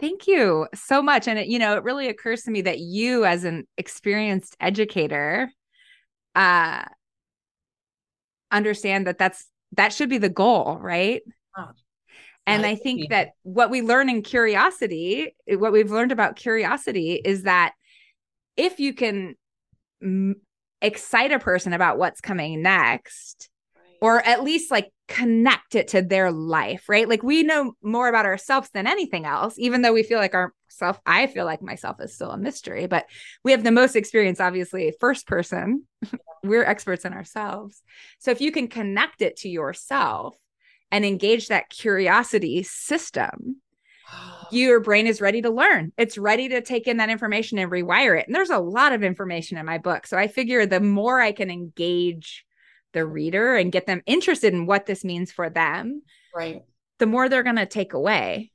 Thank 0.00 0.26
you 0.26 0.66
so 0.74 1.02
much. 1.02 1.28
And 1.28 1.38
it, 1.38 1.48
you 1.48 1.58
know, 1.58 1.76
it 1.76 1.84
really 1.84 2.08
occurs 2.08 2.42
to 2.44 2.50
me 2.50 2.62
that 2.62 2.78
you, 2.78 3.24
as 3.24 3.44
an 3.44 3.66
experienced 3.76 4.56
educator, 4.58 5.50
uh, 6.34 6.82
understand 8.50 9.06
that 9.06 9.18
that's 9.18 9.46
that 9.72 9.92
should 9.92 10.08
be 10.08 10.18
the 10.18 10.28
goal, 10.28 10.78
right? 10.80 11.22
Oh, 11.56 11.70
and 12.46 12.66
I 12.66 12.74
think 12.74 13.10
that 13.10 13.30
what 13.42 13.70
we 13.70 13.82
learn 13.82 14.08
in 14.08 14.22
curiosity, 14.22 15.36
what 15.46 15.72
we've 15.72 15.90
learned 15.90 16.12
about 16.12 16.36
curiosity, 16.36 17.14
is 17.14 17.44
that 17.44 17.74
if 18.56 18.80
you 18.80 18.92
can 18.92 19.36
m- 20.02 20.36
excite 20.82 21.32
a 21.32 21.38
person 21.38 21.72
about 21.72 21.98
what's 21.98 22.20
coming 22.20 22.62
next, 22.62 23.50
or 24.00 24.20
at 24.26 24.42
least 24.42 24.70
like 24.70 24.90
connect 25.10 25.74
it 25.74 25.88
to 25.88 26.02
their 26.02 26.30
life, 26.30 26.88
right? 26.88 27.08
Like 27.08 27.24
we 27.24 27.42
know 27.42 27.74
more 27.82 28.08
about 28.08 28.26
ourselves 28.26 28.70
than 28.70 28.86
anything 28.86 29.26
else, 29.26 29.56
even 29.58 29.82
though 29.82 29.92
we 29.92 30.04
feel 30.04 30.20
like 30.20 30.34
our 30.34 30.54
self, 30.68 31.00
I 31.04 31.26
feel 31.26 31.44
like 31.44 31.60
myself 31.60 31.96
is 32.00 32.14
still 32.14 32.30
a 32.30 32.38
mystery, 32.38 32.86
but 32.86 33.06
we 33.44 33.50
have 33.50 33.64
the 33.64 33.72
most 33.72 33.96
experience, 33.96 34.40
obviously, 34.40 34.94
first 35.00 35.26
person. 35.26 35.84
We're 36.44 36.64
experts 36.64 37.04
in 37.04 37.12
ourselves. 37.12 37.82
So 38.20 38.30
if 38.30 38.40
you 38.40 38.52
can 38.52 38.68
connect 38.68 39.20
it 39.20 39.36
to 39.38 39.48
yourself 39.48 40.36
and 40.92 41.04
engage 41.04 41.48
that 41.48 41.70
curiosity 41.70 42.62
system, 42.62 43.56
your 44.52 44.78
brain 44.78 45.08
is 45.08 45.20
ready 45.20 45.42
to 45.42 45.50
learn. 45.50 45.92
It's 45.98 46.18
ready 46.18 46.50
to 46.50 46.60
take 46.60 46.86
in 46.86 46.98
that 46.98 47.10
information 47.10 47.58
and 47.58 47.70
rewire 47.70 48.18
it. 48.18 48.28
And 48.28 48.34
there's 48.34 48.50
a 48.50 48.58
lot 48.58 48.92
of 48.92 49.02
information 49.02 49.58
in 49.58 49.66
my 49.66 49.78
book. 49.78 50.06
So 50.06 50.16
I 50.16 50.28
figure 50.28 50.66
the 50.66 50.78
more 50.78 51.20
I 51.20 51.32
can 51.32 51.50
engage 51.50 52.44
the 52.92 53.04
reader 53.04 53.56
and 53.56 53.72
get 53.72 53.86
them 53.86 54.02
interested 54.06 54.52
in 54.52 54.66
what 54.66 54.86
this 54.86 55.04
means 55.04 55.32
for 55.32 55.50
them, 55.50 56.02
right? 56.34 56.62
The 56.98 57.06
more 57.06 57.28
they're 57.28 57.42
going 57.42 57.56
to 57.56 57.66
take 57.66 57.92
away. 57.92 58.52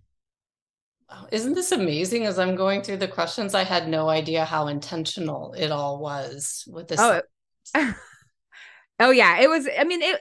Isn't 1.32 1.54
this 1.54 1.72
amazing? 1.72 2.26
As 2.26 2.40
I'm 2.40 2.56
going 2.56 2.82
through 2.82 2.98
the 2.98 3.08
questions, 3.08 3.54
I 3.54 3.64
had 3.64 3.88
no 3.88 4.10
idea 4.10 4.44
how 4.44 4.68
intentional 4.68 5.54
it 5.54 5.72
all 5.72 6.00
was 6.00 6.64
with 6.68 6.88
this. 6.88 7.00
Oh, 7.00 7.22
oh 9.00 9.12
yeah, 9.12 9.40
it 9.40 9.50
was. 9.50 9.68
I 9.78 9.84
mean, 9.84 10.02
it 10.02 10.20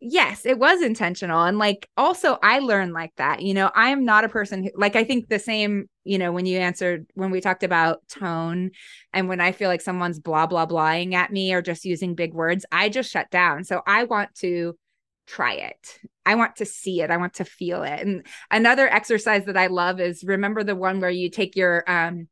yes, 0.00 0.46
it 0.46 0.58
was 0.58 0.82
intentional. 0.82 1.42
And 1.44 1.58
like 1.58 1.88
also 1.96 2.38
I 2.42 2.58
learned 2.58 2.92
like 2.92 3.12
that. 3.16 3.42
You 3.42 3.54
know, 3.54 3.70
I 3.74 3.90
am 3.90 4.04
not 4.04 4.24
a 4.24 4.28
person 4.28 4.64
who 4.64 4.70
like 4.74 4.96
I 4.96 5.04
think 5.04 5.28
the 5.28 5.38
same, 5.38 5.88
you 6.08 6.18
know, 6.18 6.32
when 6.32 6.46
you 6.46 6.58
answered 6.58 7.06
when 7.14 7.30
we 7.30 7.40
talked 7.40 7.62
about 7.62 8.06
tone 8.08 8.70
and 9.12 9.28
when 9.28 9.40
I 9.40 9.52
feel 9.52 9.68
like 9.68 9.80
someone's 9.80 10.18
blah 10.18 10.46
blah 10.46 10.66
blahing 10.66 11.14
at 11.14 11.32
me 11.32 11.52
or 11.52 11.62
just 11.62 11.84
using 11.84 12.14
big 12.14 12.34
words, 12.34 12.64
I 12.72 12.88
just 12.88 13.10
shut 13.10 13.30
down. 13.30 13.64
So 13.64 13.82
I 13.86 14.04
want 14.04 14.34
to 14.36 14.76
try 15.26 15.54
it. 15.54 15.98
I 16.24 16.34
want 16.34 16.56
to 16.56 16.64
see 16.64 17.02
it. 17.02 17.10
I 17.10 17.18
want 17.18 17.34
to 17.34 17.44
feel 17.44 17.82
it. 17.82 18.00
And 18.00 18.26
another 18.50 18.88
exercise 18.88 19.44
that 19.44 19.56
I 19.56 19.66
love 19.66 20.00
is 20.00 20.24
remember 20.24 20.64
the 20.64 20.76
one 20.76 21.00
where 21.00 21.10
you 21.10 21.30
take 21.30 21.54
your 21.56 21.84
um 21.90 22.28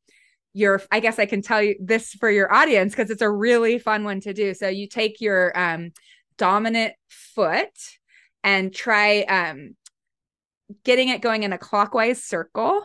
your 0.55 0.81
I 0.91 1.01
guess 1.01 1.19
I 1.19 1.27
can 1.27 1.43
tell 1.43 1.63
you 1.63 1.77
this 1.79 2.15
for 2.15 2.31
your 2.31 2.53
audience 2.53 2.95
because 2.95 3.11
it's 3.11 3.23
a 3.23 3.31
really 3.31 3.79
fun 3.79 4.05
one 4.05 4.21
to 4.23 4.33
do. 4.33 4.55
So 4.55 4.69
you 4.69 4.89
take 4.89 5.21
your 5.21 5.57
um 5.59 5.93
dominant 6.39 6.95
foot 7.09 7.69
and 8.43 8.75
try 8.75 9.23
um, 9.23 9.75
getting 10.85 11.09
it 11.09 11.21
going 11.21 11.43
in 11.43 11.53
a 11.53 11.59
clockwise 11.59 12.23
circle. 12.23 12.83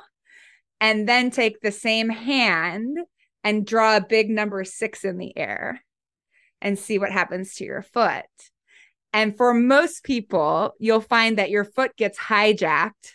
And 0.82 1.08
then 1.08 1.32
take 1.32 1.62
the 1.62 1.72
same 1.72 2.10
hand 2.10 2.98
and 3.44 3.66
draw 3.66 3.96
a 3.96 4.06
big 4.06 4.30
number 4.30 4.66
six 4.66 5.06
in 5.06 5.18
the 5.18 5.36
air 5.38 5.82
and 6.62 6.78
see 6.78 7.00
what 7.00 7.12
happens 7.12 7.56
to 7.56 7.64
your 7.64 7.82
foot. 7.82 8.26
And 9.14 9.36
for 9.38 9.54
most 9.54 10.04
people, 10.04 10.74
you'll 10.80 11.02
find 11.02 11.38
that 11.38 11.50
your 11.50 11.64
foot 11.64 11.96
gets 11.96 12.18
hijacked 12.18 13.14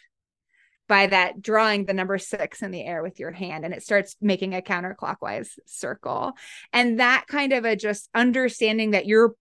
by 0.88 1.07
that 1.09 1.42
drawing 1.42 1.85
the 1.85 1.94
number 1.94 2.18
six 2.18 2.62
in 2.62 2.70
the 2.70 2.85
air 2.85 3.02
with 3.02 3.18
your 3.18 3.33
hand 3.33 3.64
and 3.64 3.74
it 3.74 3.83
starts 3.83 4.16
making 4.20 4.55
a 4.55 4.61
counterclockwise 4.61 5.48
circle. 5.66 6.33
And 6.72 7.00
that 7.00 7.26
kind 7.26 7.52
of 7.52 7.64
a 7.64 7.76
just 7.76 8.09
understanding 8.14 8.92
that 8.92 9.07
you're 9.07 9.35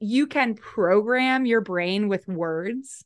you 0.00 0.26
can 0.26 0.54
program 0.54 1.46
your 1.46 1.62
brain 1.62 2.08
with 2.08 2.28
words. 2.28 3.04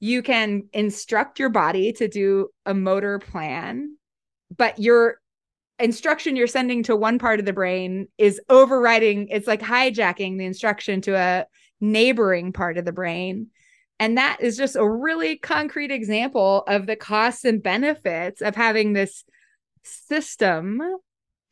You 0.00 0.22
can 0.22 0.68
instruct 0.72 1.38
your 1.38 1.48
body 1.48 1.92
to 1.94 2.08
do 2.08 2.48
a 2.64 2.74
motor 2.74 3.18
plan, 3.18 3.96
but 4.56 4.78
you're 4.78 5.20
instruction 5.80 6.34
you're 6.34 6.46
sending 6.46 6.82
to 6.82 6.96
one 6.96 7.18
part 7.18 7.38
of 7.38 7.46
the 7.46 7.52
brain 7.52 8.08
is 8.18 8.40
overriding 8.48 9.28
it's 9.28 9.46
like 9.46 9.60
hijacking 9.60 10.36
the 10.36 10.44
instruction 10.44 11.00
to 11.00 11.14
a 11.16 11.46
neighboring 11.80 12.52
part 12.52 12.78
of 12.78 12.84
the 12.84 12.92
brain. 12.92 13.48
And 14.00 14.16
that 14.16 14.38
is 14.40 14.56
just 14.56 14.76
a 14.76 14.88
really 14.88 15.36
concrete 15.36 15.90
example 15.90 16.64
of 16.68 16.86
the 16.86 16.96
costs 16.96 17.44
and 17.44 17.62
benefits 17.62 18.40
of 18.40 18.54
having 18.54 18.92
this 18.92 19.24
system 19.82 20.80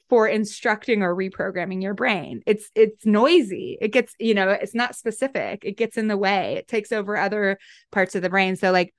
for 0.08 0.28
instructing 0.28 1.02
or 1.02 1.14
reprogramming 1.14 1.82
your 1.82 1.94
brain. 1.94 2.42
It's 2.46 2.70
it's 2.74 3.04
noisy. 3.04 3.76
It 3.80 3.88
gets, 3.88 4.14
you 4.18 4.34
know, 4.34 4.50
it's 4.50 4.74
not 4.74 4.94
specific. 4.94 5.64
It 5.64 5.76
gets 5.76 5.96
in 5.96 6.08
the 6.08 6.16
way. 6.16 6.54
It 6.54 6.68
takes 6.68 6.92
over 6.92 7.16
other 7.16 7.58
parts 7.90 8.14
of 8.14 8.22
the 8.22 8.30
brain. 8.30 8.56
So 8.56 8.70
like 8.70 8.94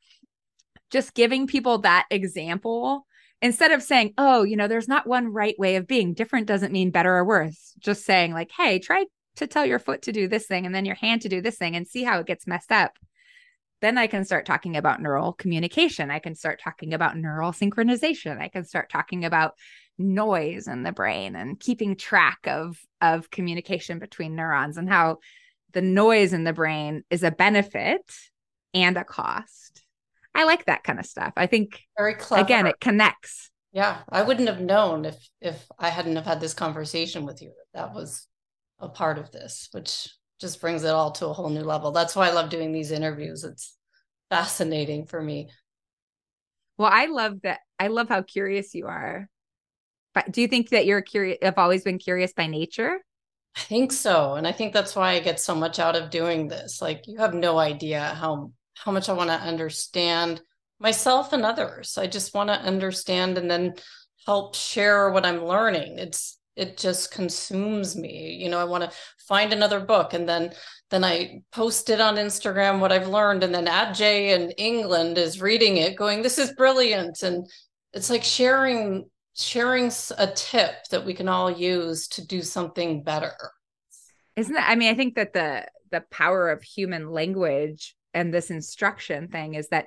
just 0.90 1.14
giving 1.14 1.48
people 1.48 1.80
that 1.80 2.06
example 2.10 3.06
instead 3.42 3.72
of 3.72 3.84
saying, 3.84 4.14
"Oh, 4.18 4.44
you 4.44 4.58
know, 4.58 4.68
there's 4.68 4.88
not 4.88 5.08
one 5.08 5.32
right 5.32 5.58
way 5.58 5.76
of 5.76 5.88
being. 5.88 6.14
Different 6.14 6.48
doesn't 6.48 6.74
mean 6.74 6.92
better 6.92 7.16
or 7.16 7.26
worse." 7.26 7.74
Just 7.80 8.06
saying 8.06 8.34
like, 8.34 8.52
"Hey, 8.52 8.80
try 8.80 9.06
to 9.38 9.48
tell 9.48 9.66
your 9.66 9.80
foot 9.80 10.02
to 10.04 10.12
do 10.12 10.28
this 10.28 10.48
thing 10.48 10.66
and 10.66 10.74
then 10.74 10.86
your 10.86 10.96
hand 10.96 11.22
to 11.22 11.30
do 11.30 11.42
this 11.42 11.58
thing 11.58 11.76
and 11.76 11.88
see 11.88 12.04
how 12.04 12.20
it 12.20 12.28
gets 12.28 12.48
messed 12.48 12.72
up." 12.72 12.98
Then 13.80 13.98
I 13.98 14.08
can 14.08 14.26
start 14.26 14.46
talking 14.46 14.76
about 14.76 15.02
neural 15.02 15.34
communication. 15.34 16.10
I 16.10 16.20
can 16.20 16.36
start 16.36 16.60
talking 16.60 16.94
about 16.94 17.16
neural 17.16 17.52
synchronization. 17.52 18.42
I 18.42 18.48
can 18.48 18.66
start 18.66 18.90
talking 18.90 19.24
about 19.24 19.54
noise 19.98 20.68
in 20.68 20.84
the 20.84 20.92
brain 20.92 21.36
and 21.36 21.60
keeping 21.60 21.96
track 21.96 22.40
of 22.46 22.80
of 23.02 23.32
communication 23.32 24.00
between 24.00 24.36
neurons 24.36 24.78
and 24.78 24.90
how 24.90 25.18
the 25.74 25.82
noise 25.82 26.34
in 26.34 26.44
the 26.44 26.54
brain 26.54 27.04
is 27.10 27.24
a 27.24 27.32
benefit 27.32 28.02
and 28.74 28.98
a 28.98 29.04
cost. 29.04 29.84
I 30.34 30.46
like 30.46 30.66
that 30.66 30.84
kind 30.84 31.00
of 31.00 31.06
stuff. 31.06 31.34
I 31.36 31.48
think 31.48 31.82
very 31.98 32.14
clever. 32.14 32.44
Again, 32.44 32.68
it 32.68 32.80
connects. 32.80 33.50
Yeah, 33.72 34.00
I 34.10 34.22
wouldn't 34.22 34.48
have 34.48 34.62
known 34.62 35.06
if 35.06 35.30
if 35.42 35.66
I 35.80 35.90
hadn't 35.90 36.16
have 36.16 36.26
had 36.26 36.40
this 36.40 36.54
conversation 36.54 37.26
with 37.26 37.42
you 37.42 37.52
that 37.74 37.94
was 37.94 38.28
a 38.80 38.88
part 38.88 39.18
of 39.18 39.32
this, 39.32 39.70
which 39.72 40.10
just 40.40 40.62
brings 40.62 40.84
it 40.84 40.90
all 40.90 41.12
to 41.12 41.28
a 41.28 41.34
whole 41.34 41.50
new 41.50 41.64
level. 41.64 41.92
That's 41.92 42.16
why 42.16 42.28
I 42.28 42.34
love 42.34 42.50
doing 42.50 42.72
these 42.72 42.92
interviews. 42.92 43.44
It's 43.44 43.76
fascinating 44.30 45.08
for 45.08 45.22
me. 45.22 45.50
Well, 46.78 46.92
I 46.94 47.08
love 47.08 47.42
that. 47.42 47.62
I 47.80 47.88
love 47.88 48.08
how 48.08 48.22
curious 48.22 48.76
you 48.76 48.86
are 48.86 49.28
do 50.30 50.42
you 50.42 50.48
think 50.48 50.70
that 50.70 50.86
you're 50.86 51.02
curious 51.02 51.38
have 51.42 51.58
always 51.58 51.84
been 51.84 51.98
curious 51.98 52.34
by 52.34 52.48
nature? 52.48 53.00
I 53.56 53.60
think 53.62 53.92
so 53.92 54.36
and 54.36 54.48
i 54.48 54.52
think 54.52 54.72
that's 54.72 54.96
why 54.96 55.14
i 55.14 55.20
get 55.20 55.40
so 55.40 55.56
much 55.56 55.80
out 55.80 55.96
of 55.96 56.12
doing 56.12 56.48
this 56.48 56.80
like 56.80 57.08
you 57.08 57.18
have 57.18 57.34
no 57.34 57.58
idea 57.58 58.02
how 58.04 58.52
how 58.76 58.92
much 58.92 59.10
i 59.10 59.14
want 59.14 59.32
to 59.32 59.36
understand 59.36 60.42
myself 60.80 61.34
and 61.34 61.44
others. 61.44 61.98
I 61.98 62.08
just 62.08 62.34
want 62.34 62.50
to 62.50 62.62
understand 62.62 63.38
and 63.38 63.50
then 63.50 63.76
help 64.26 64.56
share 64.56 65.10
what 65.12 65.26
i'm 65.26 65.46
learning. 65.46 66.00
It's 66.00 66.38
it 66.56 66.76
just 66.76 67.12
consumes 67.12 67.96
me 67.96 68.36
you 68.42 68.50
know 68.50 68.58
i 68.58 68.64
want 68.64 68.84
to 68.84 68.98
find 69.28 69.54
another 69.54 69.80
book 69.80 70.16
and 70.16 70.28
then 70.28 70.52
then 70.90 71.04
i 71.04 71.40
post 71.52 71.92
it 71.92 72.02
on 72.02 72.16
instagram 72.16 72.80
what 72.80 72.92
i've 72.92 73.08
learned 73.08 73.44
and 73.44 73.54
then 73.54 73.94
Jay 73.94 74.34
in 74.34 74.50
england 74.58 75.20
is 75.20 75.40
reading 75.40 75.78
it 75.78 75.96
going 75.96 76.24
this 76.24 76.40
is 76.40 76.54
brilliant 76.54 77.22
and 77.22 77.46
it's 77.94 78.10
like 78.10 78.24
sharing 78.24 79.08
sharing 79.38 79.92
a 80.18 80.28
tip 80.28 80.74
that 80.90 81.06
we 81.06 81.14
can 81.14 81.30
all 81.30 81.52
use 81.52 82.08
to 82.08 82.26
do 82.26 82.42
something 82.42 83.04
better. 83.04 83.36
Isn't 84.36 84.54
that 84.54 84.70
i 84.70 84.76
mean 84.76 84.92
i 84.92 84.96
think 84.96 85.16
that 85.16 85.34
the 85.34 85.66
the 85.92 86.04
power 86.12 86.50
of 86.50 86.62
human 86.62 87.12
language 87.12 87.96
and 88.14 88.34
this 88.34 88.52
instruction 88.52 89.30
thing 89.30 89.54
is 89.54 89.70
that 89.70 89.86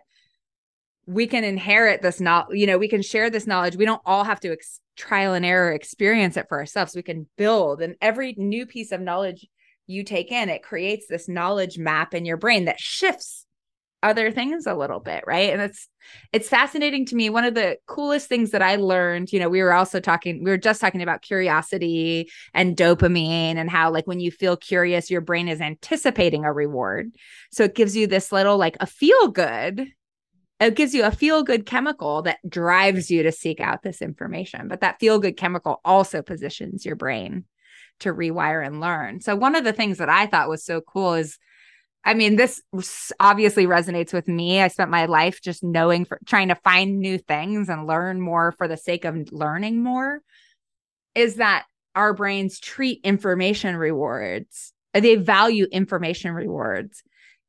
we 1.06 1.26
can 1.26 1.44
inherit 1.44 2.02
this 2.02 2.20
knowledge 2.20 2.56
you 2.56 2.66
know 2.66 2.78
we 2.78 2.88
can 2.88 3.02
share 3.02 3.30
this 3.30 3.46
knowledge. 3.46 3.76
We 3.76 3.84
don't 3.84 4.02
all 4.04 4.24
have 4.24 4.40
to 4.40 4.52
ex- 4.52 4.80
trial 4.96 5.34
and 5.34 5.44
error 5.44 5.72
experience 5.72 6.36
it 6.36 6.46
for 6.48 6.58
ourselves. 6.58 6.94
We 6.94 7.02
can 7.02 7.28
build 7.36 7.80
and 7.80 7.96
every 8.00 8.34
new 8.36 8.66
piece 8.66 8.92
of 8.92 9.00
knowledge 9.00 9.46
you 9.86 10.04
take 10.04 10.30
in 10.30 10.48
it 10.48 10.62
creates 10.62 11.06
this 11.08 11.28
knowledge 11.28 11.78
map 11.78 12.14
in 12.14 12.24
your 12.24 12.36
brain 12.36 12.66
that 12.66 12.78
shifts 12.78 13.46
other 14.02 14.30
things 14.30 14.66
a 14.66 14.74
little 14.74 15.00
bit 15.00 15.24
right? 15.26 15.52
And 15.52 15.60
it's 15.60 15.88
it's 16.32 16.48
fascinating 16.48 17.04
to 17.06 17.16
me. 17.16 17.28
One 17.28 17.44
of 17.44 17.54
the 17.54 17.76
coolest 17.86 18.28
things 18.28 18.50
that 18.50 18.62
i 18.62 18.76
learned 18.76 19.32
you 19.32 19.38
know 19.38 19.48
we 19.48 19.62
were 19.62 19.72
also 19.72 20.00
talking 20.00 20.42
we 20.42 20.50
were 20.50 20.56
just 20.56 20.80
talking 20.80 21.02
about 21.02 21.22
curiosity 21.22 22.30
and 22.54 22.76
dopamine 22.76 23.56
and 23.56 23.70
how 23.70 23.90
like 23.90 24.06
when 24.06 24.20
you 24.20 24.30
feel 24.30 24.56
curious 24.56 25.10
your 25.10 25.20
brain 25.20 25.48
is 25.48 25.60
anticipating 25.60 26.44
a 26.44 26.52
reward. 26.52 27.10
So 27.50 27.64
it 27.64 27.74
gives 27.74 27.96
you 27.96 28.06
this 28.06 28.32
little 28.32 28.56
like 28.56 28.76
a 28.80 28.86
feel 28.86 29.28
good 29.28 29.92
it 30.60 30.76
gives 30.76 30.94
you 30.94 31.04
a 31.04 31.10
feel 31.10 31.42
good 31.42 31.64
chemical 31.64 32.22
that 32.22 32.38
drives 32.48 33.10
you 33.10 33.22
to 33.22 33.32
seek 33.32 33.60
out 33.60 33.82
this 33.82 34.02
information. 34.02 34.68
But 34.68 34.82
that 34.82 35.00
feel 35.00 35.18
good 35.18 35.38
chemical 35.38 35.80
also 35.84 36.20
positions 36.20 36.84
your 36.84 36.96
brain 36.96 37.44
to 38.00 38.12
rewire 38.12 38.64
and 38.64 38.80
learn. 38.80 39.20
So 39.20 39.34
one 39.34 39.54
of 39.54 39.64
the 39.64 39.72
things 39.72 39.98
that 39.98 40.10
i 40.10 40.26
thought 40.26 40.48
was 40.48 40.64
so 40.64 40.80
cool 40.80 41.14
is 41.14 41.38
I 42.04 42.14
mean, 42.14 42.36
this 42.36 42.62
obviously 43.20 43.66
resonates 43.66 44.12
with 44.12 44.26
me. 44.26 44.62
I 44.62 44.68
spent 44.68 44.90
my 44.90 45.06
life 45.06 45.40
just 45.42 45.62
knowing 45.62 46.04
for 46.06 46.18
trying 46.24 46.48
to 46.48 46.54
find 46.54 46.98
new 46.98 47.18
things 47.18 47.68
and 47.68 47.86
learn 47.86 48.20
more 48.20 48.52
for 48.52 48.66
the 48.66 48.76
sake 48.76 49.04
of 49.04 49.30
learning 49.32 49.82
more. 49.82 50.20
Is 51.14 51.36
that 51.36 51.66
our 51.94 52.14
brains 52.14 52.58
treat 52.58 53.00
information 53.04 53.76
rewards, 53.76 54.72
uh, 54.94 55.00
they 55.00 55.16
value 55.16 55.66
information 55.72 56.32
rewards 56.32 57.02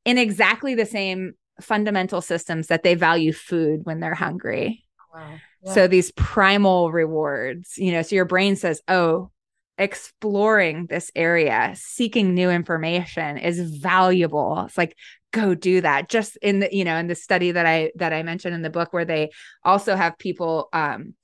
in 0.04 0.18
exactly 0.18 0.74
the 0.74 0.86
same 0.86 1.32
fundamental 1.60 2.20
systems 2.20 2.66
that 2.66 2.82
they 2.82 2.94
value 2.94 3.32
food 3.32 3.80
when 3.84 4.00
they're 4.00 4.14
hungry. 4.14 4.84
Wow. 5.14 5.38
Yeah. 5.62 5.72
So 5.72 5.86
these 5.86 6.10
primal 6.12 6.90
rewards, 6.90 7.74
you 7.76 7.92
know, 7.92 8.02
so 8.02 8.16
your 8.16 8.24
brain 8.24 8.56
says, 8.56 8.82
oh, 8.88 9.30
exploring 9.78 10.86
this 10.86 11.10
area, 11.14 11.72
seeking 11.76 12.34
new 12.34 12.50
information 12.50 13.38
is 13.38 13.76
valuable. 13.78 14.64
It's 14.66 14.78
like 14.78 14.96
go 15.32 15.54
do 15.54 15.80
that. 15.80 16.08
Just 16.08 16.36
in 16.38 16.60
the 16.60 16.68
you 16.72 16.84
know 16.84 16.96
in 16.96 17.06
the 17.06 17.14
study 17.14 17.52
that 17.52 17.66
I 17.66 17.92
that 17.96 18.12
I 18.12 18.22
mentioned 18.22 18.54
in 18.54 18.62
the 18.62 18.70
book 18.70 18.92
where 18.92 19.04
they 19.04 19.30
also 19.64 19.96
have 19.96 20.18
people 20.18 20.68
um 20.72 21.14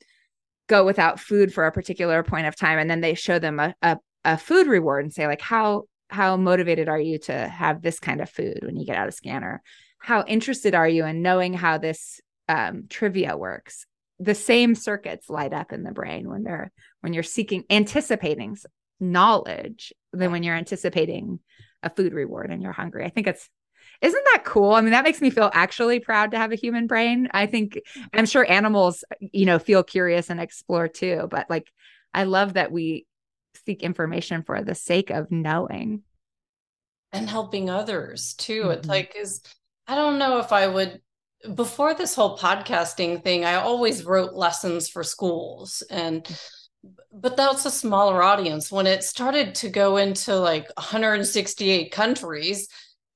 go 0.68 0.84
without 0.84 1.18
food 1.18 1.52
for 1.52 1.66
a 1.66 1.72
particular 1.72 2.22
point 2.22 2.46
of 2.46 2.54
time 2.54 2.78
and 2.78 2.90
then 2.90 3.00
they 3.00 3.14
show 3.14 3.38
them 3.38 3.58
a, 3.58 3.74
a, 3.82 3.96
a 4.24 4.38
food 4.38 4.66
reward 4.66 5.02
and 5.04 5.12
say 5.12 5.26
like 5.26 5.40
how 5.40 5.84
how 6.10 6.36
motivated 6.36 6.88
are 6.88 7.00
you 7.00 7.18
to 7.18 7.32
have 7.32 7.82
this 7.82 7.98
kind 7.98 8.20
of 8.20 8.30
food 8.30 8.58
when 8.62 8.76
you 8.76 8.86
get 8.86 8.96
out 8.96 9.08
of 9.08 9.14
scanner 9.14 9.62
how 9.98 10.22
interested 10.24 10.74
are 10.74 10.88
you 10.88 11.04
in 11.04 11.22
knowing 11.22 11.54
how 11.54 11.78
this 11.78 12.20
um, 12.48 12.84
trivia 12.88 13.36
works 13.36 13.86
the 14.20 14.34
same 14.34 14.74
circuits 14.74 15.30
light 15.30 15.52
up 15.52 15.72
in 15.72 15.82
the 15.82 15.92
brain 15.92 16.28
when 16.28 16.42
they're 16.42 16.72
when 17.00 17.12
you're 17.12 17.22
seeking 17.22 17.64
anticipating 17.70 18.56
knowledge 19.00 19.92
than 20.12 20.32
when 20.32 20.42
you're 20.42 20.56
anticipating 20.56 21.38
a 21.82 21.90
food 21.90 22.12
reward 22.12 22.50
and 22.50 22.62
you're 22.62 22.72
hungry. 22.72 23.04
I 23.04 23.10
think 23.10 23.26
it's 23.26 23.48
isn't 24.00 24.24
that 24.32 24.44
cool? 24.44 24.72
I 24.72 24.80
mean, 24.80 24.92
that 24.92 25.04
makes 25.04 25.20
me 25.20 25.30
feel 25.30 25.50
actually 25.52 25.98
proud 25.98 26.30
to 26.30 26.38
have 26.38 26.52
a 26.52 26.56
human 26.56 26.86
brain. 26.86 27.28
I 27.32 27.46
think 27.46 27.80
I'm 28.12 28.26
sure 28.26 28.48
animals, 28.48 29.02
you 29.20 29.44
know, 29.44 29.58
feel 29.58 29.82
curious 29.82 30.30
and 30.30 30.40
explore 30.40 30.88
too, 30.88 31.26
but 31.30 31.48
like 31.50 31.68
I 32.14 32.24
love 32.24 32.54
that 32.54 32.70
we 32.70 33.06
seek 33.66 33.82
information 33.82 34.42
for 34.42 34.62
the 34.62 34.74
sake 34.74 35.10
of 35.10 35.30
knowing 35.30 36.02
and 37.12 37.28
helping 37.28 37.70
others 37.70 38.34
too. 38.34 38.62
Mm-hmm. 38.62 38.70
It's 38.72 38.88
like 38.88 39.14
is 39.16 39.42
I 39.86 39.94
don't 39.94 40.18
know 40.18 40.38
if 40.38 40.52
I 40.52 40.66
would 40.66 41.00
before 41.54 41.94
this 41.94 42.14
whole 42.14 42.36
podcasting 42.36 43.22
thing, 43.22 43.44
I 43.44 43.54
always 43.54 44.04
wrote 44.04 44.34
lessons 44.34 44.88
for 44.88 45.04
schools 45.04 45.82
and 45.90 46.24
mm. 46.24 46.54
but 47.12 47.36
that's 47.36 47.64
a 47.64 47.70
smaller 47.70 48.22
audience. 48.22 48.72
When 48.72 48.86
it 48.86 49.04
started 49.04 49.54
to 49.56 49.68
go 49.68 49.96
into 49.96 50.34
like 50.36 50.68
168 50.76 51.92
countries, 51.92 52.68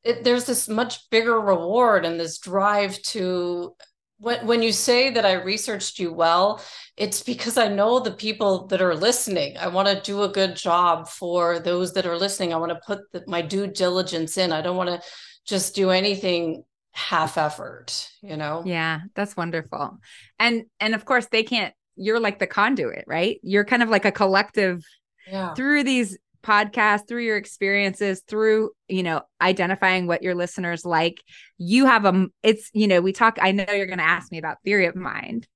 it, 0.05 0.25
there's 0.25 0.45
this 0.45 0.69
much 0.69 1.11
bigger 1.11 1.41
reward 1.41 2.05
and 2.05 2.19
this 2.19 2.39
drive 2.39 3.01
to 3.03 3.75
when, 4.19 4.47
when 4.47 4.63
you 4.63 4.71
say 4.71 5.11
that 5.11 5.27
I 5.27 5.33
researched 5.33 5.99
you 5.99 6.13
well, 6.13 6.63
it's 6.97 7.23
because 7.23 7.59
I 7.59 7.67
know 7.67 7.99
the 7.99 8.13
people 8.13 8.69
that 8.69 8.81
are 8.81 8.95
listening. 8.95 9.57
I 9.59 9.67
want 9.67 9.89
to 9.89 10.01
do 10.01 10.23
a 10.23 10.29
good 10.29 10.55
job 10.55 11.09
for 11.09 11.59
those 11.59 11.93
that 11.95 12.07
are 12.07 12.17
listening. 12.17 12.53
I 12.55 12.59
want 12.59 12.71
to 12.71 12.81
put 12.87 13.01
the, 13.11 13.25
my 13.27 13.43
due 13.43 13.67
diligence 13.67 14.39
in. 14.39 14.53
I 14.53 14.63
don't 14.63 14.77
want 14.77 14.91
to 14.91 15.09
just 15.45 15.75
do 15.75 15.91
anything 15.91 16.63
half 16.93 17.39
effort 17.39 18.11
you 18.23 18.37
know? 18.37 18.63
Yeah 18.65 19.01
that's 19.15 19.37
wonderful. 19.37 19.99
And 20.39 20.65
and 20.81 20.95
of 20.95 21.05
course 21.05 21.27
they 21.27 21.43
can't 21.43 21.75
you're 21.97 22.21
like 22.21 22.39
the 22.39 22.47
conduit 22.47 23.05
right? 23.07 23.39
You're 23.43 23.65
kind 23.65 23.83
of 23.83 23.89
like 23.89 24.05
a 24.05 24.13
collective 24.13 24.85
yeah. 25.31 25.55
through 25.55 25.85
these 25.85 26.19
podcasts 26.43 27.07
through 27.07 27.23
your 27.23 27.37
experiences 27.37 28.23
through 28.27 28.71
you 28.89 29.05
know 29.05 29.23
identifying 29.41 30.09
what 30.09 30.25
your 30.25 30.35
listeners 30.35 30.85
like 30.85 31.23
you 31.57 31.87
have 31.87 32.05
a 32.05 32.27
it's 32.43 32.69
you 32.73 32.89
know 32.89 33.01
we 33.01 33.13
talk 33.13 33.39
i 33.41 33.53
know 33.53 33.65
you're 33.71 33.87
going 33.87 34.01
to 34.01 34.05
ask 34.05 34.33
me 34.33 34.39
about 34.39 34.57
theory 34.65 34.87
of 34.87 34.97
mind 34.97 35.47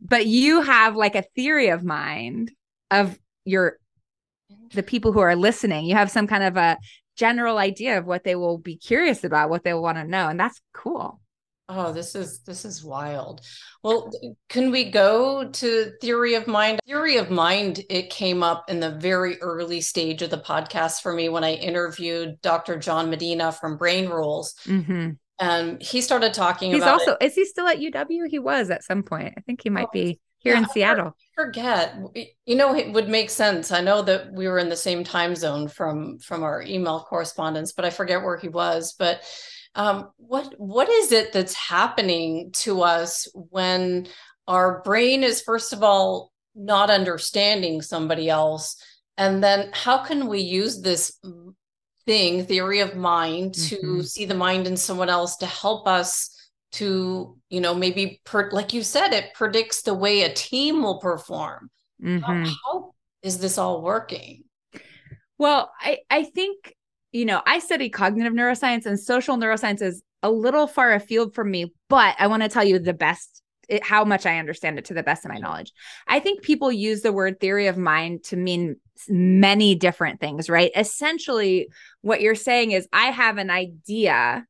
but 0.00 0.24
you 0.24 0.62
have 0.62 0.96
like 0.96 1.14
a 1.14 1.24
theory 1.34 1.68
of 1.68 1.84
mind 1.84 2.50
of 2.90 3.18
your 3.44 3.78
the 4.72 4.82
people 4.82 5.12
who 5.12 5.20
are 5.20 5.36
listening. 5.36 5.84
You 5.84 5.94
have 5.94 6.10
some 6.10 6.26
kind 6.26 6.44
of 6.44 6.56
a 6.56 6.78
general 7.16 7.58
idea 7.58 7.98
of 7.98 8.06
what 8.06 8.24
they 8.24 8.36
will 8.36 8.58
be 8.58 8.76
curious 8.76 9.24
about, 9.24 9.50
what 9.50 9.64
they 9.64 9.74
want 9.74 9.98
to 9.98 10.04
know. 10.04 10.28
And 10.28 10.38
that's 10.38 10.60
cool. 10.72 11.20
Oh, 11.68 11.92
this 11.92 12.14
is 12.14 12.40
this 12.40 12.64
is 12.64 12.84
wild. 12.84 13.40
Well, 13.82 14.12
can 14.48 14.70
we 14.70 14.88
go 14.88 15.50
to 15.50 15.92
theory 16.00 16.34
of 16.34 16.46
mind? 16.46 16.78
Theory 16.86 17.16
of 17.16 17.28
mind, 17.28 17.80
it 17.90 18.10
came 18.10 18.44
up 18.44 18.70
in 18.70 18.78
the 18.78 18.92
very 18.92 19.40
early 19.40 19.80
stage 19.80 20.22
of 20.22 20.30
the 20.30 20.38
podcast 20.38 21.02
for 21.02 21.12
me 21.12 21.28
when 21.28 21.42
I 21.42 21.54
interviewed 21.54 22.40
Dr. 22.40 22.78
John 22.78 23.10
Medina 23.10 23.50
from 23.50 23.76
Brain 23.76 24.08
Rules. 24.08 24.54
Mm-hmm. 24.64 25.12
And 25.40 25.82
he 25.82 26.00
started 26.00 26.34
talking 26.34 26.72
He's 26.72 26.82
about 26.82 27.00
also 27.00 27.16
it. 27.20 27.24
is 27.24 27.34
he 27.34 27.44
still 27.44 27.66
at 27.66 27.78
UW? 27.78 28.28
He 28.28 28.38
was 28.38 28.70
at 28.70 28.84
some 28.84 29.02
point. 29.02 29.34
I 29.36 29.40
think 29.40 29.60
he 29.62 29.68
might 29.68 29.88
oh, 29.88 29.92
be 29.92 30.20
here 30.46 30.54
yeah, 30.54 30.60
in 30.60 30.68
Seattle. 30.68 31.08
I 31.08 31.42
forget. 31.42 31.96
You 32.46 32.56
know, 32.56 32.74
it 32.74 32.92
would 32.92 33.08
make 33.08 33.30
sense. 33.30 33.72
I 33.72 33.80
know 33.80 34.02
that 34.02 34.32
we 34.32 34.48
were 34.48 34.58
in 34.58 34.68
the 34.68 34.76
same 34.76 35.04
time 35.04 35.34
zone 35.34 35.68
from 35.68 36.18
from 36.18 36.42
our 36.42 36.62
email 36.62 37.00
correspondence, 37.08 37.72
but 37.72 37.84
I 37.84 37.90
forget 37.90 38.22
where 38.22 38.36
he 38.36 38.48
was. 38.48 38.94
But 38.98 39.22
um, 39.74 40.10
what 40.16 40.54
what 40.58 40.88
is 40.88 41.12
it 41.12 41.32
that's 41.32 41.54
happening 41.54 42.50
to 42.54 42.82
us 42.82 43.28
when 43.34 44.06
our 44.48 44.82
brain 44.82 45.22
is 45.22 45.42
first 45.42 45.72
of 45.72 45.82
all 45.82 46.32
not 46.54 46.88
understanding 46.88 47.82
somebody 47.82 48.30
else 48.30 48.82
and 49.18 49.42
then 49.42 49.70
how 49.72 49.98
can 49.98 50.28
we 50.28 50.40
use 50.40 50.80
this 50.80 51.20
thing 52.06 52.44
theory 52.44 52.80
of 52.80 52.96
mind 52.96 53.54
to 53.54 53.76
mm-hmm. 53.76 54.00
see 54.00 54.24
the 54.24 54.34
mind 54.34 54.66
in 54.66 54.76
someone 54.76 55.10
else 55.10 55.36
to 55.36 55.46
help 55.46 55.86
us 55.86 56.35
to 56.72 57.36
you 57.48 57.60
know 57.60 57.74
maybe 57.74 58.20
per, 58.24 58.50
like 58.50 58.72
you 58.72 58.82
said 58.82 59.12
it 59.12 59.34
predicts 59.34 59.82
the 59.82 59.94
way 59.94 60.22
a 60.22 60.32
team 60.32 60.82
will 60.82 60.98
perform 60.98 61.70
mm-hmm. 62.02 62.18
how, 62.18 62.44
how 62.64 62.94
is 63.22 63.38
this 63.38 63.58
all 63.58 63.82
working 63.82 64.42
well 65.38 65.72
i 65.80 65.98
i 66.10 66.24
think 66.24 66.74
you 67.16 67.24
know, 67.24 67.40
I 67.46 67.60
study 67.60 67.88
cognitive 67.88 68.34
neuroscience 68.34 68.84
and 68.84 69.00
social 69.00 69.38
neuroscience 69.38 69.80
is 69.80 70.02
a 70.22 70.30
little 70.30 70.66
far 70.66 70.92
afield 70.92 71.34
from 71.34 71.50
me, 71.50 71.72
but 71.88 72.14
I 72.18 72.26
want 72.26 72.42
to 72.42 72.48
tell 72.50 72.62
you 72.62 72.78
the 72.78 72.92
best 72.92 73.42
it, 73.70 73.82
how 73.82 74.04
much 74.04 74.26
I 74.26 74.38
understand 74.38 74.78
it 74.78 74.84
to 74.86 74.94
the 74.94 75.02
best 75.02 75.24
of 75.24 75.30
my 75.30 75.38
knowledge. 75.38 75.72
I 76.06 76.20
think 76.20 76.42
people 76.42 76.70
use 76.70 77.00
the 77.00 77.12
word 77.12 77.40
theory 77.40 77.68
of 77.68 77.78
mind 77.78 78.24
to 78.24 78.36
mean 78.36 78.76
many 79.08 79.74
different 79.74 80.20
things, 80.20 80.50
right? 80.50 80.70
Essentially, 80.76 81.68
what 82.02 82.20
you're 82.20 82.34
saying 82.34 82.72
is 82.72 82.86
I 82.92 83.06
have 83.06 83.38
an 83.38 83.48
idea 83.48 84.46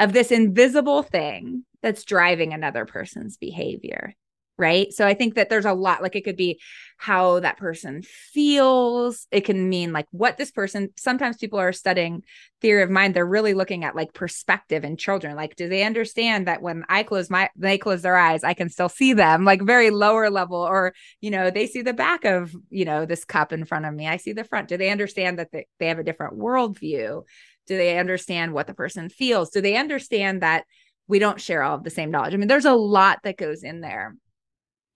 of 0.00 0.12
this 0.12 0.32
invisible 0.32 1.04
thing 1.04 1.64
that's 1.82 2.04
driving 2.04 2.52
another 2.52 2.84
person's 2.84 3.36
behavior 3.36 4.14
right? 4.60 4.92
So 4.92 5.06
I 5.06 5.14
think 5.14 5.36
that 5.36 5.48
there's 5.48 5.64
a 5.64 5.72
lot 5.72 6.02
like 6.02 6.14
it 6.14 6.22
could 6.22 6.36
be 6.36 6.60
how 6.98 7.40
that 7.40 7.56
person 7.56 8.02
feels. 8.02 9.26
It 9.30 9.46
can 9.46 9.70
mean 9.70 9.90
like 9.94 10.04
what 10.10 10.36
this 10.36 10.50
person 10.50 10.90
sometimes 10.98 11.38
people 11.38 11.58
are 11.58 11.72
studying 11.72 12.22
theory 12.60 12.82
of 12.82 12.90
mind 12.90 13.14
they're 13.14 13.24
really 13.24 13.54
looking 13.54 13.84
at 13.84 13.96
like 13.96 14.12
perspective 14.12 14.84
in 14.84 14.98
children. 14.98 15.34
Like 15.34 15.56
do 15.56 15.66
they 15.66 15.82
understand 15.82 16.46
that 16.46 16.60
when 16.60 16.84
I 16.90 17.04
close 17.04 17.30
my 17.30 17.48
they 17.56 17.78
close 17.78 18.02
their 18.02 18.18
eyes 18.18 18.44
I 18.44 18.52
can 18.52 18.68
still 18.68 18.90
see 18.90 19.14
them 19.14 19.46
like 19.46 19.62
very 19.62 19.88
lower 19.88 20.28
level 20.28 20.58
or 20.58 20.92
you 21.22 21.30
know 21.30 21.50
they 21.50 21.66
see 21.66 21.80
the 21.80 21.94
back 21.94 22.26
of 22.26 22.54
you 22.68 22.84
know 22.84 23.06
this 23.06 23.24
cup 23.24 23.54
in 23.54 23.64
front 23.64 23.86
of 23.86 23.94
me. 23.94 24.06
I 24.06 24.18
see 24.18 24.32
the 24.32 24.44
front. 24.44 24.68
Do 24.68 24.76
they 24.76 24.90
understand 24.90 25.38
that 25.38 25.52
they, 25.52 25.66
they 25.78 25.88
have 25.88 25.98
a 25.98 26.04
different 26.04 26.38
worldview? 26.38 27.22
Do 27.66 27.76
they 27.76 27.98
understand 27.98 28.52
what 28.52 28.66
the 28.66 28.74
person 28.74 29.08
feels? 29.08 29.50
Do 29.50 29.60
they 29.60 29.76
understand 29.76 30.42
that 30.42 30.64
we 31.06 31.18
don't 31.18 31.40
share 31.40 31.62
all 31.62 31.76
of 31.76 31.84
the 31.84 31.90
same 31.90 32.10
knowledge? 32.10 32.34
I 32.34 32.36
mean, 32.36 32.48
there's 32.48 32.64
a 32.64 32.72
lot 32.74 33.20
that 33.24 33.36
goes 33.36 33.62
in 33.62 33.80
there. 33.80 34.16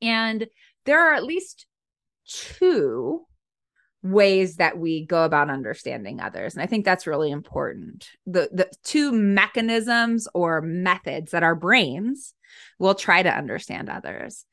And 0.02 0.46
there 0.84 1.08
are 1.08 1.14
at 1.14 1.24
least 1.24 1.66
two 2.26 3.26
ways 4.04 4.56
that 4.56 4.76
we 4.76 5.06
go 5.06 5.24
about 5.24 5.48
understanding 5.48 6.20
others 6.20 6.52
and 6.52 6.62
i 6.62 6.66
think 6.66 6.84
that's 6.84 7.06
really 7.06 7.30
important 7.30 8.10
the 8.26 8.50
the 8.52 8.70
two 8.84 9.10
mechanisms 9.12 10.28
or 10.34 10.60
methods 10.60 11.30
that 11.30 11.42
our 11.42 11.54
brains 11.54 12.34
will 12.78 12.94
try 12.94 13.22
to 13.22 13.34
understand 13.34 13.88
others 13.88 14.44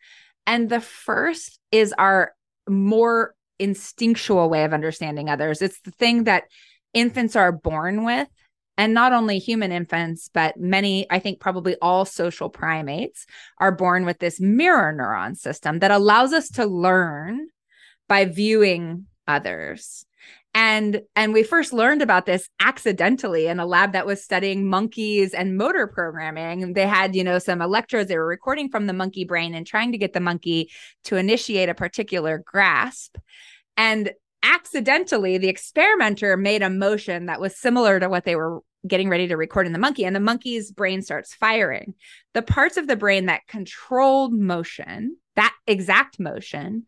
and 0.48 0.70
the 0.70 0.80
first 0.80 1.60
is 1.70 1.94
our 1.98 2.34
more 2.70 3.36
instinctual 3.60 4.50
way 4.50 4.64
of 4.64 4.74
understanding 4.74 5.30
others 5.30 5.62
it's 5.62 5.82
the 5.82 5.92
thing 5.92 6.24
that 6.24 6.46
infants 6.94 7.36
are 7.36 7.52
born 7.52 8.04
with 8.04 8.28
and 8.78 8.94
not 8.94 9.14
only 9.14 9.38
human 9.38 9.72
infants, 9.72 10.30
but 10.34 10.58
many, 10.58 11.06
I 11.12 11.20
think 11.20 11.40
probably 11.40 11.76
all 11.82 12.06
social 12.06 12.50
primates 12.50 13.26
are 13.60 13.72
born 13.72 14.06
with 14.06 14.20
this 14.20 14.40
mirror 14.40 14.94
neuron 14.94 15.38
system 15.38 15.80
that 15.80 15.92
allows 15.92 16.34
us 16.34 16.50
to 16.52 16.66
learn 16.66 17.48
by 18.08 18.26
viewing 18.26 19.06
others. 19.28 20.06
And 20.54 21.02
and 21.16 21.32
we 21.32 21.44
first 21.44 21.72
learned 21.72 22.02
about 22.02 22.26
this 22.26 22.50
accidentally 22.60 23.48
in 23.48 23.60
a 23.60 23.66
lab 23.66 23.94
that 23.94 24.06
was 24.06 24.22
studying 24.22 24.68
monkeys 24.68 25.34
and 25.34 25.56
motor 25.56 25.88
programming. 25.88 26.74
They 26.74 26.88
had, 26.88 27.16
you 27.16 27.24
know, 27.24 27.40
some 27.40 27.62
electrodes 27.62 28.10
they 28.10 28.18
were 28.18 28.28
recording 28.28 28.68
from 28.68 28.86
the 28.86 28.94
monkey 28.94 29.24
brain 29.24 29.54
and 29.56 29.66
trying 29.66 29.94
to 29.94 29.98
get 29.98 30.12
the 30.12 30.20
monkey 30.20 30.70
to 31.06 31.16
initiate 31.16 31.70
a 31.70 31.74
particular 31.74 32.44
grasp. 32.46 33.18
And 33.78 34.12
accidentally 34.44 35.38
the 35.38 35.50
experimenter 35.50 36.38
made 36.38 36.62
a 36.62 36.70
motion 36.70 37.28
that 37.28 37.40
was 37.40 37.56
similar 37.56 38.00
to 38.00 38.10
what 38.10 38.26
they 38.26 38.36
were 38.36 38.62
getting 38.88 39.10
ready 39.10 39.28
to 39.28 39.38
record 39.38 39.68
in 39.68 39.74
the 39.74 39.80
monkey 39.80 40.06
and 40.06 40.16
the 40.16 40.20
monkey's 40.20 40.72
brain 40.72 41.02
starts 41.02 41.36
firing. 41.36 41.94
The 42.34 42.42
parts 42.42 42.78
of 42.78 42.88
the 42.88 42.96
brain 42.96 43.28
that 43.28 43.48
controlled 43.48 44.34
motion 44.34 45.18
that 45.36 45.56
exact 45.68 46.20
motion 46.20 46.86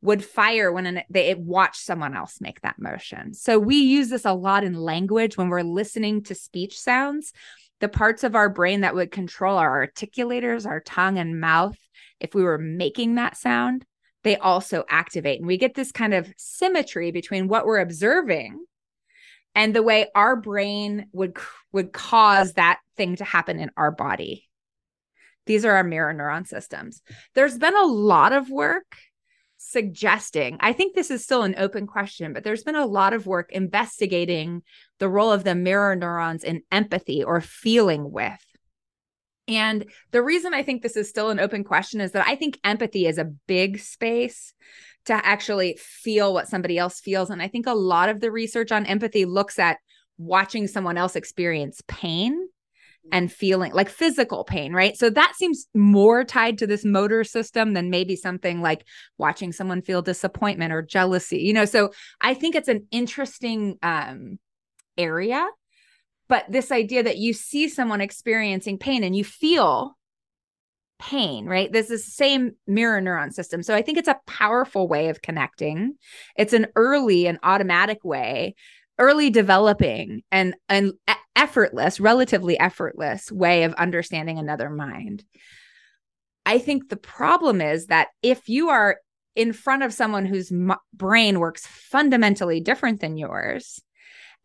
would 0.00 0.24
fire 0.24 0.70
when 0.72 0.86
an, 0.86 1.02
they 1.10 1.34
watch 1.34 1.78
someone 1.78 2.14
else 2.14 2.40
make 2.40 2.60
that 2.60 2.78
motion. 2.78 3.34
So 3.34 3.58
we 3.58 3.76
use 3.76 4.10
this 4.10 4.24
a 4.24 4.32
lot 4.32 4.62
in 4.62 4.74
language 4.74 5.36
when 5.36 5.48
we're 5.48 5.62
listening 5.62 6.22
to 6.24 6.34
speech 6.34 6.78
sounds. 6.78 7.32
The 7.80 7.88
parts 7.88 8.24
of 8.24 8.34
our 8.34 8.48
brain 8.48 8.82
that 8.82 8.94
would 8.94 9.10
control 9.10 9.56
our 9.56 9.86
articulators 9.86 10.66
our 10.66 10.80
tongue 10.80 11.18
and 11.18 11.40
mouth 11.40 11.76
if 12.20 12.34
we 12.34 12.42
were 12.42 12.58
making 12.58 13.16
that 13.16 13.36
sound 13.36 13.84
they 14.24 14.36
also 14.36 14.84
activate. 14.88 15.38
And 15.38 15.46
we 15.46 15.58
get 15.58 15.74
this 15.74 15.92
kind 15.92 16.14
of 16.14 16.32
symmetry 16.36 17.10
between 17.10 17.48
what 17.48 17.66
we're 17.66 17.80
observing 17.80 18.64
and 19.54 19.74
the 19.74 19.82
way 19.82 20.08
our 20.14 20.36
brain 20.36 21.06
would 21.12 21.36
would 21.72 21.92
cause 21.92 22.54
that 22.54 22.80
thing 22.96 23.16
to 23.16 23.24
happen 23.24 23.58
in 23.58 23.70
our 23.76 23.90
body. 23.90 24.48
These 25.46 25.64
are 25.64 25.72
our 25.72 25.84
mirror 25.84 26.12
neuron 26.12 26.46
systems. 26.46 27.02
There's 27.34 27.56
been 27.56 27.76
a 27.76 27.86
lot 27.86 28.32
of 28.32 28.50
work 28.50 28.96
suggesting, 29.56 30.56
I 30.60 30.72
think 30.72 30.94
this 30.94 31.10
is 31.10 31.24
still 31.24 31.42
an 31.42 31.54
open 31.58 31.86
question, 31.86 32.32
but 32.32 32.44
there's 32.44 32.62
been 32.62 32.76
a 32.76 32.86
lot 32.86 33.12
of 33.12 33.26
work 33.26 33.50
investigating 33.52 34.62
the 34.98 35.08
role 35.08 35.32
of 35.32 35.44
the 35.44 35.54
mirror 35.54 35.96
neurons 35.96 36.44
in 36.44 36.62
empathy 36.70 37.24
or 37.24 37.40
feeling 37.40 38.10
with. 38.12 38.44
And 39.48 39.86
the 40.10 40.22
reason 40.22 40.52
I 40.52 40.62
think 40.62 40.82
this 40.82 40.96
is 40.96 41.08
still 41.08 41.30
an 41.30 41.40
open 41.40 41.64
question 41.64 42.00
is 42.00 42.12
that 42.12 42.26
I 42.26 42.36
think 42.36 42.60
empathy 42.62 43.06
is 43.06 43.18
a 43.18 43.24
big 43.24 43.78
space 43.80 44.52
to 45.06 45.14
actually 45.14 45.78
feel 45.80 46.34
what 46.34 46.48
somebody 46.48 46.76
else 46.76 47.00
feels. 47.00 47.30
And 47.30 47.40
I 47.40 47.48
think 47.48 47.66
a 47.66 47.72
lot 47.72 48.10
of 48.10 48.20
the 48.20 48.30
research 48.30 48.70
on 48.70 48.84
empathy 48.84 49.24
looks 49.24 49.58
at 49.58 49.78
watching 50.18 50.66
someone 50.66 50.98
else 50.98 51.16
experience 51.16 51.80
pain 51.88 52.48
and 53.10 53.32
feeling 53.32 53.72
like 53.72 53.88
physical 53.88 54.44
pain, 54.44 54.74
right? 54.74 54.96
So 54.96 55.08
that 55.08 55.32
seems 55.36 55.66
more 55.74 56.24
tied 56.24 56.58
to 56.58 56.66
this 56.66 56.84
motor 56.84 57.24
system 57.24 57.72
than 57.72 57.88
maybe 57.88 58.16
something 58.16 58.60
like 58.60 58.84
watching 59.16 59.52
someone 59.52 59.80
feel 59.80 60.02
disappointment 60.02 60.74
or 60.74 60.82
jealousy, 60.82 61.38
you 61.38 61.54
know? 61.54 61.64
So 61.64 61.90
I 62.20 62.34
think 62.34 62.54
it's 62.54 62.68
an 62.68 62.86
interesting 62.90 63.78
um, 63.82 64.38
area 64.98 65.46
but 66.28 66.44
this 66.48 66.70
idea 66.70 67.02
that 67.02 67.18
you 67.18 67.32
see 67.32 67.68
someone 67.68 68.00
experiencing 68.00 68.78
pain 68.78 69.02
and 69.02 69.16
you 69.16 69.24
feel 69.24 69.96
pain, 70.98 71.46
right? 71.46 71.72
This 71.72 71.90
is 71.90 72.04
the 72.04 72.10
same 72.10 72.52
mirror 72.66 73.00
neuron 73.00 73.32
system. 73.32 73.62
So 73.62 73.74
I 73.74 73.82
think 73.82 73.98
it's 73.98 74.08
a 74.08 74.20
powerful 74.26 74.88
way 74.88 75.08
of 75.08 75.22
connecting. 75.22 75.94
It's 76.36 76.52
an 76.52 76.66
early 76.76 77.26
and 77.26 77.38
automatic 77.42 78.04
way, 78.04 78.54
early 78.98 79.30
developing 79.30 80.22
and 80.30 80.54
and 80.68 80.92
effortless, 81.36 82.00
relatively 82.00 82.58
effortless 82.58 83.30
way 83.30 83.62
of 83.62 83.74
understanding 83.74 84.38
another 84.38 84.68
mind. 84.68 85.24
I 86.44 86.58
think 86.58 86.88
the 86.88 86.96
problem 86.96 87.60
is 87.60 87.86
that 87.86 88.08
if 88.22 88.48
you 88.48 88.70
are 88.70 88.98
in 89.36 89.52
front 89.52 89.84
of 89.84 89.92
someone 89.92 90.26
whose 90.26 90.52
brain 90.92 91.38
works 91.38 91.64
fundamentally 91.66 92.60
different 92.60 93.00
than 93.00 93.16
yours, 93.16 93.80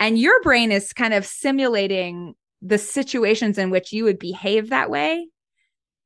and 0.03 0.19
your 0.19 0.41
brain 0.41 0.71
is 0.71 0.93
kind 0.93 1.13
of 1.13 1.25
simulating 1.25 2.35
the 2.61 2.77
situations 2.77 3.57
in 3.57 3.69
which 3.69 3.91
you 3.91 4.03
would 4.03 4.19
behave 4.19 4.69
that 4.69 4.89
way 4.89 5.27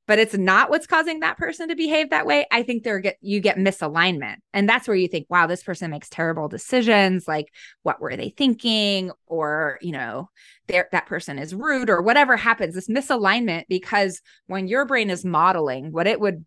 but 0.08 0.20
it's 0.20 0.36
not 0.36 0.70
what's 0.70 0.88
causing 0.88 1.20
that 1.20 1.38
person 1.38 1.68
to 1.68 1.76
behave 1.76 2.10
that 2.10 2.26
way. 2.26 2.46
I 2.50 2.64
think 2.64 2.84
there 2.84 3.00
get 3.00 3.18
you 3.20 3.42
get 3.42 3.58
misalignment. 3.58 4.38
And 4.54 4.68
that's 4.68 4.88
where 4.88 4.96
you 4.96 5.10
think 5.10 5.28
wow 5.30 5.48
this 5.48 5.64
person 5.64 5.92
makes 5.92 6.10
terrible 6.10 6.48
decisions. 6.48 7.28
Like 7.28 7.54
what 7.84 8.00
were 8.00 8.16
they 8.16 8.30
thinking? 8.30 9.12
Or 9.28 9.78
you 9.82 9.92
know 9.92 10.30
that 10.70 11.08
person 11.08 11.38
is 11.38 11.54
rude 11.54 11.90
or 11.90 12.02
whatever 12.02 12.38
happens. 12.38 12.74
This 12.74 12.88
misalignment 12.88 13.66
because 13.68 14.22
when 14.48 14.68
your 14.68 14.86
brain 14.86 15.10
is 15.10 15.26
modeling 15.26 15.92
what 15.92 16.08
it 16.08 16.20
would 16.22 16.46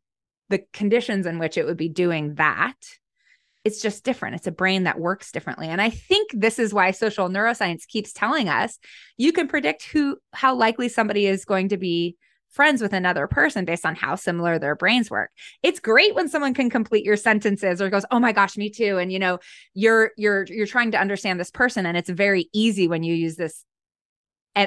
the 0.48 0.64
conditions 0.72 1.26
in 1.26 1.38
which 1.38 1.56
it 1.56 1.66
would 1.66 1.76
be 1.76 1.88
doing 1.88 2.34
that 2.36 2.76
it's 3.64 3.82
just 3.82 4.04
different. 4.04 4.36
It's 4.36 4.46
a 4.46 4.52
brain 4.52 4.84
that 4.84 4.98
works 4.98 5.32
differently. 5.32 5.68
And 5.68 5.82
I 5.82 5.90
think 5.90 6.30
this 6.32 6.58
is 6.58 6.72
why 6.72 6.90
social 6.92 7.28
neuroscience 7.28 7.86
keeps 7.86 8.12
telling 8.12 8.48
us 8.48 8.78
you 9.16 9.32
can 9.32 9.48
predict 9.48 9.84
who 9.84 10.18
how 10.32 10.54
likely 10.54 10.88
somebody 10.88 11.26
is 11.26 11.44
going 11.44 11.68
to 11.68 11.76
be 11.76 12.16
friends 12.50 12.82
with 12.82 12.92
another 12.92 13.26
person 13.26 13.64
based 13.64 13.86
on 13.86 13.94
how 13.94 14.16
similar 14.16 14.58
their 14.58 14.74
brains 14.74 15.10
work. 15.10 15.30
It's 15.62 15.78
great 15.78 16.14
when 16.14 16.28
someone 16.28 16.54
can 16.54 16.68
complete 16.70 17.04
your 17.04 17.16
sentences 17.16 17.80
or 17.80 17.90
goes, 17.90 18.04
"Oh 18.10 18.18
my 18.18 18.32
gosh, 18.32 18.56
me 18.56 18.70
too." 18.70 18.98
And 18.98 19.12
you 19.12 19.18
know, 19.18 19.38
you're 19.74 20.12
you're 20.16 20.46
you're 20.48 20.66
trying 20.66 20.90
to 20.92 21.00
understand 21.00 21.38
this 21.38 21.50
person 21.50 21.86
and 21.86 21.96
it's 21.96 22.10
very 22.10 22.48
easy 22.52 22.88
when 22.88 23.02
you 23.02 23.14
use 23.14 23.36
this 23.36 23.64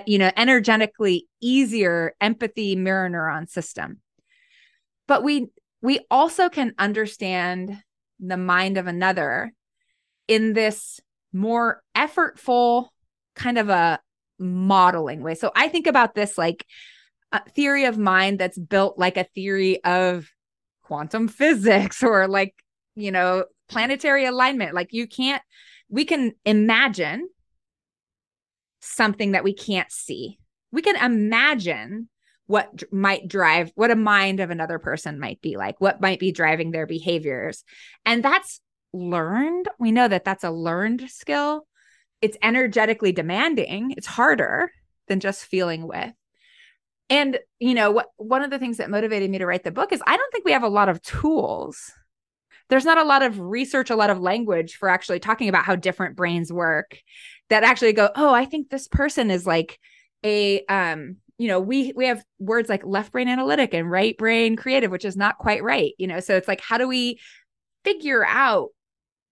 you 0.07 0.17
know, 0.17 0.31
energetically 0.37 1.27
easier 1.41 2.15
empathy 2.21 2.75
mirror 2.75 3.09
neuron 3.09 3.49
system. 3.49 3.99
But 5.07 5.23
we 5.23 5.47
we 5.81 5.99
also 6.09 6.47
can 6.49 6.73
understand 6.77 7.77
the 8.19 8.37
mind 8.37 8.77
of 8.77 8.87
another 8.87 9.53
in 10.27 10.53
this 10.53 10.99
more 11.31 11.81
effortful 11.95 12.87
kind 13.35 13.57
of 13.57 13.69
a 13.69 13.99
modeling 14.39 15.21
way. 15.21 15.35
So 15.35 15.51
I 15.55 15.67
think 15.67 15.87
about 15.87 16.15
this 16.15 16.37
like 16.37 16.65
a 17.31 17.41
theory 17.49 17.85
of 17.85 17.97
mind 17.97 18.39
that's 18.39 18.57
built 18.57 18.97
like 18.97 19.17
a 19.17 19.23
theory 19.23 19.83
of 19.83 20.29
quantum 20.83 21.27
physics 21.27 22.03
or 22.03 22.27
like, 22.27 22.53
you 22.95 23.11
know, 23.11 23.45
planetary 23.69 24.25
alignment. 24.25 24.75
Like 24.75 24.89
you 24.91 25.07
can't, 25.07 25.41
we 25.89 26.05
can 26.05 26.33
imagine 26.45 27.27
something 28.81 29.31
that 29.31 29.43
we 29.43 29.53
can't 29.53 29.91
see. 29.91 30.37
We 30.71 30.81
can 30.81 30.95
imagine 30.95 32.09
what 32.47 32.83
might 32.91 33.27
drive 33.27 33.71
what 33.75 33.91
a 33.91 33.95
mind 33.95 34.39
of 34.39 34.49
another 34.49 34.79
person 34.79 35.19
might 35.19 35.41
be 35.41 35.55
like, 35.57 35.79
what 35.79 36.01
might 36.01 36.19
be 36.19 36.31
driving 36.31 36.71
their 36.71 36.85
behaviors. 36.85 37.63
And 38.05 38.23
that's 38.23 38.59
learned. 38.91 39.67
We 39.79 39.91
know 39.91 40.07
that 40.07 40.25
that's 40.25 40.43
a 40.43 40.51
learned 40.51 41.09
skill. 41.09 41.65
It's 42.21 42.37
energetically 42.41 43.11
demanding. 43.11 43.93
It's 43.97 44.07
harder 44.07 44.71
than 45.07 45.19
just 45.19 45.45
feeling 45.45 45.87
with. 45.87 46.13
And 47.09 47.39
you 47.59 47.73
know, 47.73 47.91
what 47.91 48.07
one 48.17 48.43
of 48.43 48.49
the 48.49 48.59
things 48.59 48.77
that 48.77 48.89
motivated 48.89 49.29
me 49.29 49.37
to 49.37 49.45
write 49.45 49.63
the 49.63 49.71
book 49.71 49.91
is 49.91 50.01
I 50.05 50.17
don't 50.17 50.31
think 50.31 50.45
we 50.45 50.53
have 50.53 50.63
a 50.63 50.69
lot 50.69 50.89
of 50.89 51.01
tools. 51.01 51.91
There's 52.69 52.85
not 52.85 52.97
a 52.97 53.03
lot 53.03 53.23
of 53.23 53.39
research, 53.39 53.89
a 53.89 53.95
lot 53.95 54.09
of 54.09 54.19
language 54.19 54.75
for 54.75 54.89
actually 54.89 55.19
talking 55.19 55.49
about 55.49 55.65
how 55.65 55.75
different 55.75 56.15
brains 56.15 56.51
work 56.51 56.97
that 57.49 57.63
actually 57.63 57.93
go, 57.93 58.09
"Oh, 58.15 58.33
I 58.33 58.45
think 58.45 58.69
this 58.69 58.87
person 58.87 59.29
is 59.31 59.45
like 59.45 59.79
a 60.23 60.65
um 60.65 61.17
you 61.37 61.47
know 61.47 61.59
we 61.59 61.93
we 61.95 62.05
have 62.05 62.23
words 62.39 62.69
like 62.69 62.85
left 62.85 63.11
brain 63.11 63.27
analytic 63.27 63.73
and 63.73 63.89
right 63.89 64.17
brain 64.17 64.55
creative 64.55 64.91
which 64.91 65.05
is 65.05 65.17
not 65.17 65.37
quite 65.37 65.63
right 65.63 65.93
you 65.97 66.07
know? 66.07 66.19
So 66.19 66.35
it's 66.35 66.47
like 66.47 66.61
how 66.61 66.77
do 66.77 66.87
we 66.87 67.19
figure 67.83 68.25
out 68.25 68.69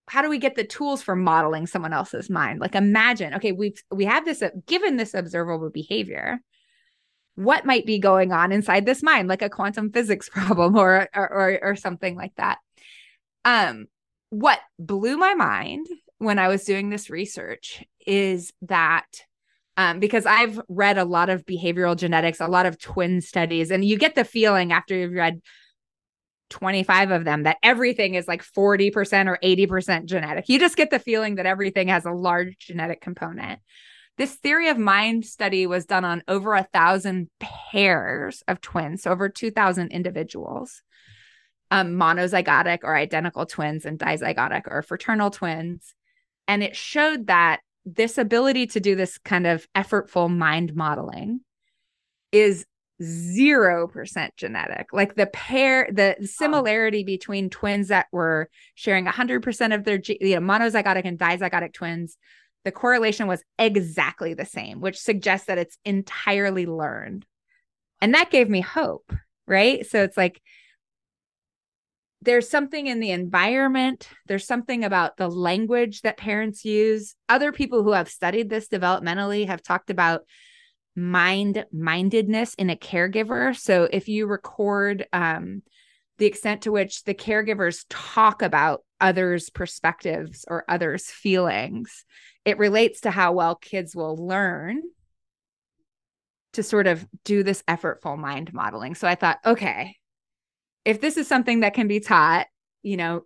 how 0.08 0.22
do 0.22 0.30
we 0.30 0.39
get 0.39 0.56
the 0.56 0.64
tools 0.64 1.02
for 1.02 1.16
modeling 1.16 1.68
someone 1.68 1.93
else's 1.93 2.30
mind? 2.30 2.60
Like 2.60 2.76
imagine 2.76 3.36
okay 3.36 3.52
we've 3.52 3.82
we 3.91 4.06
have 4.06 4.26
this 4.26 4.41
uh, 4.41 4.49
given 4.66 4.97
this 4.97 5.14
observable 5.14 5.70
behavior 5.70 6.39
what 7.36 7.66
might 7.66 7.86
be 7.86 7.97
going 7.97 8.34
on 8.34 8.52
inside 8.52 8.86
this 8.86 9.02
mind? 9.02 9.30
Like 9.30 9.41
a 9.41 9.49
quantum 9.49 9.91
physics 9.91 10.28
problem 10.34 10.76
or 10.76 11.08
or 11.16 11.32
or, 11.32 11.60
or 11.62 11.76
something 11.76 12.16
like 12.16 12.36
that. 12.36 12.58
Um 13.45 13.88
what 14.32 14.60
blew 14.80 15.18
my 15.18 15.34
mind 15.34 15.86
when 16.18 16.39
i 16.39 16.47
was 16.47 16.64
doing 16.64 16.89
this 16.89 17.10
research 17.10 17.84
is 18.08 18.54
that 18.62 19.06
um, 19.78 19.99
because 19.99 20.26
I've 20.26 20.59
read 20.67 20.97
a 20.97 21.05
lot 21.05 21.30
of 21.30 21.45
behavioral 21.45 21.95
genetics, 21.95 22.39
a 22.39 22.47
lot 22.47 22.65
of 22.65 22.80
twin 22.80 23.22
studies, 23.22 23.72
and 23.72 23.86
you 23.86 23.97
get 23.97 24.15
the 24.15 24.26
feeling 24.26 24.72
after 24.72 24.95
you've 24.95 25.13
read 25.13 25.41
25 26.49 27.11
of 27.11 27.24
them 27.24 27.43
that 27.43 27.57
everything 27.63 28.15
is 28.15 28.28
like 28.28 28.43
40% 28.43 29.28
or 29.28 29.39
80% 29.41 30.05
genetic. 30.05 30.49
You 30.49 30.59
just 30.59 30.76
get 30.76 30.89
the 30.89 30.99
feeling 30.99 31.36
that 31.36 31.45
everything 31.45 31.88
has 31.88 32.05
a 32.05 32.11
large 32.11 32.57
genetic 32.59 33.01
component. 33.01 33.59
This 34.17 34.36
theory 34.36 34.67
of 34.67 34.78
mind 34.78 35.26
study 35.26 35.65
was 35.65 35.86
done 35.86 36.05
on 36.05 36.22
over 36.28 36.53
a 36.53 36.67
thousand 36.74 37.30
pairs 37.39 38.43
of 38.47 38.61
twins, 38.61 39.03
so 39.03 39.11
over 39.11 39.30
2,000 39.30 39.91
individuals, 39.91 40.84
um, 41.72 41.93
monozygotic 41.93 42.80
or 42.84 42.95
identical 42.95 43.45
twins, 43.45 43.86
and 43.86 43.97
dizygotic 43.97 44.63
or 44.67 44.84
fraternal 44.84 45.32
twins. 45.32 45.95
And 46.47 46.61
it 46.61 46.76
showed 46.76 47.28
that 47.28 47.61
this 47.86 48.17
ability 48.17 48.67
to 48.67 48.79
do 48.79 48.95
this 48.95 49.17
kind 49.17 49.47
of 49.47 49.67
effortful 49.75 50.29
mind 50.29 50.75
modeling 50.75 51.41
is 52.32 52.65
0% 53.01 54.29
genetic. 54.38 54.93
Like 54.93 55.15
the 55.15 55.25
pair, 55.27 55.89
the 55.91 56.15
similarity 56.23 57.03
between 57.03 57.49
twins 57.49 57.88
that 57.88 58.07
were 58.11 58.49
sharing 58.75 59.05
100% 59.05 59.75
of 59.75 59.84
their, 59.84 59.99
you 60.05 60.39
know, 60.39 60.41
monozygotic 60.41 61.05
and 61.05 61.17
dizygotic 61.17 61.73
twins, 61.73 62.17
the 62.63 62.71
correlation 62.71 63.27
was 63.27 63.43
exactly 63.57 64.36
the 64.36 64.45
same, 64.45 64.82
which 64.82 64.99
suggests 64.99 65.47
that 65.47 65.57
it's 65.57 65.77
entirely 65.84 66.67
learned. 66.67 67.25
And 68.01 68.13
that 68.13 68.29
gave 68.29 68.49
me 68.49 68.61
hope, 68.61 69.11
right? 69.47 69.86
So 69.86 70.03
it's 70.03 70.17
like, 70.17 70.41
there's 72.22 72.49
something 72.49 72.88
in 72.88 72.99
the 72.99 73.11
environment 73.11 74.07
there's 74.28 74.45
something 74.45 74.84
about 74.84 75.17
the 75.17 75.30
language 75.30 76.01
that 76.01 76.17
parents 76.17 76.63
use. 76.63 77.15
Other 77.28 77.51
people 77.51 77.84
who 77.84 77.91
have 77.91 78.09
studied 78.09 78.49
this 78.49 78.67
developmentally 78.67 79.47
have 79.47 79.63
talked 79.63 79.89
about 79.89 80.22
mind 80.95 81.65
mindedness 81.72 82.53
in 82.55 82.69
a 82.69 82.76
caregiver. 82.76 83.55
So 83.55 83.88
if 83.91 84.07
you 84.07 84.28
record 84.28 85.05
um, 85.13 85.63
the 86.17 86.26
extent 86.26 86.63
to 86.63 86.72
which 86.72 87.03
the 87.03 87.13
caregivers 87.13 87.86
talk 87.89 88.41
about 88.41 88.84
others 88.99 89.49
perspectives 89.49 90.45
or 90.47 90.63
others 90.69 91.05
feelings 91.05 92.05
it 92.45 92.57
relates 92.57 93.01
to 93.01 93.11
how 93.11 93.34
well 93.34 93.55
kids 93.55 93.95
will 93.95 94.15
learn 94.15 94.82
to 96.53 96.63
sort 96.63 96.88
of 96.88 97.05
do 97.24 97.43
this 97.43 97.63
effortful 97.63 98.17
mind 98.17 98.53
modeling. 98.53 98.95
So 98.95 99.07
i 99.07 99.15
thought 99.15 99.39
okay 99.45 99.95
if 100.86 101.01
this 101.01 101.17
is 101.17 101.27
something 101.27 101.61
that 101.61 101.73
can 101.73 101.88
be 101.88 101.99
taught 101.99 102.47
you 102.84 102.97
know 102.97 103.23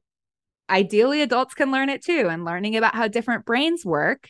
ideally 0.69 1.21
adults 1.21 1.53
can 1.53 1.71
learn 1.71 1.89
it 1.89 2.03
too 2.03 2.27
and 2.29 2.45
learning 2.45 2.75
about 2.75 2.95
how 2.95 3.07
different 3.07 3.45
brains 3.45 3.85
work 3.85 4.29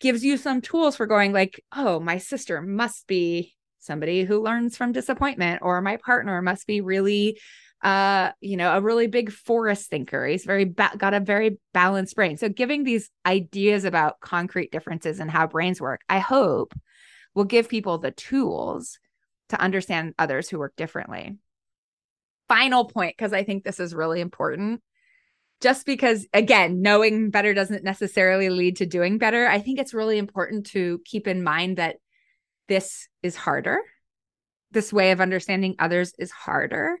gives 0.00 0.24
you 0.24 0.36
some 0.36 0.60
tools 0.60 0.96
for 0.96 1.06
going 1.06 1.32
like 1.32 1.62
oh 1.76 2.00
my 2.00 2.18
sister 2.18 2.62
must 2.62 3.06
be 3.06 3.54
somebody 3.78 4.24
who 4.24 4.42
learns 4.42 4.76
from 4.76 4.92
disappointment 4.92 5.60
or 5.62 5.80
my 5.80 5.96
partner 5.96 6.40
must 6.42 6.66
be 6.66 6.80
really 6.80 7.38
uh 7.82 8.30
you 8.40 8.56
know 8.56 8.76
a 8.76 8.80
really 8.80 9.06
big 9.06 9.30
forest 9.30 9.88
thinker. 9.88 10.26
He's 10.26 10.44
very 10.44 10.64
ba- 10.64 10.96
got 10.96 11.14
a 11.14 11.20
very 11.20 11.58
balanced 11.72 12.16
brain. 12.16 12.36
So 12.36 12.48
giving 12.48 12.82
these 12.82 13.08
ideas 13.24 13.84
about 13.84 14.20
concrete 14.20 14.72
differences 14.72 15.20
and 15.20 15.30
how 15.30 15.46
brains 15.46 15.80
work 15.80 16.00
i 16.08 16.18
hope 16.18 16.74
will 17.34 17.44
give 17.44 17.68
people 17.68 17.98
the 17.98 18.10
tools 18.10 18.98
to 19.50 19.60
understand 19.60 20.14
others 20.18 20.48
who 20.48 20.58
work 20.58 20.74
differently 20.76 21.36
final 22.48 22.86
point 22.86 23.14
because 23.16 23.32
i 23.32 23.44
think 23.44 23.64
this 23.64 23.80
is 23.80 23.94
really 23.94 24.20
important. 24.20 24.82
Just 25.60 25.86
because 25.86 26.26
again 26.32 26.82
knowing 26.82 27.30
better 27.30 27.52
doesn't 27.52 27.84
necessarily 27.84 28.48
lead 28.48 28.76
to 28.76 28.86
doing 28.86 29.18
better. 29.18 29.46
I 29.48 29.58
think 29.58 29.78
it's 29.78 29.94
really 29.94 30.18
important 30.18 30.66
to 30.66 31.00
keep 31.04 31.26
in 31.26 31.42
mind 31.42 31.78
that 31.78 31.96
this 32.68 33.08
is 33.22 33.34
harder. 33.34 33.78
This 34.70 34.92
way 34.92 35.10
of 35.10 35.20
understanding 35.20 35.74
others 35.78 36.12
is 36.18 36.30
harder. 36.30 36.98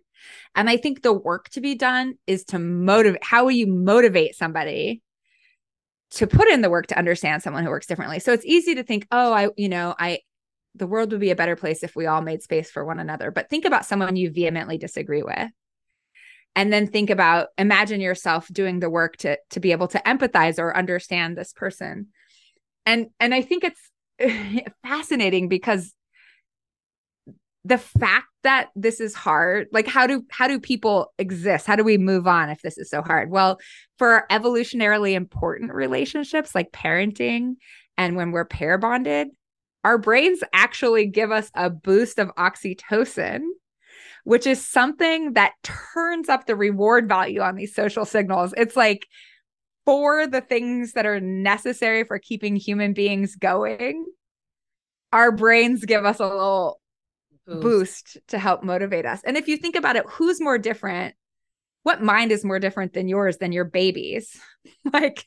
And 0.54 0.68
i 0.68 0.76
think 0.76 1.02
the 1.02 1.12
work 1.12 1.48
to 1.50 1.60
be 1.60 1.76
done 1.76 2.14
is 2.26 2.44
to 2.46 2.58
motivate 2.58 3.22
how 3.22 3.44
will 3.44 3.52
you 3.52 3.68
motivate 3.68 4.34
somebody 4.34 5.02
to 6.10 6.26
put 6.26 6.48
in 6.48 6.62
the 6.62 6.70
work 6.70 6.86
to 6.88 6.98
understand 6.98 7.42
someone 7.42 7.62
who 7.64 7.70
works 7.70 7.86
differently? 7.86 8.18
So 8.18 8.32
it's 8.32 8.46
easy 8.46 8.74
to 8.74 8.82
think 8.82 9.06
oh 9.12 9.32
i 9.32 9.48
you 9.56 9.68
know 9.68 9.94
i 9.98 10.18
the 10.74 10.86
world 10.86 11.10
would 11.12 11.20
be 11.20 11.30
a 11.30 11.36
better 11.36 11.56
place 11.56 11.82
if 11.82 11.96
we 11.96 12.06
all 12.06 12.20
made 12.20 12.42
space 12.42 12.70
for 12.70 12.84
one 12.84 12.98
another. 12.98 13.30
But 13.30 13.48
think 13.48 13.64
about 13.64 13.86
someone 13.86 14.16
you 14.16 14.30
vehemently 14.30 14.78
disagree 14.78 15.22
with. 15.22 15.50
And 16.54 16.72
then 16.72 16.86
think 16.86 17.10
about 17.10 17.48
imagine 17.56 18.00
yourself 18.00 18.48
doing 18.48 18.80
the 18.80 18.90
work 18.90 19.16
to 19.18 19.38
to 19.50 19.60
be 19.60 19.72
able 19.72 19.88
to 19.88 19.98
empathize 20.00 20.58
or 20.58 20.76
understand 20.76 21.36
this 21.36 21.52
person. 21.52 22.08
And 22.86 23.08
and 23.20 23.34
i 23.34 23.42
think 23.42 23.64
it's 23.64 24.70
fascinating 24.82 25.48
because 25.48 25.94
the 27.64 27.78
fact 27.78 28.26
that 28.44 28.70
this 28.74 28.98
is 28.98 29.14
hard 29.14 29.66
like 29.72 29.86
how 29.86 30.06
do 30.06 30.24
how 30.30 30.48
do 30.48 30.58
people 30.58 31.12
exist? 31.18 31.66
How 31.66 31.76
do 31.76 31.84
we 31.84 31.98
move 31.98 32.26
on 32.26 32.48
if 32.48 32.62
this 32.62 32.78
is 32.78 32.88
so 32.88 33.02
hard? 33.02 33.30
Well 33.30 33.60
for 33.98 34.24
evolutionarily 34.30 35.12
important 35.12 35.74
relationships 35.74 36.54
like 36.54 36.72
parenting 36.72 37.56
and 37.96 38.16
when 38.16 38.30
we're 38.30 38.46
pair 38.46 38.78
bonded 38.78 39.28
our 39.88 39.96
brains 39.96 40.40
actually 40.52 41.06
give 41.06 41.30
us 41.30 41.50
a 41.54 41.70
boost 41.70 42.18
of 42.18 42.28
oxytocin 42.34 43.40
which 44.24 44.46
is 44.46 44.62
something 44.62 45.32
that 45.32 45.54
turns 45.62 46.28
up 46.28 46.44
the 46.44 46.54
reward 46.54 47.08
value 47.08 47.40
on 47.40 47.54
these 47.54 47.74
social 47.74 48.04
signals. 48.04 48.52
It's 48.58 48.76
like 48.76 49.06
for 49.86 50.26
the 50.26 50.42
things 50.42 50.92
that 50.92 51.06
are 51.06 51.18
necessary 51.18 52.04
for 52.04 52.18
keeping 52.18 52.54
human 52.54 52.92
beings 52.92 53.36
going, 53.36 54.04
our 55.14 55.32
brains 55.32 55.86
give 55.86 56.04
us 56.04 56.20
a 56.20 56.26
little 56.26 56.78
boost. 57.46 57.62
boost 57.62 58.18
to 58.28 58.38
help 58.38 58.62
motivate 58.62 59.06
us. 59.06 59.22
And 59.24 59.38
if 59.38 59.48
you 59.48 59.56
think 59.56 59.76
about 59.76 59.96
it, 59.96 60.04
who's 60.06 60.42
more 60.42 60.58
different 60.58 61.14
what 61.84 62.02
mind 62.02 62.30
is 62.30 62.44
more 62.44 62.58
different 62.58 62.92
than 62.92 63.08
yours 63.08 63.38
than 63.38 63.52
your 63.52 63.64
baby's? 63.64 64.38
like 64.92 65.26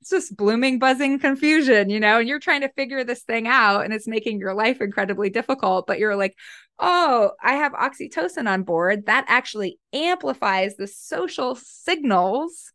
it's 0.00 0.10
just 0.10 0.36
blooming, 0.36 0.78
buzzing 0.78 1.18
confusion, 1.18 1.90
you 1.90 2.00
know, 2.00 2.18
and 2.20 2.28
you're 2.28 2.38
trying 2.38 2.62
to 2.62 2.70
figure 2.70 3.04
this 3.04 3.22
thing 3.22 3.46
out 3.46 3.84
and 3.84 3.92
it's 3.92 4.08
making 4.08 4.38
your 4.38 4.54
life 4.54 4.80
incredibly 4.80 5.28
difficult. 5.28 5.86
But 5.86 5.98
you're 5.98 6.16
like, 6.16 6.36
oh, 6.78 7.32
I 7.42 7.54
have 7.54 7.72
oxytocin 7.72 8.48
on 8.48 8.62
board. 8.62 9.06
That 9.06 9.26
actually 9.28 9.78
amplifies 9.92 10.76
the 10.76 10.86
social 10.86 11.54
signals 11.54 12.72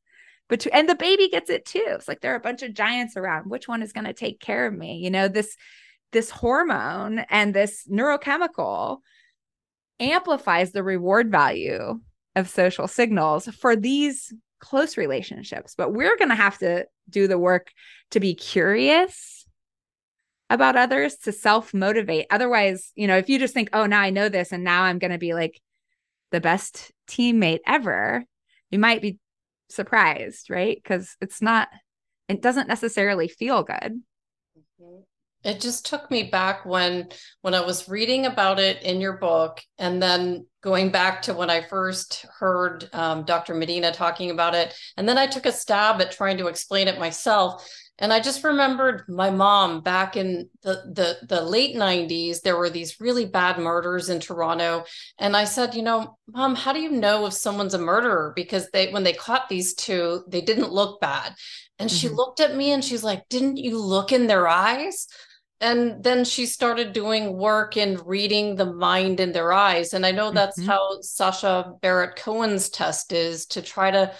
between, 0.49 0.75
and 0.75 0.87
the 0.87 0.95
baby 0.95 1.27
gets 1.29 1.49
it 1.49 1.65
too. 1.65 1.83
It's 1.87 2.07
like 2.07 2.21
there 2.21 2.33
are 2.33 2.37
a 2.37 2.41
bunch 2.41 2.61
of 2.61 2.75
giants 2.75 3.17
around. 3.17 3.49
Which 3.49 3.67
one 3.67 3.81
is 3.81 3.91
going 3.91 4.05
to 4.05 4.13
take 4.13 4.39
care 4.39 4.67
of 4.67 4.73
me? 4.73 4.97
You 4.97 5.09
know, 5.09 5.27
this, 5.27 5.55
this 6.11 6.29
hormone 6.29 7.25
and 7.29 7.55
this 7.55 7.87
neurochemical 7.89 8.99
amplifies 9.99 10.71
the 10.71 10.83
reward 10.83 11.31
value 11.31 11.99
of 12.35 12.49
social 12.49 12.87
signals 12.87 13.47
for 13.47 13.75
these 13.75 14.31
close 14.59 14.97
relationships, 14.97 15.75
but 15.75 15.93
we're 15.93 16.17
going 16.17 16.29
to 16.29 16.35
have 16.35 16.57
to 16.59 16.85
do 17.09 17.27
the 17.27 17.37
work 17.37 17.71
to 18.11 18.19
be 18.19 18.35
curious 18.35 19.45
about 20.49 20.75
others, 20.75 21.15
to 21.17 21.31
self 21.31 21.73
motivate. 21.73 22.27
Otherwise, 22.29 22.91
you 22.95 23.07
know, 23.07 23.17
if 23.17 23.29
you 23.29 23.39
just 23.39 23.53
think, 23.53 23.69
oh, 23.73 23.85
now 23.85 24.01
I 24.01 24.09
know 24.09 24.29
this 24.29 24.51
and 24.51 24.63
now 24.63 24.83
I'm 24.83 24.99
going 24.99 25.11
to 25.11 25.17
be 25.17 25.33
like 25.33 25.59
the 26.31 26.41
best 26.41 26.91
teammate 27.07 27.59
ever, 27.65 28.23
you 28.69 28.79
might 28.79 29.01
be 29.01 29.19
surprised, 29.69 30.49
right? 30.49 30.77
Because 30.81 31.15
it's 31.21 31.41
not, 31.41 31.69
it 32.27 32.41
doesn't 32.41 32.67
necessarily 32.67 33.27
feel 33.27 33.63
good. 33.63 34.01
Mm-hmm. 34.81 35.01
It 35.45 35.61
just 35.61 35.85
took 35.85 36.09
me 36.09 36.23
back 36.23 36.65
when 36.65 37.09
when 37.41 37.53
I 37.53 37.61
was 37.61 37.87
reading 37.87 38.25
about 38.25 38.59
it 38.59 38.81
in 38.81 38.99
your 38.99 39.17
book, 39.17 39.61
and 39.77 40.01
then 40.01 40.47
going 40.61 40.89
back 40.89 41.21
to 41.23 41.35
when 41.35 41.51
I 41.51 41.61
first 41.61 42.25
heard 42.39 42.89
um, 42.91 43.23
Dr. 43.23 43.53
Medina 43.53 43.91
talking 43.91 44.31
about 44.31 44.55
it, 44.55 44.73
and 44.97 45.07
then 45.07 45.19
I 45.19 45.27
took 45.27 45.45
a 45.45 45.51
stab 45.51 46.01
at 46.01 46.11
trying 46.11 46.37
to 46.39 46.47
explain 46.47 46.87
it 46.87 46.99
myself. 46.99 47.69
And 47.97 48.11
I 48.11 48.19
just 48.19 48.43
remembered 48.43 49.03
my 49.07 49.29
mom 49.29 49.79
back 49.79 50.17
in 50.17 50.49
the, 50.63 50.81
the 50.93 51.35
the 51.35 51.41
late 51.41 51.75
90s, 51.75 52.41
there 52.41 52.57
were 52.57 52.69
these 52.69 52.99
really 52.99 53.25
bad 53.25 53.57
murders 53.57 54.09
in 54.09 54.19
Toronto. 54.19 54.83
And 55.17 55.37
I 55.37 55.45
said, 55.45 55.75
you 55.75 55.83
know, 55.83 56.17
mom, 56.27 56.55
how 56.55 56.73
do 56.73 56.81
you 56.81 56.91
know 56.91 57.25
if 57.25 57.33
someone's 57.33 57.73
a 57.73 57.79
murderer? 57.79 58.33
Because 58.35 58.69
they 58.71 58.91
when 58.91 59.03
they 59.03 59.13
caught 59.13 59.47
these 59.47 59.75
two, 59.75 60.23
they 60.27 60.41
didn't 60.41 60.73
look 60.73 60.99
bad. 60.99 61.35
And 61.79 61.89
mm-hmm. 61.89 61.97
she 61.97 62.09
looked 62.09 62.39
at 62.41 62.55
me 62.55 62.71
and 62.71 62.83
she's 62.83 63.03
like, 63.03 63.29
Didn't 63.29 63.57
you 63.57 63.79
look 63.79 64.11
in 64.11 64.27
their 64.27 64.47
eyes? 64.47 65.07
And 65.61 66.03
then 66.03 66.25
she 66.25 66.45
started 66.45 66.91
doing 66.91 67.37
work 67.37 67.77
in 67.77 67.97
reading 68.05 68.55
the 68.55 68.73
mind 68.73 69.19
in 69.19 69.31
their 69.31 69.53
eyes. 69.53 69.93
And 69.93 70.05
i 70.05 70.11
know 70.11 70.31
that's 70.31 70.59
mm-hmm. 70.59 70.69
how 70.69 71.01
sasha 71.01 71.73
Baron-Cohen's 71.81 72.69
test 72.69 73.13
is 73.13 73.45
to 73.47 73.61
try 73.61 73.91
to 73.91 74.13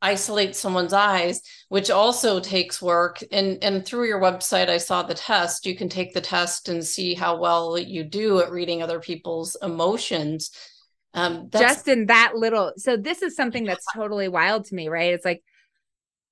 isolate 0.00 0.54
someone's 0.54 0.92
eyes 0.92 1.42
which 1.68 1.90
also 1.90 2.38
takes 2.38 2.82
work. 2.82 3.22
And 3.32 3.62
and 3.64 3.84
through 3.84 4.06
your 4.06 4.20
website 4.20 4.68
i 4.68 4.78
saw 4.78 5.02
the 5.02 5.14
test. 5.14 5.66
You 5.66 5.76
can 5.76 5.88
take 5.88 6.12
the 6.12 6.20
test 6.20 6.68
and 6.68 6.84
see 6.84 7.14
how 7.14 7.38
well 7.38 7.78
you 7.78 8.04
do 8.04 8.40
at 8.40 8.50
reading 8.50 8.82
other 8.82 9.00
people's 9.00 9.56
emotions. 9.62 10.50
Um 11.14 11.48
just 11.50 11.88
in 11.88 12.06
that 12.06 12.34
little 12.34 12.72
so 12.76 12.96
this 12.96 13.22
is 13.22 13.34
something 13.34 13.64
that's 13.64 13.86
totally 13.94 14.28
wild 14.28 14.66
to 14.66 14.74
me 14.74 14.88
right? 14.88 15.14
It's 15.14 15.24
like 15.24 15.42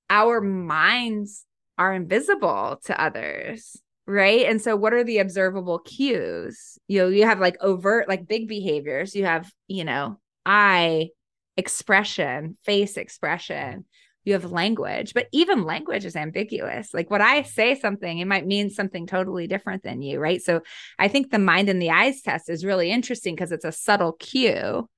our 0.09 0.39
minds 0.41 1.43
are 1.77 1.93
invisible 1.93 2.79
to 2.85 3.01
others 3.01 3.75
right? 4.07 4.45
And 4.47 4.61
so 4.61 4.75
what 4.75 4.93
are 4.93 5.03
the 5.03 5.19
observable 5.19 5.79
cues? 5.79 6.77
You 6.87 6.99
know 6.99 7.07
you 7.09 7.25
have 7.25 7.39
like 7.39 7.57
overt 7.61 8.07
like 8.07 8.27
big 8.27 8.47
behaviors. 8.47 9.15
You 9.15 9.25
have 9.25 9.51
you 9.67 9.83
know 9.83 10.19
eye 10.45 11.09
expression 11.57 12.57
face 12.63 12.97
expression. 12.97 13.85
You 14.23 14.33
have 14.33 14.51
language 14.51 15.13
but 15.13 15.27
even 15.31 15.63
language 15.63 16.05
is 16.05 16.15
ambiguous. 16.15 16.93
Like 16.93 17.09
when 17.09 17.21
i 17.21 17.41
say 17.43 17.75
something 17.75 18.19
it 18.19 18.25
might 18.25 18.47
mean 18.47 18.69
something 18.69 19.07
totally 19.07 19.47
different 19.47 19.83
than 19.83 20.01
you 20.01 20.19
right? 20.19 20.41
So 20.41 20.61
i 20.99 21.07
think 21.07 21.31
the 21.31 21.39
mind 21.39 21.69
and 21.69 21.81
the 21.81 21.91
eyes 21.91 22.21
test 22.21 22.49
is 22.49 22.65
really 22.65 22.91
interesting 22.91 23.35
because 23.35 23.51
it's 23.51 23.65
a 23.65 23.71
subtle 23.71 24.13
cue 24.13 24.89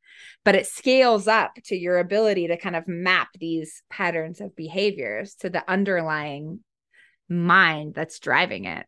but 0.45 0.55
it 0.55 0.66
scales 0.66 1.28
up 1.28 1.51
to 1.66 1.76
your 1.76 1.99
ability 1.99 2.47
to 2.47 2.57
kind 2.57 2.76
of 2.76 2.88
map 2.88 3.28
these 3.39 3.84
patterns 3.89 4.41
of 4.41 4.55
behaviors 4.55 5.36
to 5.36 5.49
the 5.49 5.70
underlying 5.70 6.60
mind 7.30 7.93
that's 7.93 8.19
driving 8.19 8.65
it. 8.65 8.86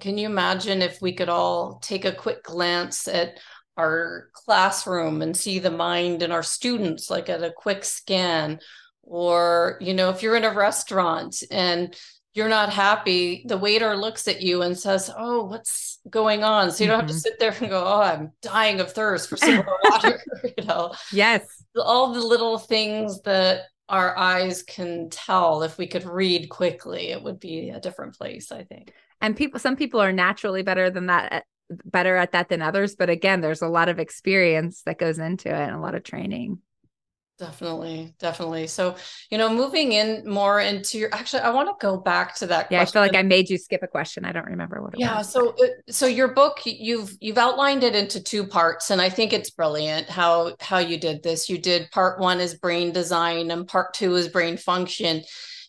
Can 0.00 0.18
you 0.18 0.26
imagine 0.26 0.82
if 0.82 1.00
we 1.02 1.12
could 1.12 1.28
all 1.28 1.78
take 1.82 2.04
a 2.04 2.12
quick 2.12 2.42
glance 2.42 3.06
at 3.06 3.38
our 3.76 4.30
classroom 4.32 5.22
and 5.22 5.36
see 5.36 5.58
the 5.58 5.70
mind 5.70 6.22
in 6.22 6.32
our 6.32 6.42
students, 6.42 7.10
like 7.10 7.28
at 7.28 7.42
a 7.42 7.52
quick 7.54 7.84
scan? 7.84 8.60
Or, 9.02 9.78
you 9.80 9.94
know, 9.94 10.10
if 10.10 10.22
you're 10.22 10.36
in 10.36 10.44
a 10.44 10.54
restaurant 10.54 11.42
and 11.50 11.94
you're 12.34 12.48
not 12.48 12.72
happy, 12.72 13.44
the 13.46 13.58
waiter 13.58 13.96
looks 13.96 14.28
at 14.28 14.40
you 14.40 14.62
and 14.62 14.78
says, 14.78 15.10
Oh, 15.16 15.44
what's 15.44 15.98
going 16.08 16.44
on? 16.44 16.70
So 16.70 16.84
you 16.84 16.88
don't 16.88 17.00
mm-hmm. 17.00 17.08
have 17.08 17.08
to 17.08 17.14
mm-hmm. 17.14 17.20
sit 17.20 17.38
there 17.38 17.54
and 17.60 17.70
go, 17.70 17.84
Oh, 17.84 18.00
I'm 18.00 18.32
dying 18.42 18.80
of 18.80 18.92
thirst 18.92 19.28
for 19.28 19.36
some 19.38 19.64
water. 19.84 20.22
you 20.56 20.64
know? 20.64 20.94
Yes. 21.12 21.42
All 21.76 22.12
the 22.12 22.20
little 22.20 22.58
things 22.58 23.20
that 23.22 23.62
our 23.88 24.16
eyes 24.16 24.62
can 24.62 25.08
tell 25.10 25.62
if 25.62 25.78
we 25.78 25.86
could 25.86 26.04
read 26.04 26.48
quickly 26.48 27.08
it 27.08 27.22
would 27.22 27.40
be 27.40 27.70
a 27.70 27.80
different 27.80 28.16
place 28.16 28.52
i 28.52 28.62
think. 28.64 28.92
And 29.20 29.36
people 29.36 29.58
some 29.58 29.76
people 29.76 30.00
are 30.00 30.12
naturally 30.12 30.62
better 30.62 30.90
than 30.90 31.06
that 31.06 31.32
eh, 31.32 31.40
better 31.84 32.16
at 32.16 32.32
that 32.32 32.48
than 32.48 32.62
others 32.62 32.96
but 32.96 33.10
again 33.10 33.40
there's 33.40 33.62
a 33.62 33.68
lot 33.68 33.88
of 33.88 33.98
experience 33.98 34.82
that 34.82 34.98
goes 34.98 35.18
into 35.18 35.48
it 35.48 35.54
and 35.54 35.74
a 35.74 35.80
lot 35.80 35.94
of 35.94 36.02
training 36.02 36.60
Definitely, 37.38 38.14
definitely. 38.18 38.66
So, 38.66 38.96
you 39.30 39.38
know, 39.38 39.48
moving 39.48 39.92
in 39.92 40.28
more 40.28 40.58
into 40.58 40.98
your 40.98 41.14
actually, 41.14 41.42
I 41.42 41.50
want 41.50 41.68
to 41.68 41.74
go 41.80 41.96
back 41.96 42.34
to 42.36 42.46
that. 42.48 42.66
Yeah, 42.68 42.78
question. 42.80 42.98
I 42.98 43.06
feel 43.06 43.12
like 43.12 43.24
I 43.24 43.26
made 43.26 43.48
you 43.48 43.58
skip 43.58 43.80
a 43.84 43.86
question. 43.86 44.24
I 44.24 44.32
don't 44.32 44.46
remember 44.46 44.82
what 44.82 44.94
it 44.94 44.98
yeah, 44.98 45.18
was. 45.18 45.26
Yeah. 45.26 45.40
So, 45.40 45.50
uh, 45.50 45.66
so 45.88 46.06
your 46.06 46.28
book, 46.34 46.58
you've 46.64 47.16
you've 47.20 47.38
outlined 47.38 47.84
it 47.84 47.94
into 47.94 48.20
two 48.20 48.44
parts, 48.44 48.90
and 48.90 49.00
I 49.00 49.08
think 49.08 49.32
it's 49.32 49.50
brilliant 49.50 50.08
how 50.10 50.56
how 50.58 50.78
you 50.78 50.98
did 50.98 51.22
this. 51.22 51.48
You 51.48 51.58
did 51.58 51.88
part 51.92 52.18
one 52.18 52.40
is 52.40 52.54
brain 52.54 52.90
design, 52.90 53.52
and 53.52 53.68
part 53.68 53.94
two 53.94 54.16
is 54.16 54.26
brain 54.26 54.56
function. 54.56 55.22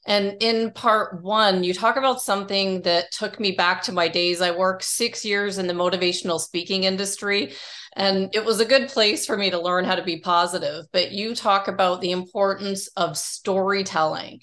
And 0.07 0.38
in 0.41 0.72
part 0.72 1.22
one, 1.22 1.63
you 1.63 1.76
talk 1.76 1.97
about 1.97 2.20
something 2.20 2.82
that 2.82 3.11
took 3.11 3.39
me 3.39 3.51
back 3.51 3.84
to 3.84 3.91
my 3.91 4.07
days. 4.07 4.41
I 4.41 4.49
worked 4.49 4.84
six 4.84 5.24
years 5.24 5.59
in 5.59 5.67
the 5.67 5.74
motivational 5.74 6.39
speaking 6.39 6.86
industry. 6.86 7.53
And 7.96 8.30
it 8.34 8.46
was 8.46 8.60
a 8.60 8.66
good 8.66 8.90
place 8.90 9.26
for 9.26 9.38
me 9.38 9.50
to 9.50 9.60
learn 9.60 9.86
how 9.86 9.96
to 9.96 10.04
be 10.04 10.20
positive. 10.20 10.86
But 10.92 11.12
you 11.12 11.36
talk 11.36 11.68
about 11.68 12.02
the 12.02 12.12
importance 12.12 12.88
of 12.90 13.18
storytelling 13.18 14.42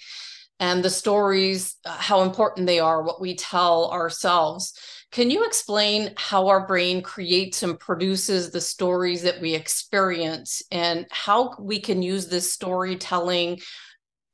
and 0.59 0.83
the 0.83 0.91
stories, 0.91 1.77
uh, 1.85 1.97
how 1.97 2.23
important 2.23 2.67
they 2.67 2.81
are, 2.81 3.03
what 3.03 3.21
we 3.21 3.37
tell 3.37 3.91
ourselves. 3.91 4.73
Can 5.13 5.31
you 5.31 5.45
explain 5.45 6.13
how 6.17 6.49
our 6.49 6.67
brain 6.67 7.03
creates 7.03 7.63
and 7.63 7.79
produces 7.79 8.51
the 8.51 8.61
stories 8.61 9.23
that 9.23 9.41
we 9.41 9.55
experience 9.55 10.63
and 10.71 11.07
how 11.11 11.55
we 11.59 11.81
can 11.81 12.03
use 12.03 12.29
this 12.29 12.53
storytelling 12.53 13.61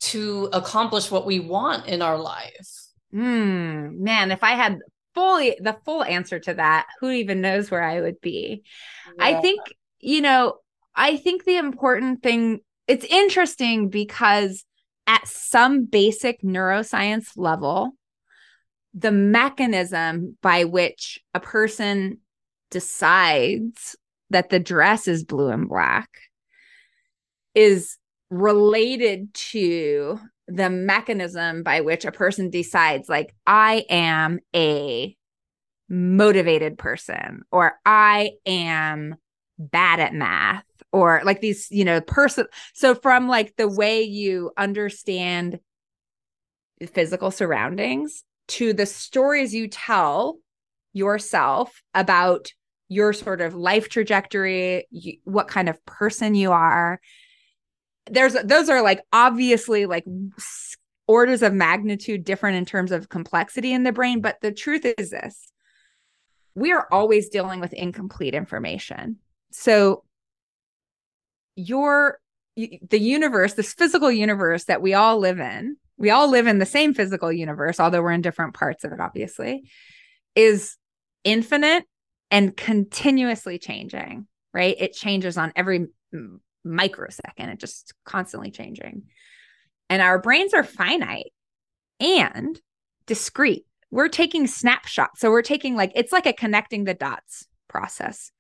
to 0.01 0.49
accomplish 0.53 1.11
what 1.11 1.27
we 1.27 1.41
want 1.41 1.87
in 1.87 2.03
our 2.03 2.19
life? 2.19 2.83
Mm, 3.15 3.99
man, 3.99 4.31
if 4.31 4.43
I 4.43 4.53
had 4.53 4.79
fully 5.15 5.57
the 5.61 5.77
full 5.85 6.03
answer 6.05 6.39
to 6.41 6.55
that, 6.55 6.87
who 7.01 7.11
even 7.11 7.41
knows 7.41 7.71
where 7.71 7.83
I 7.83 8.01
would 8.01 8.21
be? 8.21 8.63
Yeah. 9.19 9.25
I 9.25 9.41
think, 9.41 9.61
you 10.01 10.21
know, 10.21 10.55
I 10.95 11.17
think 11.17 11.45
the 11.45 11.57
important 11.57 12.23
thing, 12.23 12.61
it's 12.87 13.05
interesting 13.05 13.89
because 13.89 14.65
at 15.07 15.27
some 15.27 15.85
basic 15.85 16.43
neuroscience 16.43 17.29
level, 17.37 17.93
the 18.95 19.13
mechanism 19.13 20.37
by 20.43 20.65
which 20.65 21.19
a 21.35 21.41
person 21.41 22.19
decides 22.71 23.97
that 24.31 24.51
the 24.51 24.61
dress 24.61 25.09
is 25.09 25.25
blue 25.25 25.49
and 25.49 25.69
black 25.69 26.09
is 27.55 27.97
related 28.31 29.33
to 29.35 30.19
the 30.49 30.71
mechanism 30.71 31.63
by 31.63 31.81
which 31.81 32.05
a 32.05 32.13
person 32.13 32.51
decides 32.51 33.09
like 33.09 33.35
i 33.47 33.85
am 33.89 34.39
a 34.55 35.17
motivated 35.89 36.79
person 36.79 37.43
or 37.51 37.75
i 37.87 38.33
am 38.47 39.15
bad 39.59 40.01
at 40.01 40.15
math 40.15 40.65
or 40.93 41.23
like 41.25 41.41
these 41.41 41.69
you 41.71 41.85
know 41.85 42.01
person 42.01 42.47
so 42.75 42.95
from 42.95 43.29
like 43.29 43.55
the 43.57 43.69
way 43.69 44.03
you 44.03 44.51
understand 44.57 45.61
physical 46.93 47.31
surroundings 47.31 48.25
to 48.49 48.73
the 48.73 48.87
stories 48.87 49.55
you 49.55 49.69
tell 49.69 50.39
yourself 50.93 51.83
about 51.95 52.53
your 52.89 53.13
sort 53.13 53.41
of 53.41 53.55
life 53.55 53.89
trajectory 53.89 54.87
you, 54.91 55.17
what 55.25 55.49
kind 55.49 55.69
of 55.69 55.85
person 55.87 56.35
you 56.35 56.53
are 56.53 57.01
there's 58.11 58.35
those 58.45 58.69
are 58.69 58.83
like 58.83 59.03
obviously 59.13 59.87
like 59.87 60.05
orders 61.07 61.43
of 61.43 61.53
magnitude 61.53 62.25
different 62.25 62.57
in 62.57 62.65
terms 62.65 62.93
of 62.93 63.09
complexity 63.09 63.73
in 63.73 63.83
the 63.83 63.93
brain 63.93 64.21
but 64.21 64.41
the 64.41 64.53
truth 64.53 64.85
is 64.85 65.11
this 65.11 65.53
we 66.55 66.73
are 66.73 66.87
always 66.91 67.29
dealing 67.29 67.61
with 67.61 67.73
incomplete 67.73 68.35
information 68.35 69.17
so 69.51 70.05
your 71.57 72.19
the 72.57 72.99
universe, 72.99 73.55
this 73.55 73.73
physical 73.73 74.11
universe 74.11 74.65
that 74.65 74.83
we 74.83 74.95
all 74.95 75.19
live 75.19 75.41
in, 75.41 75.77
we 75.97 76.11
all 76.11 76.29
live 76.29 76.47
in 76.47 76.59
the 76.59 76.67
same 76.67 76.93
physical 76.93 77.33
universe, 77.33 77.81
although 77.81 78.03
we're 78.03 78.13
in 78.13 78.21
different 78.21 78.55
parts 78.55 78.85
of 78.85 78.93
it, 78.93 79.01
obviously, 79.01 79.65
is 80.35 80.77
infinite 81.25 81.85
and 82.31 82.57
continuously 82.57 83.59
changing, 83.59 84.27
right? 84.53 84.77
It 84.79 84.93
changes 84.93 85.39
on 85.39 85.53
every 85.57 85.87
microsecond, 86.65 87.51
it 87.51 87.59
just 87.59 87.95
constantly 88.05 88.51
changing. 88.51 89.05
And 89.89 90.01
our 90.01 90.19
brains 90.19 90.55
are 90.55 90.65
finite 90.65 91.33
and 92.01 92.61
discrete. 93.07 93.67
We're 93.91 94.09
taking 94.09 94.47
snapshots. 94.47 95.21
So 95.21 95.31
we're 95.31 95.43
taking 95.43 95.77
like, 95.77 95.93
it's 95.95 96.13
like 96.13 96.27
a 96.27 96.33
connecting 96.33 96.85
the 96.85 96.95
dots 96.95 97.47
process. 97.69 98.31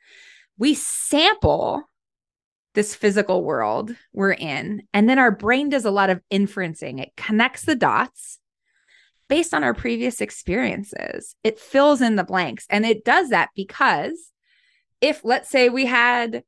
We 0.56 0.74
sample 0.74 1.82
this 2.74 2.94
physical 2.94 3.44
world 3.44 3.94
we're 4.12 4.32
in. 4.32 4.82
And 4.94 5.08
then 5.08 5.18
our 5.18 5.30
brain 5.30 5.68
does 5.68 5.84
a 5.84 5.90
lot 5.90 6.10
of 6.10 6.22
inferencing. 6.32 7.00
It 7.00 7.12
connects 7.16 7.62
the 7.62 7.76
dots 7.76 8.38
based 9.28 9.52
on 9.54 9.64
our 9.64 9.74
previous 9.74 10.20
experiences. 10.20 11.36
It 11.44 11.58
fills 11.58 12.00
in 12.00 12.16
the 12.16 12.24
blanks. 12.24 12.66
And 12.70 12.86
it 12.86 13.04
does 13.04 13.28
that 13.30 13.50
because 13.54 14.30
if, 15.00 15.24
let's 15.24 15.50
say, 15.50 15.68
we 15.68 15.86
had 15.86 16.44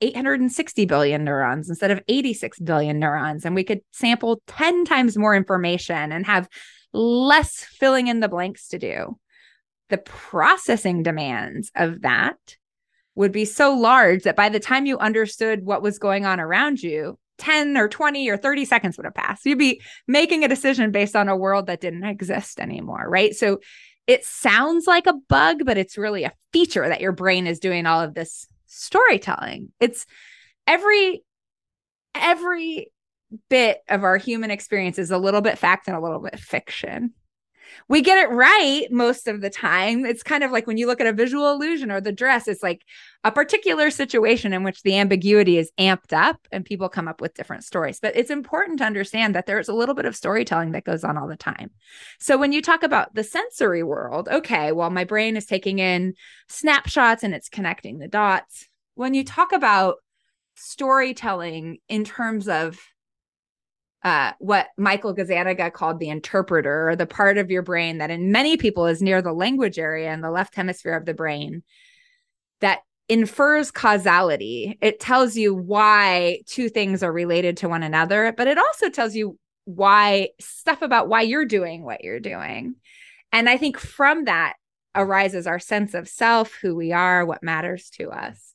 860 0.00 0.86
billion 0.86 1.24
neurons 1.24 1.68
instead 1.68 1.90
of 1.90 2.00
86 2.08 2.58
billion 2.60 2.98
neurons, 2.98 3.44
and 3.44 3.54
we 3.54 3.64
could 3.64 3.80
sample 3.92 4.40
10 4.46 4.84
times 4.84 5.18
more 5.18 5.34
information 5.34 6.12
and 6.12 6.26
have 6.26 6.48
less 6.92 7.64
filling 7.64 8.08
in 8.08 8.20
the 8.20 8.28
blanks 8.28 8.68
to 8.68 8.78
do, 8.78 9.18
the 9.88 9.98
processing 9.98 11.02
demands 11.02 11.70
of 11.74 12.02
that 12.02 12.36
would 13.14 13.32
be 13.32 13.44
so 13.44 13.74
large 13.74 14.22
that 14.22 14.36
by 14.36 14.48
the 14.48 14.60
time 14.60 14.86
you 14.86 14.98
understood 14.98 15.64
what 15.64 15.82
was 15.82 15.98
going 15.98 16.24
on 16.24 16.38
around 16.38 16.82
you, 16.82 17.18
10 17.38 17.76
or 17.76 17.88
20 17.88 18.28
or 18.28 18.36
30 18.36 18.64
seconds 18.64 18.96
would 18.96 19.04
have 19.04 19.14
passed. 19.14 19.46
You'd 19.46 19.58
be 19.58 19.80
making 20.06 20.44
a 20.44 20.48
decision 20.48 20.90
based 20.90 21.16
on 21.16 21.28
a 21.28 21.36
world 21.36 21.66
that 21.66 21.80
didn't 21.80 22.04
exist 22.04 22.60
anymore, 22.60 23.08
right? 23.08 23.34
So 23.34 23.58
it 24.06 24.24
sounds 24.24 24.86
like 24.86 25.06
a 25.06 25.14
bug, 25.28 25.64
but 25.64 25.78
it's 25.78 25.98
really 25.98 26.24
a 26.24 26.32
feature 26.52 26.88
that 26.88 27.00
your 27.00 27.12
brain 27.12 27.46
is 27.46 27.60
doing 27.60 27.86
all 27.86 28.00
of 28.00 28.14
this 28.14 28.46
storytelling. 28.68 29.72
It's 29.80 30.06
every 30.66 31.24
every 32.14 32.92
bit 33.50 33.80
of 33.88 34.04
our 34.04 34.16
human 34.16 34.50
experience 34.50 34.98
is 34.98 35.10
a 35.10 35.18
little 35.18 35.40
bit 35.40 35.58
fact 35.58 35.88
and 35.88 35.96
a 35.96 36.00
little 36.00 36.20
bit 36.20 36.38
fiction 36.38 37.12
we 37.88 38.02
get 38.02 38.18
it 38.18 38.30
right 38.30 38.86
most 38.90 39.28
of 39.28 39.40
the 39.40 39.50
time. 39.50 40.04
It's 40.04 40.22
kind 40.22 40.44
of 40.44 40.50
like 40.50 40.66
when 40.66 40.76
you 40.76 40.86
look 40.86 41.00
at 41.00 41.06
a 41.06 41.12
visual 41.12 41.50
illusion 41.50 41.90
or 41.90 42.00
the 42.00 42.12
dress, 42.12 42.48
it's 42.48 42.62
like 42.62 42.84
a 43.24 43.32
particular 43.32 43.90
situation 43.90 44.52
in 44.52 44.62
which 44.62 44.82
the 44.82 44.96
ambiguity 44.96 45.58
is 45.58 45.72
amped 45.78 46.12
up 46.12 46.46
and 46.52 46.64
people 46.64 46.88
come 46.88 47.08
up 47.08 47.20
with 47.20 47.34
different 47.34 47.64
stories. 47.64 48.00
But 48.00 48.16
it's 48.16 48.30
important 48.30 48.78
to 48.78 48.84
understand 48.84 49.34
that 49.34 49.46
there's 49.46 49.68
a 49.68 49.74
little 49.74 49.94
bit 49.94 50.04
of 50.04 50.16
storytelling 50.16 50.72
that 50.72 50.84
goes 50.84 51.04
on 51.04 51.18
all 51.18 51.28
the 51.28 51.36
time. 51.36 51.70
So 52.18 52.38
when 52.38 52.52
you 52.52 52.62
talk 52.62 52.82
about 52.82 53.14
the 53.14 53.24
sensory 53.24 53.82
world, 53.82 54.28
okay, 54.30 54.72
well, 54.72 54.90
my 54.90 55.04
brain 55.04 55.36
is 55.36 55.46
taking 55.46 55.78
in 55.78 56.14
snapshots 56.48 57.22
and 57.22 57.34
it's 57.34 57.48
connecting 57.48 57.98
the 57.98 58.08
dots. 58.08 58.68
When 58.94 59.14
you 59.14 59.24
talk 59.24 59.52
about 59.52 59.96
storytelling 60.54 61.78
in 61.88 62.04
terms 62.04 62.48
of 62.48 62.78
uh, 64.04 64.32
what 64.38 64.68
Michael 64.76 65.14
Gazzaniga 65.14 65.72
called 65.72 65.98
the 65.98 66.08
interpreter, 66.08 66.88
or 66.88 66.96
the 66.96 67.06
part 67.06 67.38
of 67.38 67.50
your 67.50 67.62
brain 67.62 67.98
that 67.98 68.10
in 68.10 68.30
many 68.30 68.56
people 68.56 68.86
is 68.86 69.02
near 69.02 69.20
the 69.20 69.32
language 69.32 69.78
area 69.78 70.12
in 70.12 70.20
the 70.20 70.30
left 70.30 70.54
hemisphere 70.54 70.94
of 70.94 71.04
the 71.04 71.14
brain 71.14 71.62
that 72.60 72.80
infers 73.08 73.70
causality. 73.70 74.78
It 74.80 75.00
tells 75.00 75.36
you 75.36 75.54
why 75.54 76.42
two 76.46 76.68
things 76.68 77.02
are 77.02 77.12
related 77.12 77.56
to 77.58 77.68
one 77.68 77.82
another, 77.82 78.32
but 78.36 78.46
it 78.46 78.58
also 78.58 78.88
tells 78.88 79.14
you 79.14 79.38
why 79.64 80.30
stuff 80.40 80.82
about 80.82 81.08
why 81.08 81.22
you're 81.22 81.44
doing 81.44 81.82
what 81.82 82.04
you're 82.04 82.20
doing. 82.20 82.76
And 83.32 83.48
I 83.48 83.56
think 83.56 83.78
from 83.78 84.24
that 84.24 84.54
arises 84.94 85.46
our 85.46 85.58
sense 85.58 85.94
of 85.94 86.08
self, 86.08 86.54
who 86.54 86.74
we 86.74 86.92
are, 86.92 87.24
what 87.24 87.42
matters 87.42 87.90
to 87.90 88.10
us 88.10 88.54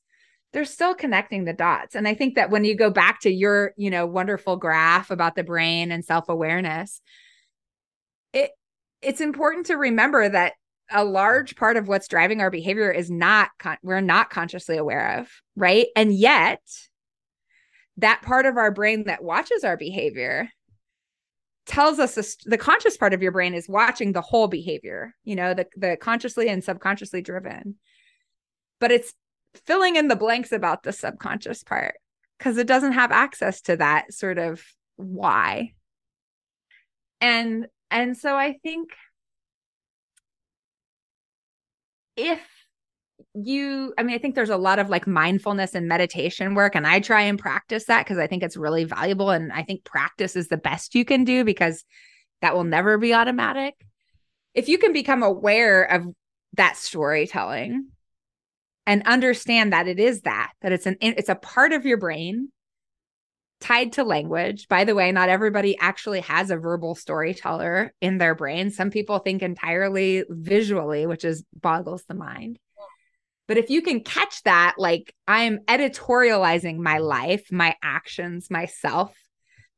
they're 0.54 0.66
still 0.66 0.94
connecting 0.94 1.44
the 1.44 1.54
dots. 1.54 1.96
And 1.96 2.08
i 2.08 2.14
think 2.14 2.36
that 2.36 2.50
when 2.50 2.64
you 2.64 2.76
go 2.76 2.90
back 2.90 3.20
to 3.22 3.32
your 3.32 3.74
you 3.76 3.90
know 3.90 4.06
wonderful 4.06 4.56
graph 4.56 5.12
about 5.12 5.36
the 5.36 5.44
brain 5.44 5.92
and 5.92 6.06
self-awareness 6.06 7.02
it 8.34 8.52
it's 9.02 9.22
important 9.22 9.66
to 9.66 9.76
remember 9.76 10.30
that 10.30 10.54
a 10.92 11.04
large 11.04 11.56
part 11.56 11.78
of 11.78 11.88
what's 11.88 12.08
driving 12.08 12.40
our 12.40 12.52
behavior 12.52 12.92
is 12.92 13.10
not 13.10 13.50
con- 13.60 13.78
we're 13.84 14.02
not 14.02 14.30
consciously 14.30 14.78
aware 14.78 15.20
of 15.20 15.30
right? 15.56 15.88
And 15.96 16.14
yet 16.14 16.62
that 17.98 18.22
part 18.22 18.46
of 18.46 18.58
our 18.58 18.72
brain 18.72 19.04
that 19.06 19.24
watches 19.24 19.64
our 19.64 19.78
behavior 19.78 20.50
tells 21.66 22.00
us 22.00 22.36
the 22.46 22.58
conscious 22.58 22.98
part 22.98 23.14
of 23.14 23.22
your 23.22 23.32
brain 23.32 23.54
is 23.54 23.70
watching 23.70 24.12
the 24.12 24.22
whole 24.22 24.48
behavior 24.48 25.14
you 25.24 25.36
know 25.36 25.54
the 25.54 25.66
the 25.78 25.98
consciously 25.98 26.48
and 26.50 26.64
subconsciously 26.64 27.22
driven. 27.22 27.76
But 28.80 28.92
it's 28.92 29.14
filling 29.66 29.96
in 29.96 30.08
the 30.08 30.16
blanks 30.16 30.52
about 30.52 30.84
the 30.84 30.92
subconscious 30.92 31.64
part 31.64 31.96
because 32.38 32.58
it 32.58 32.68
doesn't 32.68 32.94
have 32.94 33.12
access 33.12 33.62
to 33.62 33.78
that 33.78 34.14
sort 34.14 34.38
of 34.38 34.64
why. 34.96 35.74
And 37.22 37.68
and 37.90 38.18
so 38.18 38.36
i 38.36 38.58
think 38.64 38.90
if 42.18 42.40
you 43.36 43.94
i 43.98 44.04
mean 44.04 44.16
i 44.16 44.18
think 44.18 44.36
there's 44.36 44.50
a 44.50 44.58
lot 44.58 44.80
of 44.80 44.90
like 44.90 45.08
mindfulness 45.08 45.76
and 45.76 45.88
meditation 45.88 46.56
work 46.56 46.76
and 46.76 46.86
i 46.86 47.00
try 47.00 47.22
and 47.22 47.40
practice 47.40 47.86
that 47.86 48.04
because 48.04 48.18
i 48.18 48.28
think 48.28 48.44
it's 48.44 48.58
really 48.58 48.84
valuable 48.84 49.30
and 49.30 49.54
i 49.54 49.64
think 49.64 49.84
practice 49.84 50.36
is 50.36 50.48
the 50.48 50.58
best 50.58 50.96
you 50.96 51.06
can 51.06 51.24
do 51.24 51.44
because 51.44 51.86
that 52.44 52.54
will 52.54 52.66
never 52.66 52.98
be 52.98 53.14
automatic. 53.14 53.74
If 54.54 54.68
you 54.68 54.78
can 54.78 54.92
become 54.92 55.24
aware 55.24 55.84
of 55.86 56.06
that 56.58 56.76
storytelling 56.76 57.88
and 58.86 59.04
understand 59.06 59.74
that 59.74 59.88
it 59.88 60.00
is 60.00 60.22
that 60.22 60.52
that 60.62 60.72
it's 60.72 60.86
an 60.86 60.98
it's 61.02 61.30
a 61.30 61.36
part 61.36 61.74
of 61.74 61.86
your 61.86 61.98
brain 61.98 62.50
tied 63.60 63.94
to 63.94 64.04
language. 64.04 64.68
By 64.68 64.84
the 64.84 64.96
way 64.96 65.12
not 65.12 65.30
everybody 65.30 65.78
actually 65.78 66.20
has 66.22 66.52
a 66.52 66.58
verbal 66.58 66.96
storyteller 66.96 67.94
in 68.02 68.18
their 68.18 68.36
brain. 68.36 68.72
Some 68.72 68.92
people 68.92 69.20
think 69.20 69.42
entirely 69.42 70.24
visually 70.30 71.06
which 71.06 71.24
is 71.24 71.44
boggles 71.54 72.04
the 72.08 72.16
mind. 72.16 72.60
But 73.48 73.58
if 73.58 73.70
you 73.70 73.82
can 73.82 74.02
catch 74.02 74.42
that 74.44 74.76
like 74.78 75.14
i'm 75.28 75.60
editorializing 75.68 76.78
my 76.78 76.98
life 76.98 77.52
my 77.52 77.76
actions 77.84 78.50
myself 78.50 79.14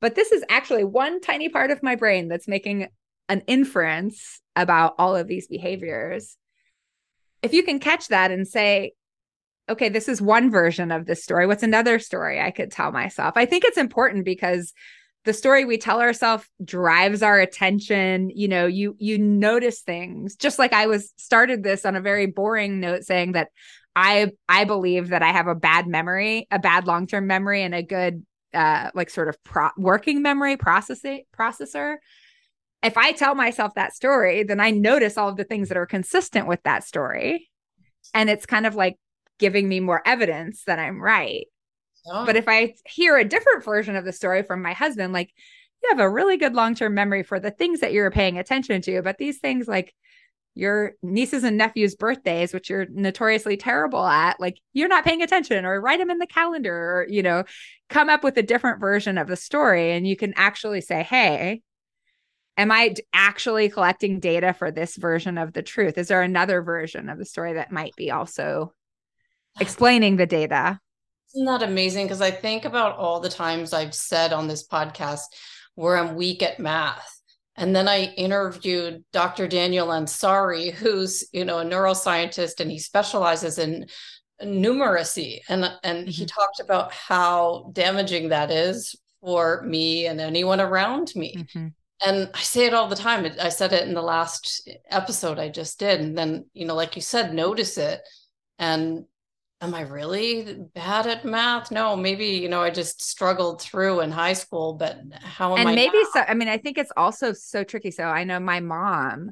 but 0.01 0.16
this 0.16 0.32
is 0.32 0.43
actually 0.49 0.84
one 0.84 1.20
tiny 1.20 1.49
part 1.49 1.72
of 1.72 1.82
my 1.82 1.95
brain 1.95 2.28
that's 2.28 2.47
making 2.47 2.88
an 3.28 3.41
inference 3.47 4.41
about 4.56 4.93
all 4.99 5.16
of 5.16 5.28
these 5.28 5.47
behaviors 5.47 6.38
if 7.46 7.54
you 7.54 7.64
can 7.64 7.80
catch 7.80 8.08
that 8.10 8.32
and 8.32 8.48
say, 8.48 8.93
okay, 9.70 9.89
this 9.89 10.10
is 10.10 10.22
one 10.22 10.52
version 10.52 10.91
of 10.91 11.06
this 11.06 11.24
story. 11.24 11.48
What's 11.48 11.64
another 11.64 12.00
story 12.00 12.41
I 12.41 12.52
could 12.52 12.72
tell 12.72 12.91
myself? 12.91 13.34
I 13.36 13.46
think 13.46 13.64
it's 13.64 13.78
important 13.78 14.26
because 14.26 14.74
the 15.26 15.34
story 15.34 15.66
we 15.66 15.78
tell 15.78 16.02
ourselves 16.02 16.48
drives 16.64 17.24
our 17.24 17.39
attention 17.39 18.30
you 18.30 18.48
know 18.48 18.68
you 18.68 18.96
you 19.00 19.18
notice 19.18 19.82
things 19.82 20.36
just 20.36 20.60
like 20.60 20.72
i 20.72 20.86
was 20.86 21.12
started 21.18 21.64
this 21.64 21.84
on 21.84 21.96
a 21.96 22.02
very 22.02 22.28
boring 22.28 22.80
note 22.80 23.04
saying 23.04 23.32
that 23.32 23.50
i 23.96 24.32
i 24.48 24.64
believe 24.64 25.10
that 25.10 25.24
i 25.24 25.32
have 25.32 25.48
a 25.48 25.56
bad 25.56 25.88
memory 25.88 26.48
a 26.52 26.60
bad 26.60 26.86
long-term 26.86 27.26
memory 27.26 27.64
and 27.64 27.74
a 27.74 27.82
good 27.82 28.24
uh 28.54 28.91
like 28.93 29.10
sort 29.10 29.28
of 29.28 29.43
pro- 29.43 29.72
working 29.78 30.22
memory 30.22 30.58
processing 30.58 31.24
processor 31.36 31.96
if 32.84 32.97
I 32.97 33.11
tell 33.11 33.36
myself 33.36 33.73
that 33.76 33.95
story, 33.95 34.43
then 34.43 34.59
I 34.59 34.71
notice 34.71 35.17
all 35.17 35.30
of 35.30 35.38
the 35.38 35.43
things 35.43 35.69
that 35.69 35.78
are 35.78 35.86
consistent 35.86 36.47
with 36.47 36.61
that 36.63 36.84
story. 36.84 37.49
And 38.13 38.30
it's 38.30 38.45
kind 38.45 38.65
of 38.65 38.76
like 38.76 38.97
giving 39.39 39.67
me 39.67 39.80
more 39.80 40.01
evidence 40.05 40.63
that 40.65 40.80
I'm 40.80 41.01
right. 41.01 41.47
Oh. 42.07 42.26
But 42.26 42.36
if 42.36 42.47
I 42.47 42.76
hear 42.86 43.17
a 43.17 43.26
different 43.26 43.63
version 43.63 43.95
of 43.95 44.05
the 44.05 44.13
story 44.13 44.43
from 44.43 44.61
my 44.61 44.73
husband, 44.73 45.13
like, 45.13 45.32
you 45.84 45.89
have 45.89 45.99
a 45.99 46.09
really 46.09 46.38
good 46.38 46.53
long 46.53 46.76
term 46.76 46.93
memory 46.93 47.23
for 47.23 47.39
the 47.39 47.51
things 47.51 47.80
that 47.80 47.93
you're 47.93 48.11
paying 48.11 48.38
attention 48.38 48.82
to, 48.84 49.01
but 49.01 49.17
these 49.17 49.39
things 49.39 49.67
like 49.67 49.93
your 50.55 50.93
nieces 51.03 51.43
and 51.43 51.57
nephews' 51.57 51.95
birthdays, 51.95 52.53
which 52.53 52.69
you're 52.69 52.86
notoriously 52.89 53.57
terrible 53.57 54.05
at, 54.05 54.39
like 54.39 54.57
you're 54.73 54.88
not 54.88 55.03
paying 55.03 55.21
attention 55.21 55.65
or 55.65 55.82
write 55.82 55.99
them 55.99 56.09
in 56.09 56.17
the 56.17 56.26
calendar 56.26 56.73
or, 56.73 57.07
you 57.09 57.21
know, 57.21 57.43
come 57.89 58.09
up 58.09 58.23
with 58.23 58.38
a 58.38 58.43
different 58.43 58.80
version 58.80 59.17
of 59.17 59.28
the 59.28 59.36
story. 59.36 59.91
And 59.91 60.07
you 60.07 60.15
can 60.15 60.34
actually 60.38 60.82
say, 60.82 61.03
hey, 61.03 61.61
am 62.58 62.72
I 62.72 62.95
actually 63.14 63.70
collecting 63.70 64.20
data 64.20 64.53
for 64.53 64.72
this 64.72 64.95
version 64.95 65.38
of 65.38 65.53
the 65.53 65.62
truth? 65.62 65.97
Is 65.97 66.08
there 66.08 66.22
another 66.22 66.62
version 66.62 67.10
of 67.10 67.18
the 67.18 67.26
story 67.26 67.53
that 67.53 67.72
might 67.72 67.95
be 67.95 68.12
also 68.12 68.74
explaining 69.60 70.18
the 70.18 70.26
data? 70.26 70.80
Isn't 71.34 71.45
that 71.45 71.64
amazing? 71.64 72.06
Because 72.06 72.22
I 72.22 72.32
think 72.32 72.66
about 72.66 72.97
all 72.97 73.20
the 73.20 73.30
times 73.30 73.74
I've 73.74 73.93
said 73.93 74.32
on 74.32 74.47
this 74.47 74.68
podcast 74.68 75.26
where 75.76 75.97
I'm 75.97 76.16
weak 76.16 76.41
at 76.41 76.60
math. 76.60 77.12
And 77.58 77.76
then 77.76 77.88
I 77.88 78.14
interviewed 78.16 79.03
Dr. 79.14 79.47
Daniel 79.47 79.88
Ansari, 79.88 80.74
who's, 80.74 81.24
you 81.32 81.45
know, 81.45 81.60
a 81.60 81.66
neuroscientist 81.66 82.60
and 82.60 82.70
he 82.70 82.80
specializes 82.80 83.58
in 83.58 83.88
numeracy 84.43 85.39
and 85.47 85.64
and 85.84 85.99
mm-hmm. 85.99 86.10
he 86.10 86.26
talked 86.26 86.60
about 86.60 86.91
how 86.91 87.70
damaging 87.72 88.30
that 88.30 88.51
is 88.51 88.95
for 89.22 89.64
me 89.64 90.08
and 90.08 90.20
anyone 90.20 90.60
around 90.60 91.14
me 91.16 91.36
mm-hmm. 91.38 91.68
And 92.04 92.30
i 92.34 92.39
say 92.39 92.66
it 92.66 92.74
all 92.74 92.88
the 92.88 92.96
time 92.96 93.26
i 93.41 93.50
said 93.50 93.74
it 93.74 93.88
in 93.88 93.93
the 93.93 94.02
last 94.02 94.70
episode 94.89 95.39
i 95.39 95.50
just 95.50 95.80
did 95.80 96.00
and 96.02 96.18
then 96.18 96.46
you 96.54 96.66
know 96.66 96.76
like 96.76 96.96
you 96.96 97.02
said 97.02 97.34
notice 97.34 97.78
it 97.78 98.02
and 98.60 99.06
am 99.62 99.74
i 99.74 99.82
really 99.82 100.58
bad 100.74 101.08
at 101.08 101.26
math 101.26 101.72
no 101.72 101.96
maybe 101.96 102.26
you 102.26 102.50
know 102.50 102.62
i 102.62 102.70
just 102.70 103.02
struggled 103.02 103.62
through 103.62 104.02
in 104.02 104.12
high 104.12 104.34
school 104.34 104.74
but 104.74 105.00
how 105.22 105.52
am 105.52 105.58
I? 105.58 105.62
and 105.62 105.70
I 105.70 105.76
maybe 105.76 105.98
now? 105.98 106.10
so 106.14 106.20
i 106.28 106.34
mean 106.34 106.50
i 106.50 106.58
think 106.58 106.78
it's 106.78 106.91
also 106.98 107.34
so 107.34 107.64
tricky 107.64 107.91
so 107.91 108.04
i 108.04 108.24
know 108.24 108.39
my 108.39 108.60
mom 108.60 109.32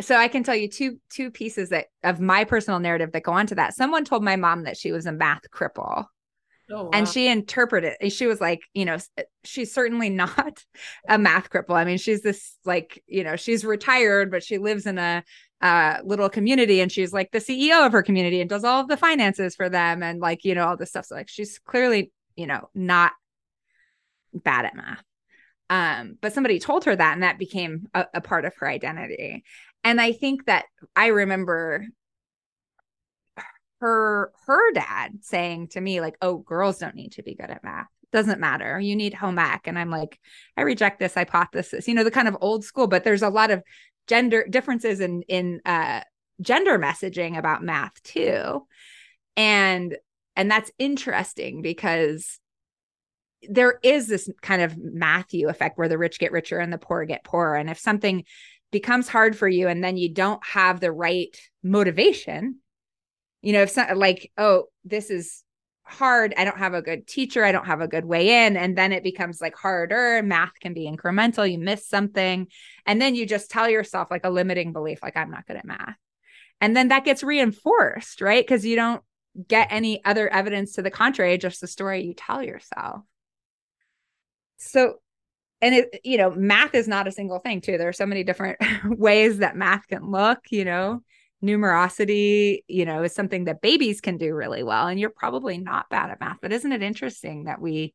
so 0.00 0.16
I 0.16 0.28
can 0.28 0.42
tell 0.42 0.56
you 0.56 0.68
two 0.68 0.98
two 1.10 1.30
pieces 1.30 1.68
that 1.70 1.86
of 2.02 2.20
my 2.20 2.44
personal 2.44 2.80
narrative 2.80 3.12
that 3.12 3.22
go 3.22 3.32
on 3.32 3.46
to 3.48 3.54
that. 3.56 3.74
Someone 3.74 4.04
told 4.04 4.24
my 4.24 4.36
mom 4.36 4.64
that 4.64 4.76
she 4.76 4.92
was 4.92 5.06
a 5.06 5.12
math 5.12 5.50
cripple. 5.50 6.06
Oh, 6.70 6.84
wow. 6.84 6.90
And 6.92 7.08
she 7.08 7.28
interpreted 7.28 7.94
she 8.12 8.26
was 8.26 8.40
like, 8.40 8.60
you 8.72 8.84
know, 8.84 8.98
she's 9.44 9.72
certainly 9.72 10.08
not 10.10 10.64
a 11.08 11.18
math 11.18 11.50
cripple. 11.50 11.74
I 11.74 11.84
mean, 11.84 11.98
she's 11.98 12.22
this 12.22 12.56
like, 12.64 13.02
you 13.06 13.24
know, 13.24 13.36
she's 13.36 13.64
retired, 13.64 14.30
but 14.30 14.42
she 14.42 14.58
lives 14.58 14.86
in 14.86 14.98
a 14.98 15.24
uh, 15.60 15.98
little 16.04 16.28
community 16.28 16.80
and 16.80 16.90
she's 16.90 17.12
like 17.12 17.30
the 17.30 17.38
CEO 17.38 17.86
of 17.86 17.92
her 17.92 18.02
community 18.02 18.40
and 18.40 18.50
does 18.50 18.64
all 18.64 18.80
of 18.80 18.88
the 18.88 18.96
finances 18.96 19.54
for 19.54 19.68
them 19.68 20.02
and 20.02 20.20
like, 20.20 20.44
you 20.44 20.54
know, 20.54 20.66
all 20.66 20.76
this 20.76 20.90
stuff. 20.90 21.06
So 21.06 21.14
like 21.14 21.28
she's 21.28 21.58
clearly, 21.58 22.12
you 22.36 22.46
know, 22.46 22.68
not 22.74 23.12
bad 24.32 24.64
at 24.64 24.74
math. 24.74 25.02
Um, 25.70 26.18
but 26.20 26.32
somebody 26.32 26.58
told 26.58 26.84
her 26.84 26.94
that 26.94 27.14
and 27.14 27.22
that 27.22 27.38
became 27.38 27.86
a, 27.94 28.06
a 28.14 28.20
part 28.20 28.44
of 28.44 28.52
her 28.58 28.68
identity 28.68 29.42
and 29.84 30.00
i 30.00 30.12
think 30.12 30.46
that 30.46 30.66
i 30.96 31.06
remember 31.06 31.86
her 33.82 34.32
her 34.46 34.72
dad 34.72 35.18
saying 35.22 35.66
to 35.66 35.80
me 35.80 36.00
like 36.00 36.16
oh 36.22 36.38
girls 36.38 36.78
don't 36.78 36.94
need 36.94 37.10
to 37.12 37.22
be 37.22 37.34
good 37.34 37.50
at 37.50 37.64
math. 37.64 37.88
Doesn't 38.12 38.38
matter. 38.38 38.78
You 38.78 38.94
need 38.94 39.12
home 39.12 39.40
ec. 39.40 39.62
And 39.66 39.76
i'm 39.76 39.90
like 39.90 40.20
i 40.56 40.62
reject 40.62 41.00
this 41.00 41.14
hypothesis. 41.14 41.88
You 41.88 41.94
know 41.94 42.04
the 42.04 42.10
kind 42.12 42.28
of 42.28 42.36
old 42.40 42.64
school 42.64 42.86
but 42.86 43.02
there's 43.02 43.22
a 43.22 43.28
lot 43.28 43.50
of 43.50 43.62
gender 44.06 44.46
differences 44.48 45.00
in 45.00 45.22
in 45.22 45.60
uh 45.66 46.02
gender 46.40 46.78
messaging 46.78 47.36
about 47.36 47.64
math 47.64 48.00
too. 48.04 48.66
And 49.36 49.96
and 50.36 50.48
that's 50.48 50.70
interesting 50.78 51.60
because 51.60 52.38
there 53.48 53.80
is 53.82 54.06
this 54.06 54.30
kind 54.42 54.62
of 54.62 54.78
Matthew 54.78 55.48
effect 55.48 55.76
where 55.76 55.88
the 55.88 55.98
rich 55.98 56.20
get 56.20 56.30
richer 56.30 56.58
and 56.60 56.72
the 56.72 56.78
poor 56.78 57.04
get 57.04 57.24
poorer. 57.24 57.56
And 57.56 57.68
if 57.68 57.80
something 57.80 58.24
becomes 58.70 59.08
hard 59.08 59.36
for 59.36 59.48
you 59.48 59.66
and 59.66 59.82
then 59.82 59.96
you 59.96 60.08
don't 60.08 60.44
have 60.46 60.78
the 60.78 60.92
right 60.92 61.36
motivation 61.64 62.60
you 63.42 63.52
know 63.52 63.62
if 63.62 63.70
some, 63.70 63.98
like 63.98 64.32
oh 64.38 64.64
this 64.84 65.10
is 65.10 65.42
hard 65.84 66.32
i 66.38 66.44
don't 66.44 66.58
have 66.58 66.74
a 66.74 66.80
good 66.80 67.06
teacher 67.06 67.44
i 67.44 67.52
don't 67.52 67.66
have 67.66 67.80
a 67.80 67.88
good 67.88 68.04
way 68.04 68.46
in 68.46 68.56
and 68.56 68.78
then 68.78 68.92
it 68.92 69.02
becomes 69.02 69.40
like 69.40 69.54
harder 69.56 70.22
math 70.22 70.58
can 70.60 70.72
be 70.72 70.90
incremental 70.90 71.50
you 71.50 71.58
miss 71.58 71.86
something 71.86 72.46
and 72.86 73.02
then 73.02 73.14
you 73.14 73.26
just 73.26 73.50
tell 73.50 73.68
yourself 73.68 74.08
like 74.10 74.24
a 74.24 74.30
limiting 74.30 74.72
belief 74.72 75.00
like 75.02 75.16
i'm 75.16 75.30
not 75.30 75.46
good 75.46 75.56
at 75.56 75.64
math. 75.64 75.96
And 76.62 76.76
then 76.76 76.88
that 76.88 77.04
gets 77.04 77.24
reinforced 77.24 78.20
right? 78.20 78.42
Because 78.42 78.64
you 78.64 78.76
don't 78.76 79.02
get 79.48 79.68
any 79.70 80.02
other 80.04 80.32
evidence 80.32 80.74
to 80.74 80.82
the 80.82 80.90
contrary 80.90 81.36
just 81.36 81.60
the 81.60 81.66
story 81.66 82.04
you 82.04 82.14
tell 82.14 82.42
yourself. 82.42 83.02
So 84.58 85.00
and 85.60 85.74
it 85.74 86.00
you 86.04 86.18
know 86.18 86.30
math 86.30 86.74
is 86.74 86.86
not 86.86 87.08
a 87.08 87.12
single 87.12 87.40
thing 87.40 87.60
too. 87.60 87.78
There 87.78 87.88
are 87.88 87.92
so 87.92 88.06
many 88.06 88.22
different 88.22 88.58
ways 88.84 89.38
that 89.38 89.56
math 89.56 89.88
can 89.88 90.10
look 90.10 90.38
you 90.50 90.64
know 90.64 91.02
numerosity 91.42 92.60
you 92.68 92.84
know 92.84 93.02
is 93.02 93.14
something 93.14 93.44
that 93.44 93.60
babies 93.60 94.00
can 94.00 94.16
do 94.16 94.34
really 94.34 94.62
well 94.62 94.86
and 94.86 95.00
you're 95.00 95.10
probably 95.10 95.58
not 95.58 95.88
bad 95.90 96.10
at 96.10 96.20
math 96.20 96.38
but 96.40 96.52
isn't 96.52 96.72
it 96.72 96.82
interesting 96.82 97.44
that 97.44 97.60
we 97.60 97.92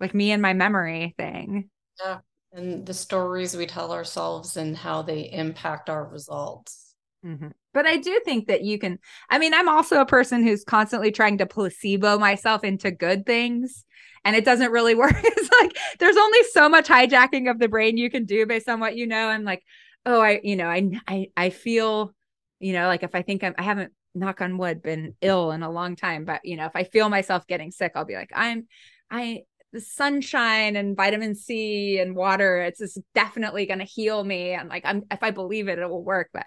like 0.00 0.14
me 0.14 0.30
and 0.30 0.40
my 0.40 0.52
memory 0.52 1.14
thing 1.18 1.68
yeah 2.00 2.18
and 2.52 2.86
the 2.86 2.94
stories 2.94 3.56
we 3.56 3.66
tell 3.66 3.92
ourselves 3.92 4.56
and 4.56 4.76
how 4.76 5.02
they 5.02 5.30
impact 5.30 5.90
our 5.90 6.06
results 6.06 6.94
mm-hmm. 7.24 7.48
but 7.74 7.86
i 7.86 7.96
do 7.96 8.20
think 8.24 8.46
that 8.46 8.62
you 8.62 8.78
can 8.78 8.98
i 9.28 9.38
mean 9.38 9.54
i'm 9.54 9.68
also 9.68 10.00
a 10.00 10.06
person 10.06 10.44
who's 10.44 10.64
constantly 10.64 11.10
trying 11.10 11.38
to 11.38 11.46
placebo 11.46 12.18
myself 12.18 12.62
into 12.62 12.90
good 12.90 13.26
things 13.26 13.84
and 14.24 14.36
it 14.36 14.44
doesn't 14.44 14.72
really 14.72 14.94
work. 15.02 15.14
It's 15.16 15.50
like 15.60 15.76
there's 15.98 16.16
only 16.16 16.42
so 16.52 16.68
much 16.68 16.88
hijacking 16.88 17.50
of 17.50 17.58
the 17.58 17.68
brain 17.68 17.96
you 17.96 18.10
can 18.10 18.24
do 18.24 18.46
based 18.46 18.68
on 18.68 18.80
what 18.80 18.96
you 18.96 19.06
know. 19.06 19.28
I'm 19.28 19.44
like, 19.44 19.62
oh, 20.06 20.20
I, 20.20 20.40
you 20.42 20.56
know, 20.56 20.66
I, 20.66 20.90
I, 21.06 21.28
I 21.36 21.50
feel, 21.50 22.14
you 22.62 22.72
know, 22.72 22.86
like 22.86 23.02
if 23.02 23.14
I 23.14 23.22
think 23.22 23.42
I'm, 23.42 23.54
I 23.58 23.62
haven't 23.62 23.92
knock 24.14 24.40
on 24.40 24.56
wood 24.56 24.82
been 24.82 25.08
mm. 25.08 25.14
ill 25.20 25.50
in 25.50 25.62
a 25.62 25.70
long 25.70 25.96
time, 25.96 26.24
but 26.24 26.40
you 26.44 26.56
know, 26.56 26.66
if 26.66 26.72
I 26.76 26.84
feel 26.84 27.08
myself 27.08 27.46
getting 27.46 27.72
sick, 27.72 27.92
I'll 27.94 28.04
be 28.04 28.14
like, 28.14 28.30
I'm, 28.34 28.68
I, 29.10 29.42
the 29.72 29.80
sunshine 29.80 30.76
and 30.76 30.96
vitamin 30.96 31.34
C 31.34 31.98
and 31.98 32.14
water, 32.14 32.62
it's 32.62 32.78
just 32.78 33.00
definitely 33.14 33.66
going 33.66 33.80
to 33.80 33.84
heal 33.84 34.22
me. 34.22 34.52
And 34.52 34.68
like, 34.68 34.84
I'm, 34.84 35.02
if 35.10 35.22
I 35.22 35.32
believe 35.32 35.68
it, 35.68 35.78
it 35.78 35.90
will 35.90 36.04
work, 36.04 36.28
but 36.32 36.46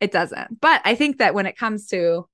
it 0.00 0.12
doesn't. 0.12 0.60
But 0.60 0.80
I 0.84 0.94
think 0.94 1.18
that 1.18 1.34
when 1.34 1.46
it 1.46 1.58
comes 1.58 1.88
to 1.88 2.26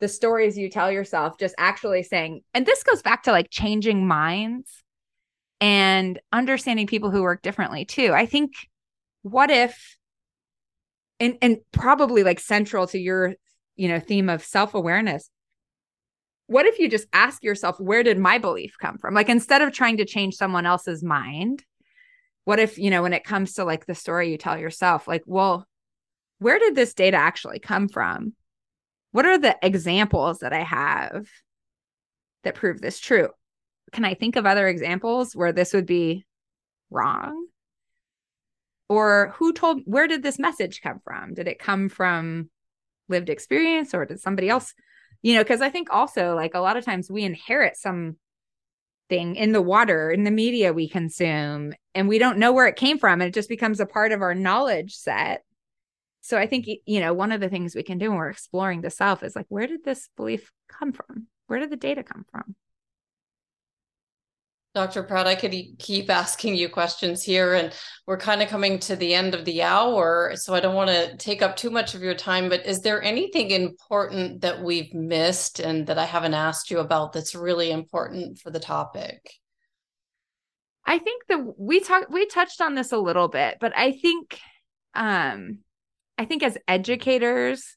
the 0.00 0.08
stories 0.08 0.56
you 0.56 0.70
tell 0.70 0.92
yourself, 0.92 1.38
just 1.38 1.54
actually 1.58 2.02
saying, 2.02 2.42
and 2.54 2.64
this 2.64 2.82
goes 2.82 3.02
back 3.02 3.24
to 3.24 3.32
like 3.32 3.48
changing 3.50 4.06
minds 4.06 4.70
and 5.60 6.20
understanding 6.32 6.86
people 6.86 7.10
who 7.10 7.22
work 7.22 7.42
differently 7.42 7.84
too. 7.84 8.12
I 8.12 8.26
think, 8.26 8.52
what 9.22 9.50
if, 9.50 9.96
and 11.20 11.36
and 11.42 11.58
probably 11.72 12.24
like 12.24 12.40
central 12.40 12.86
to 12.88 12.98
your, 12.98 13.34
you 13.76 13.88
know, 13.88 14.00
theme 14.00 14.28
of 14.28 14.42
self 14.42 14.74
awareness. 14.74 15.30
What 16.46 16.66
if 16.66 16.80
you 16.80 16.88
just 16.88 17.06
ask 17.12 17.44
yourself, 17.44 17.78
where 17.78 18.02
did 18.02 18.18
my 18.18 18.38
belief 18.38 18.74
come 18.80 18.98
from? 18.98 19.14
Like 19.14 19.28
instead 19.28 19.62
of 19.62 19.72
trying 19.72 19.98
to 19.98 20.04
change 20.04 20.34
someone 20.34 20.66
else's 20.66 21.04
mind, 21.04 21.64
what 22.44 22.58
if, 22.58 22.76
you 22.76 22.90
know, 22.90 23.02
when 23.02 23.12
it 23.12 23.22
comes 23.22 23.52
to 23.54 23.64
like 23.64 23.86
the 23.86 23.94
story 23.94 24.32
you 24.32 24.38
tell 24.38 24.58
yourself, 24.58 25.06
like, 25.06 25.22
well, 25.26 25.64
where 26.38 26.58
did 26.58 26.74
this 26.74 26.92
data 26.94 27.16
actually 27.16 27.60
come 27.60 27.88
from? 27.88 28.32
what 29.12 29.26
are 29.26 29.38
the 29.38 29.56
examples 29.62 30.38
that 30.38 30.52
I 30.52 30.62
have 30.62 31.26
that 32.44 32.54
prove 32.54 32.80
this 32.80 33.00
true? 33.00 33.28
Can 33.92 34.04
I 34.04 34.14
think 34.14 34.36
of 34.36 34.46
other 34.46 34.68
examples 34.68 35.34
where 35.34 35.52
this 35.52 35.72
would 35.72 35.86
be 35.86 36.24
wrong? 36.90 37.46
Or 38.90 39.32
who 39.38 39.54
told, 39.54 39.80
where 39.86 40.06
did 40.06 40.22
this 40.22 40.38
message 40.38 40.82
come 40.82 41.00
from? 41.02 41.32
Did 41.32 41.48
it 41.48 41.58
come 41.58 41.88
from 41.88 42.50
lived 43.08 43.30
experience 43.30 43.94
or 43.94 44.04
did 44.04 44.20
somebody 44.20 44.50
else, 44.50 44.74
you 45.22 45.34
know? 45.34 45.42
Because 45.42 45.62
I 45.62 45.70
think 45.70 45.88
also, 45.90 46.34
like, 46.34 46.54
a 46.54 46.60
lot 46.60 46.76
of 46.76 46.84
times 46.84 47.10
we 47.10 47.22
inherit 47.22 47.78
some 47.78 48.16
thing 49.08 49.36
in 49.36 49.52
the 49.52 49.62
water, 49.62 50.10
in 50.10 50.24
the 50.24 50.30
media 50.30 50.74
we 50.74 50.88
consume, 50.88 51.72
and 51.94 52.08
we 52.08 52.18
don't 52.18 52.38
know 52.38 52.52
where 52.52 52.66
it 52.66 52.76
came 52.76 52.98
from. 52.98 53.22
And 53.22 53.28
it 53.28 53.34
just 53.34 53.48
becomes 53.48 53.80
a 53.80 53.86
part 53.86 54.12
of 54.12 54.20
our 54.20 54.34
knowledge 54.34 54.94
set 54.94 55.44
so 56.20 56.38
i 56.38 56.46
think 56.46 56.68
you 56.86 57.00
know 57.00 57.12
one 57.12 57.32
of 57.32 57.40
the 57.40 57.48
things 57.48 57.74
we 57.74 57.82
can 57.82 57.98
do 57.98 58.10
when 58.10 58.18
we're 58.18 58.30
exploring 58.30 58.80
the 58.80 58.90
self 58.90 59.22
is 59.22 59.34
like 59.34 59.46
where 59.48 59.66
did 59.66 59.84
this 59.84 60.08
belief 60.16 60.52
come 60.68 60.92
from 60.92 61.26
where 61.46 61.58
did 61.58 61.70
the 61.70 61.76
data 61.76 62.02
come 62.02 62.24
from 62.30 62.54
Dr. 64.72 65.02
Prat, 65.02 65.26
I 65.26 65.34
could 65.34 65.52
keep 65.80 66.08
asking 66.10 66.54
you 66.54 66.68
questions 66.68 67.24
here, 67.24 67.54
and 67.54 67.72
we're 68.06 68.16
kind 68.16 68.40
of 68.40 68.48
coming 68.48 68.78
to 68.80 68.94
the 68.94 69.14
end 69.14 69.34
of 69.34 69.44
the 69.44 69.62
hour. 69.62 70.32
So 70.36 70.54
I 70.54 70.60
don't 70.60 70.76
want 70.76 70.90
to 70.90 71.16
take 71.16 71.42
up 71.42 71.56
too 71.56 71.70
much 71.70 71.96
of 71.96 72.02
your 72.02 72.14
time, 72.14 72.48
but 72.48 72.64
is 72.64 72.80
there 72.80 73.02
anything 73.02 73.50
important 73.50 74.42
that 74.42 74.62
we've 74.62 74.94
missed 74.94 75.58
and 75.58 75.88
that 75.88 75.98
I 75.98 76.04
haven't 76.04 76.34
asked 76.34 76.70
you 76.70 76.78
about 76.78 77.12
that's 77.12 77.34
really 77.34 77.72
important 77.72 78.38
for 78.38 78.50
the 78.50 78.60
topic? 78.60 79.32
I 80.86 80.98
think 80.98 81.24
that 81.28 81.54
we 81.58 81.80
talked 81.80 82.10
we 82.10 82.26
touched 82.26 82.60
on 82.60 82.74
this 82.76 82.92
a 82.92 82.98
little 82.98 83.28
bit, 83.28 83.58
but 83.60 83.76
I 83.76 83.92
think 83.92 84.38
um 84.94 85.58
I 86.16 86.26
think 86.26 86.42
as 86.42 86.58
educators 86.68 87.76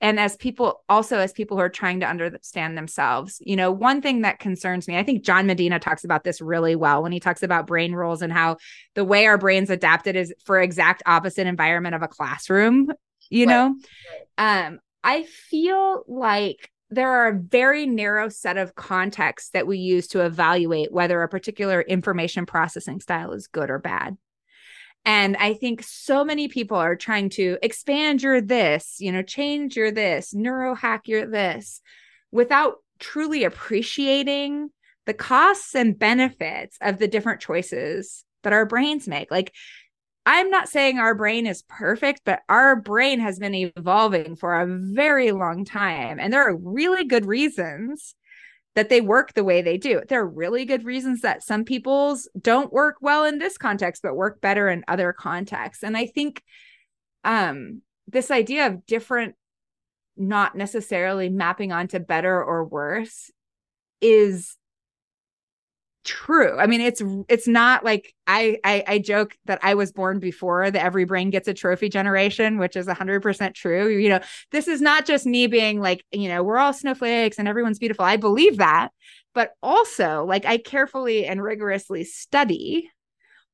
and 0.00 0.20
as 0.20 0.36
people 0.36 0.82
also 0.88 1.18
as 1.18 1.32
people 1.32 1.56
who 1.56 1.62
are 1.62 1.68
trying 1.68 2.00
to 2.00 2.06
understand 2.06 2.76
themselves, 2.76 3.40
you 3.40 3.56
know, 3.56 3.70
one 3.70 4.02
thing 4.02 4.22
that 4.22 4.38
concerns 4.38 4.86
me, 4.88 4.98
I 4.98 5.02
think 5.02 5.24
John 5.24 5.46
Medina 5.46 5.78
talks 5.78 6.04
about 6.04 6.24
this 6.24 6.40
really 6.40 6.76
well 6.76 7.02
when 7.02 7.12
he 7.12 7.20
talks 7.20 7.42
about 7.42 7.66
brain 7.66 7.92
rules 7.92 8.20
and 8.20 8.32
how 8.32 8.58
the 8.94 9.04
way 9.04 9.26
our 9.26 9.38
brains 9.38 9.70
adapted 9.70 10.16
is 10.16 10.34
for 10.44 10.60
exact 10.60 11.02
opposite 11.06 11.46
environment 11.46 11.94
of 11.94 12.02
a 12.02 12.08
classroom, 12.08 12.92
you 13.30 13.46
right. 13.46 13.52
know. 13.52 13.76
Um 14.38 14.80
I 15.02 15.24
feel 15.24 16.04
like 16.08 16.70
there 16.90 17.10
are 17.10 17.28
a 17.28 17.38
very 17.38 17.86
narrow 17.86 18.28
set 18.28 18.56
of 18.56 18.74
contexts 18.74 19.50
that 19.50 19.66
we 19.66 19.78
use 19.78 20.06
to 20.08 20.24
evaluate 20.24 20.92
whether 20.92 21.22
a 21.22 21.28
particular 21.28 21.80
information 21.82 22.46
processing 22.46 23.00
style 23.00 23.32
is 23.32 23.46
good 23.46 23.70
or 23.70 23.78
bad. 23.78 24.16
And 25.04 25.36
I 25.36 25.54
think 25.54 25.82
so 25.82 26.24
many 26.24 26.48
people 26.48 26.78
are 26.78 26.96
trying 26.96 27.28
to 27.30 27.58
expand 27.62 28.22
your 28.22 28.40
this, 28.40 28.96
you 29.00 29.12
know, 29.12 29.22
change 29.22 29.76
your 29.76 29.90
this, 29.90 30.32
neurohack 30.32 31.00
your 31.06 31.26
this 31.26 31.82
without 32.32 32.76
truly 32.98 33.44
appreciating 33.44 34.70
the 35.06 35.14
costs 35.14 35.74
and 35.74 35.98
benefits 35.98 36.78
of 36.80 36.98
the 36.98 37.08
different 37.08 37.40
choices 37.40 38.24
that 38.42 38.52
our 38.54 38.64
brains 38.64 39.06
make. 39.06 39.30
Like 39.30 39.52
I'm 40.26 40.48
not 40.48 40.68
saying 40.70 40.98
our 40.98 41.14
brain 41.14 41.46
is 41.46 41.62
perfect, 41.68 42.22
but 42.24 42.40
our 42.48 42.76
brain 42.76 43.20
has 43.20 43.38
been 43.38 43.54
evolving 43.54 44.36
for 44.36 44.58
a 44.58 44.66
very 44.66 45.32
long 45.32 45.66
time. 45.66 46.18
And 46.18 46.32
there 46.32 46.48
are 46.48 46.56
really 46.56 47.04
good 47.04 47.26
reasons 47.26 48.14
that 48.74 48.88
they 48.88 49.00
work 49.00 49.34
the 49.34 49.44
way 49.44 49.62
they 49.62 49.78
do. 49.78 50.02
There 50.08 50.20
are 50.20 50.28
really 50.28 50.64
good 50.64 50.84
reasons 50.84 51.20
that 51.20 51.42
some 51.42 51.64
people's 51.64 52.28
don't 52.40 52.72
work 52.72 52.96
well 53.00 53.24
in 53.24 53.38
this 53.38 53.56
context, 53.56 54.02
but 54.02 54.16
work 54.16 54.40
better 54.40 54.68
in 54.68 54.84
other 54.88 55.12
contexts. 55.12 55.84
And 55.84 55.96
I 55.96 56.06
think 56.06 56.42
um, 57.22 57.82
this 58.08 58.30
idea 58.30 58.66
of 58.66 58.84
different 58.86 59.36
not 60.16 60.56
necessarily 60.56 61.28
mapping 61.28 61.72
onto 61.72 61.98
better 61.98 62.42
or 62.42 62.64
worse 62.64 63.30
is 64.00 64.56
true. 66.04 66.56
I 66.58 66.66
mean, 66.66 66.80
it's 66.80 67.02
it's 67.28 67.48
not 67.48 67.84
like 67.84 68.14
I, 68.26 68.58
I 68.64 68.84
I 68.86 68.98
joke 68.98 69.36
that 69.46 69.58
I 69.62 69.74
was 69.74 69.92
born 69.92 70.20
before 70.20 70.70
the 70.70 70.82
every 70.82 71.04
brain 71.04 71.30
gets 71.30 71.48
a 71.48 71.54
trophy 71.54 71.88
generation, 71.88 72.58
which 72.58 72.76
is 72.76 72.86
100% 72.86 73.54
true. 73.54 73.88
You 73.88 74.08
know, 74.10 74.20
this 74.52 74.68
is 74.68 74.80
not 74.80 75.06
just 75.06 75.26
me 75.26 75.46
being 75.46 75.80
like, 75.80 76.04
you 76.12 76.28
know, 76.28 76.42
we're 76.42 76.58
all 76.58 76.72
snowflakes 76.72 77.38
and 77.38 77.48
everyone's 77.48 77.78
beautiful. 77.78 78.04
I 78.04 78.16
believe 78.16 78.58
that, 78.58 78.90
but 79.34 79.52
also 79.62 80.24
like 80.24 80.44
I 80.44 80.58
carefully 80.58 81.26
and 81.26 81.42
rigorously 81.42 82.04
study 82.04 82.90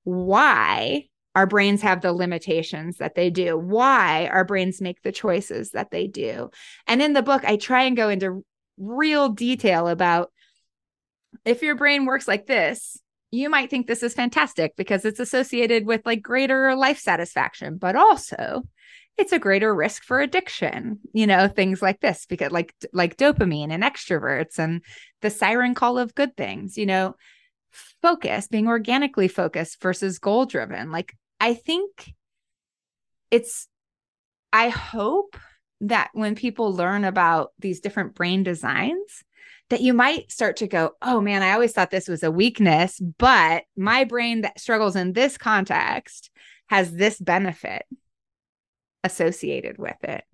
why 0.04 1.06
our 1.34 1.46
brains 1.46 1.82
have 1.82 2.00
the 2.00 2.12
limitations 2.12 2.96
that 2.98 3.14
they 3.14 3.30
do, 3.30 3.56
why 3.56 4.28
our 4.32 4.44
brains 4.44 4.80
make 4.80 5.02
the 5.02 5.12
choices 5.12 5.70
that 5.70 5.90
they 5.90 6.06
do. 6.06 6.50
And 6.86 7.00
in 7.00 7.12
the 7.12 7.22
book, 7.22 7.44
I 7.44 7.56
try 7.56 7.84
and 7.84 7.96
go 7.96 8.08
into 8.08 8.44
real 8.78 9.28
detail 9.28 9.88
about 9.88 10.32
if 11.44 11.62
your 11.62 11.74
brain 11.74 12.04
works 12.04 12.28
like 12.28 12.46
this, 12.46 12.98
you 13.30 13.48
might 13.48 13.70
think 13.70 13.86
this 13.86 14.02
is 14.02 14.14
fantastic 14.14 14.74
because 14.76 15.04
it's 15.04 15.20
associated 15.20 15.86
with 15.86 16.04
like 16.04 16.22
greater 16.22 16.74
life 16.74 16.98
satisfaction, 16.98 17.78
but 17.78 17.96
also 17.96 18.62
it's 19.16 19.32
a 19.32 19.38
greater 19.38 19.74
risk 19.74 20.02
for 20.02 20.20
addiction, 20.20 20.98
you 21.12 21.26
know, 21.26 21.46
things 21.46 21.82
like 21.82 22.00
this 22.00 22.26
because 22.26 22.50
like 22.50 22.74
like 22.92 23.16
dopamine 23.16 23.70
and 23.70 23.82
extroverts 23.82 24.58
and 24.58 24.82
the 25.20 25.30
siren 25.30 25.74
call 25.74 25.98
of 25.98 26.14
good 26.14 26.36
things, 26.36 26.76
you 26.76 26.86
know, 26.86 27.14
focus, 28.02 28.48
being 28.48 28.66
organically 28.66 29.28
focused 29.28 29.80
versus 29.80 30.18
goal 30.18 30.46
driven. 30.46 30.90
Like 30.90 31.14
I 31.38 31.54
think 31.54 32.12
it's 33.30 33.68
I 34.52 34.70
hope 34.70 35.36
that 35.82 36.10
when 36.12 36.34
people 36.34 36.72
learn 36.74 37.04
about 37.04 37.52
these 37.58 37.80
different 37.80 38.14
brain 38.14 38.42
designs, 38.42 39.22
that 39.70 39.80
you 39.80 39.94
might 39.94 40.30
start 40.30 40.56
to 40.56 40.68
go, 40.68 40.92
oh 41.00 41.20
man, 41.20 41.42
I 41.42 41.52
always 41.52 41.72
thought 41.72 41.90
this 41.90 42.08
was 42.08 42.22
a 42.22 42.30
weakness, 42.30 43.00
but 43.00 43.64
my 43.76 44.04
brain 44.04 44.42
that 44.42 44.60
struggles 44.60 44.96
in 44.96 45.12
this 45.12 45.38
context 45.38 46.30
has 46.68 46.92
this 46.92 47.18
benefit 47.18 47.84
associated 49.02 49.78
with 49.78 49.96
it. 50.02 50.24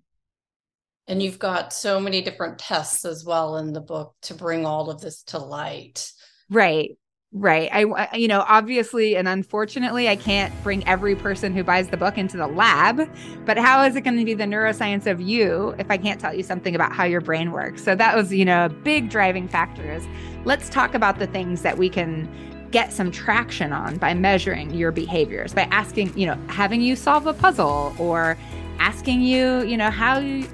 And 1.06 1.22
you've 1.22 1.38
got 1.38 1.72
so 1.72 2.00
many 2.00 2.22
different 2.22 2.58
tests 2.58 3.04
as 3.04 3.24
well 3.24 3.58
in 3.58 3.72
the 3.72 3.80
book 3.80 4.14
to 4.22 4.34
bring 4.34 4.66
all 4.66 4.90
of 4.90 5.00
this 5.00 5.22
to 5.24 5.38
light. 5.38 6.10
Right. 6.50 6.96
Right. 7.38 7.68
I, 7.70 8.16
you 8.16 8.28
know, 8.28 8.46
obviously 8.48 9.14
and 9.14 9.28
unfortunately, 9.28 10.08
I 10.08 10.16
can't 10.16 10.50
bring 10.62 10.86
every 10.88 11.14
person 11.14 11.52
who 11.52 11.62
buys 11.62 11.88
the 11.88 11.98
book 11.98 12.16
into 12.16 12.38
the 12.38 12.46
lab, 12.46 13.10
but 13.44 13.58
how 13.58 13.84
is 13.84 13.94
it 13.94 14.00
going 14.02 14.16
to 14.16 14.24
be 14.24 14.32
the 14.32 14.44
neuroscience 14.44 15.04
of 15.04 15.20
you 15.20 15.74
if 15.78 15.90
I 15.90 15.98
can't 15.98 16.18
tell 16.18 16.32
you 16.32 16.42
something 16.42 16.74
about 16.74 16.92
how 16.92 17.04
your 17.04 17.20
brain 17.20 17.52
works? 17.52 17.84
So 17.84 17.94
that 17.94 18.16
was, 18.16 18.32
you 18.32 18.46
know, 18.46 18.64
a 18.64 18.68
big 18.70 19.10
driving 19.10 19.48
factor 19.48 19.92
is 19.92 20.08
let's 20.46 20.70
talk 20.70 20.94
about 20.94 21.18
the 21.18 21.26
things 21.26 21.60
that 21.60 21.76
we 21.76 21.90
can 21.90 22.26
get 22.70 22.90
some 22.90 23.10
traction 23.10 23.70
on 23.70 23.98
by 23.98 24.14
measuring 24.14 24.72
your 24.72 24.90
behaviors, 24.90 25.52
by 25.52 25.64
asking, 25.64 26.18
you 26.18 26.24
know, 26.26 26.38
having 26.48 26.80
you 26.80 26.96
solve 26.96 27.26
a 27.26 27.34
puzzle 27.34 27.94
or 27.98 28.38
asking 28.78 29.20
you, 29.20 29.62
you 29.64 29.76
know, 29.76 29.90
how 29.90 30.18
you, 30.18 30.44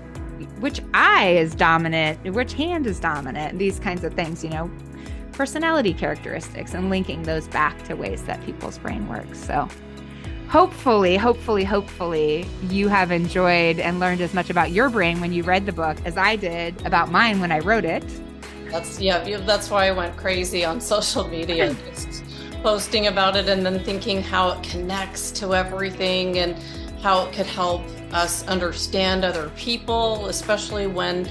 which 0.59 0.81
eye 0.95 1.29
is 1.29 1.55
dominant, 1.55 2.19
which 2.35 2.55
hand 2.55 2.89
is 2.89 2.99
dominant, 2.99 3.61
these 3.61 3.79
kinds 3.79 4.03
of 4.03 4.15
things, 4.15 4.43
you 4.43 4.51
know, 4.51 4.69
personality 5.33 5.95
characteristics 5.95 6.75
and 6.75 6.91
linking 6.91 7.23
those 7.23 7.49
back 7.49 7.83
to 7.85 7.95
ways 7.95 8.23
that 8.25 8.45
people's 8.45 8.79
brain 8.79 9.09
works. 9.09 9.39
So, 9.45 9.69
hopefully, 10.49 11.17
hopefully, 11.17 11.65
hopefully, 11.65 12.47
you 12.69 12.89
have 12.89 13.11
enjoyed 13.11 13.79
and 13.79 13.99
learned 13.99 14.21
as 14.21 14.35
much 14.35 14.51
about 14.51 14.71
your 14.71 14.91
brain 14.91 15.21
when 15.21 15.33
you 15.33 15.43
read 15.43 15.67
the 15.67 15.73
book 15.73 15.97
as 16.05 16.17
I 16.17 16.37
did 16.37 16.85
about 16.87 17.11
mine 17.11 17.41
when 17.41 17.51
I 17.51 17.61
wrote 17.61 17.85
it. 17.85 18.05
That's 18.71 19.01
yeah, 19.01 19.39
that's 19.39 19.71
why 19.71 19.89
I 19.89 19.93
went 19.93 20.17
crazy 20.17 20.65
on 20.65 20.81
social 20.81 21.27
media, 21.29 21.75
just 21.95 22.23
posting 22.63 23.09
about 23.09 23.37
it 23.37 23.49
and 23.49 23.67
then 23.67 23.83
thinking 23.85 24.23
how 24.23 24.51
it 24.51 24.63
connects 24.63 25.31
to 25.33 25.55
everything 25.55 26.39
and 26.39 26.57
how 27.03 27.27
it 27.27 27.33
could 27.35 27.47
help 27.47 27.83
us 28.13 28.47
understand 28.47 29.25
other 29.25 29.51
people, 29.57 30.27
especially 30.27 30.87
when 30.87 31.29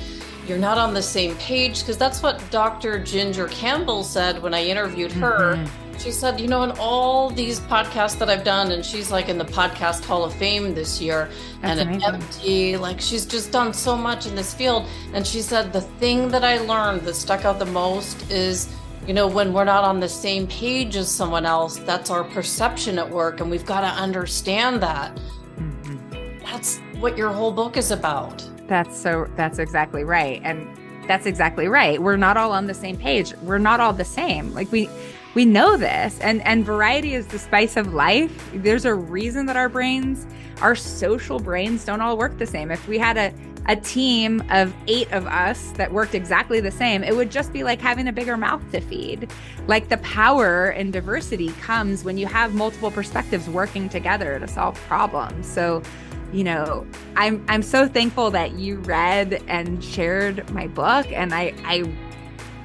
you're 0.52 0.60
not 0.60 0.78
on 0.78 0.93
the 0.93 1.02
same 1.02 1.34
page 1.38 1.80
because 1.80 1.97
that's 1.97 2.22
what 2.22 2.43
Dr. 2.52 3.02
Ginger 3.02 3.47
Campbell 3.47 4.04
said 4.04 4.43
when 4.43 4.54
I 4.54 4.66
interviewed 4.66 5.14
her. 5.14 5.56
Mm-hmm. 5.56 5.97
She 5.97 6.12
said, 6.12 6.41
you 6.41 6.49
know, 6.49 6.64
in 6.64 6.72
all 6.72 7.30
these 7.30 7.62
podcasts 7.62 8.20
that 8.20 8.30
I've 8.30 8.43
done, 8.43 8.74
and 8.74 8.84
she's 8.84 9.12
like 9.12 9.30
in 9.30 9.38
the 9.38 9.45
podcast 9.45 10.04
Hall 10.04 10.26
of 10.26 10.34
Fame 10.34 10.74
this 10.76 10.99
year, 10.99 11.30
that's 11.62 11.80
and 11.80 12.04
an 12.04 12.20
MD, 12.20 12.78
like 12.78 12.99
she's 12.99 13.26
just 13.26 13.54
done 13.54 13.74
so 13.74 13.95
much 13.95 14.26
in 14.26 14.36
this 14.36 14.54
field. 14.54 14.88
And 15.14 15.26
she 15.26 15.41
said, 15.41 15.72
the 15.72 15.80
thing 15.80 16.28
that 16.28 16.43
I 16.43 16.58
learned 16.58 17.04
that 17.04 17.14
stuck 17.14 17.45
out 17.45 17.58
the 17.58 17.66
most 17.68 18.30
is, 18.30 18.68
you 19.08 19.14
know, 19.14 19.28
when 19.28 19.54
we're 19.54 19.64
not 19.64 19.86
on 19.86 20.02
the 20.02 20.10
same 20.10 20.47
page 20.47 20.97
as 20.97 21.10
someone 21.10 21.45
else, 21.45 21.78
that's 21.78 22.10
our 22.10 22.26
perception 22.26 22.99
at 22.99 23.10
work, 23.10 23.39
and 23.39 23.49
we've 23.49 23.66
got 23.66 23.82
to 23.82 24.02
understand 24.02 24.84
that. 24.84 25.16
Mm-hmm. 25.58 26.43
That's 26.43 26.80
what 26.99 27.18
your 27.18 27.30
whole 27.30 27.54
book 27.54 27.78
is 27.78 27.91
about. 27.91 28.45
That's 28.72 28.98
so 28.98 29.28
that's 29.36 29.60
exactly 29.60 30.06
right. 30.06 30.40
And 30.46 30.66
that's 31.06 31.26
exactly 31.26 31.68
right. 31.68 32.02
We're 32.02 32.16
not 32.16 32.38
all 32.38 32.54
on 32.54 32.68
the 32.68 32.74
same 32.74 32.96
page. 32.96 33.34
We're 33.42 33.58
not 33.58 33.82
all 33.82 33.92
the 33.92 34.06
same. 34.06 34.54
Like 34.54 34.72
we 34.72 34.90
we 35.36 35.44
know 35.44 35.76
this 35.76 36.18
and 36.22 36.42
and 36.44 36.66
variety 36.66 37.14
is 37.14 37.28
the 37.28 37.38
spice 37.38 37.76
of 37.76 37.94
life. 37.94 38.50
There's 38.54 38.86
a 38.86 38.96
reason 38.96 39.46
that 39.48 39.58
our 39.58 39.68
brains, 39.68 40.26
our 40.62 40.74
social 40.74 41.38
brains 41.38 41.84
don't 41.84 42.00
all 42.00 42.18
work 42.18 42.38
the 42.38 42.48
same. 42.48 42.72
If 42.72 42.88
we 42.88 42.98
had 42.98 43.18
a 43.18 43.34
a 43.68 43.76
team 43.76 44.42
of 44.50 44.74
eight 44.88 45.12
of 45.12 45.28
us 45.28 45.72
that 45.72 45.92
worked 45.92 46.16
exactly 46.16 46.62
the 46.62 46.72
same, 46.72 47.04
it 47.04 47.14
would 47.14 47.30
just 47.30 47.52
be 47.52 47.66
like 47.66 47.82
having 47.82 48.08
a 48.08 48.14
bigger 48.14 48.38
mouth 48.38 48.64
to 48.72 48.80
feed. 48.80 49.30
Like 49.68 49.90
the 49.90 49.98
power 49.98 50.68
and 50.70 50.94
diversity 50.94 51.50
comes 51.60 52.06
when 52.06 52.18
you 52.18 52.26
have 52.26 52.56
multiple 52.56 52.90
perspectives 52.90 53.50
working 53.50 53.90
together 53.90 54.40
to 54.40 54.48
solve 54.48 54.80
problems. 54.88 55.46
So 55.46 55.84
you 56.32 56.44
know, 56.44 56.86
I'm 57.16 57.44
I'm 57.48 57.62
so 57.62 57.88
thankful 57.88 58.32
that 58.32 58.54
you 58.54 58.78
read 58.78 59.44
and 59.48 59.84
shared 59.84 60.50
my 60.52 60.68
book 60.68 61.12
and 61.12 61.34
I 61.34 61.54
I 61.64 61.84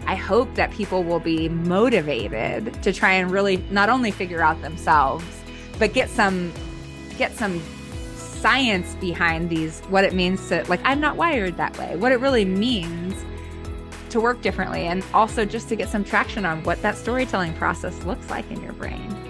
I 0.07 0.15
hope 0.15 0.55
that 0.55 0.71
people 0.71 1.03
will 1.03 1.21
be 1.21 1.49
motivated 1.49 2.81
to 2.83 2.93
try 2.93 3.13
and 3.13 3.31
really 3.31 3.57
not 3.71 3.89
only 3.89 4.13
figure 4.13 4.41
out 4.41 4.61
themselves, 4.63 5.25
but 5.79 5.93
get 5.93 6.09
some 6.09 6.53
get 7.19 7.33
some 7.35 7.61
science 8.17 8.95
behind 8.97 9.51
these 9.51 9.81
what 9.89 10.05
it 10.05 10.15
means 10.15 10.49
to 10.49 10.65
like 10.69 10.81
I'm 10.85 11.01
not 11.01 11.17
wired 11.17 11.57
that 11.57 11.77
way. 11.79 11.97
What 11.97 12.13
it 12.13 12.21
really 12.21 12.45
means 12.45 13.25
to 14.11 14.21
work 14.21 14.41
differently 14.43 14.87
and 14.87 15.05
also 15.13 15.45
just 15.45 15.69
to 15.69 15.77
get 15.77 15.89
some 15.89 16.05
traction 16.05 16.47
on 16.47 16.63
what 16.63 16.81
that 16.83 16.97
storytelling 16.97 17.53
process 17.55 18.01
looks 18.05 18.31
like 18.31 18.49
in 18.51 18.63
your 18.63 18.73
brain. 18.75 19.26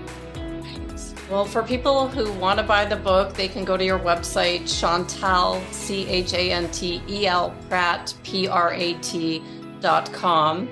Well, 1.28 1.44
for 1.44 1.64
people 1.64 2.06
who 2.06 2.32
want 2.34 2.60
to 2.60 2.62
buy 2.62 2.84
the 2.84 2.94
book, 2.94 3.34
they 3.34 3.48
can 3.48 3.64
go 3.64 3.76
to 3.76 3.84
your 3.84 3.98
website, 3.98 4.62
Chantel, 4.62 5.60
C 5.72 6.06
H 6.06 6.32
A 6.34 6.52
N 6.52 6.70
T 6.70 7.02
E 7.08 7.26
L, 7.26 7.52
Prat, 7.68 8.14
P 8.22 8.46
R 8.46 8.72
A 8.72 8.94
T 8.94 9.42
dot 9.80 10.12
com. 10.12 10.68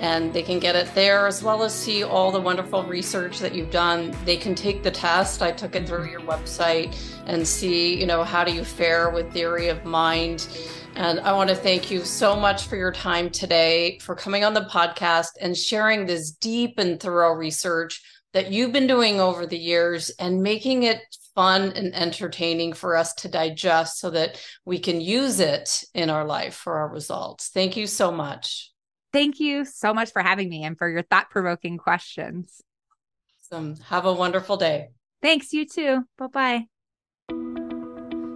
And 0.00 0.30
they 0.34 0.42
can 0.42 0.58
get 0.58 0.76
it 0.76 0.94
there 0.94 1.26
as 1.26 1.42
well 1.42 1.62
as 1.62 1.72
see 1.72 2.04
all 2.04 2.30
the 2.30 2.40
wonderful 2.40 2.82
research 2.82 3.38
that 3.38 3.54
you've 3.54 3.70
done. 3.70 4.14
They 4.26 4.36
can 4.36 4.54
take 4.54 4.82
the 4.82 4.90
test. 4.90 5.40
I 5.40 5.52
took 5.52 5.74
it 5.74 5.88
through 5.88 6.10
your 6.10 6.20
website 6.20 6.94
and 7.24 7.48
see, 7.48 7.98
you 7.98 8.04
know, 8.04 8.24
how 8.24 8.44
do 8.44 8.52
you 8.52 8.62
fare 8.62 9.08
with 9.08 9.32
theory 9.32 9.68
of 9.68 9.86
mind. 9.86 10.46
And 10.96 11.18
I 11.20 11.32
want 11.32 11.48
to 11.48 11.56
thank 11.56 11.90
you 11.90 12.04
so 12.04 12.36
much 12.36 12.66
for 12.66 12.76
your 12.76 12.92
time 12.92 13.30
today, 13.30 13.98
for 14.00 14.14
coming 14.14 14.44
on 14.44 14.52
the 14.52 14.66
podcast 14.66 15.30
and 15.40 15.56
sharing 15.56 16.04
this 16.04 16.30
deep 16.30 16.78
and 16.78 17.00
thorough 17.00 17.32
research 17.32 18.02
that 18.34 18.52
you've 18.52 18.72
been 18.72 18.88
doing 18.88 19.20
over 19.20 19.46
the 19.46 19.58
years 19.58 20.10
and 20.18 20.42
making 20.42 20.82
it 20.82 21.00
fun 21.34 21.72
and 21.72 21.94
entertaining 21.94 22.72
for 22.72 22.96
us 22.96 23.14
to 23.14 23.28
digest 23.28 23.98
so 23.98 24.10
that 24.10 24.40
we 24.64 24.78
can 24.78 25.00
use 25.00 25.40
it 25.40 25.84
in 25.94 26.10
our 26.10 26.24
life 26.24 26.54
for 26.54 26.76
our 26.78 26.88
results. 26.88 27.48
Thank 27.48 27.76
you 27.76 27.86
so 27.86 28.12
much. 28.12 28.72
Thank 29.12 29.38
you 29.38 29.64
so 29.64 29.94
much 29.94 30.12
for 30.12 30.20
having 30.22 30.48
me 30.48 30.64
and 30.64 30.76
for 30.76 30.88
your 30.88 31.02
thought 31.02 31.30
provoking 31.30 31.78
questions. 31.78 32.60
Awesome. 33.52 33.76
Have 33.86 34.04
a 34.04 34.12
wonderful 34.12 34.56
day. 34.56 34.88
Thanks, 35.22 35.52
you 35.52 35.64
too. 35.64 36.04
Bye 36.18 36.26
bye. 36.26 36.66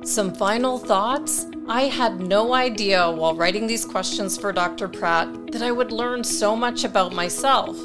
Some 0.04 0.32
final 0.32 0.78
thoughts. 0.78 1.46
I 1.68 1.82
had 1.82 2.20
no 2.20 2.54
idea 2.54 3.10
while 3.10 3.34
writing 3.34 3.66
these 3.66 3.84
questions 3.84 4.38
for 4.38 4.52
Dr. 4.52 4.88
Prat 4.88 5.28
that 5.52 5.62
I 5.62 5.72
would 5.72 5.90
learn 5.90 6.22
so 6.22 6.54
much 6.54 6.84
about 6.84 7.12
myself. 7.12 7.76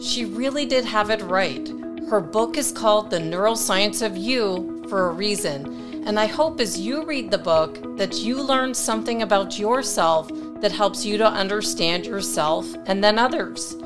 She 0.00 0.24
really 0.24 0.64
did 0.64 0.86
have 0.86 1.10
it 1.10 1.20
right. 1.20 1.68
Her 2.08 2.22
book 2.22 2.56
is 2.56 2.72
called 2.72 3.10
The 3.10 3.18
Neuroscience 3.18 4.00
of 4.04 4.16
You 4.16 4.82
for 4.88 5.10
a 5.10 5.12
reason. 5.12 6.02
And 6.06 6.18
I 6.18 6.24
hope 6.24 6.58
as 6.58 6.80
you 6.80 7.04
read 7.04 7.30
the 7.30 7.36
book 7.36 7.98
that 7.98 8.14
you 8.14 8.42
learn 8.42 8.72
something 8.72 9.20
about 9.20 9.58
yourself 9.58 10.30
that 10.62 10.72
helps 10.72 11.04
you 11.04 11.18
to 11.18 11.26
understand 11.26 12.06
yourself 12.06 12.66
and 12.86 13.04
then 13.04 13.18
others. 13.18 13.76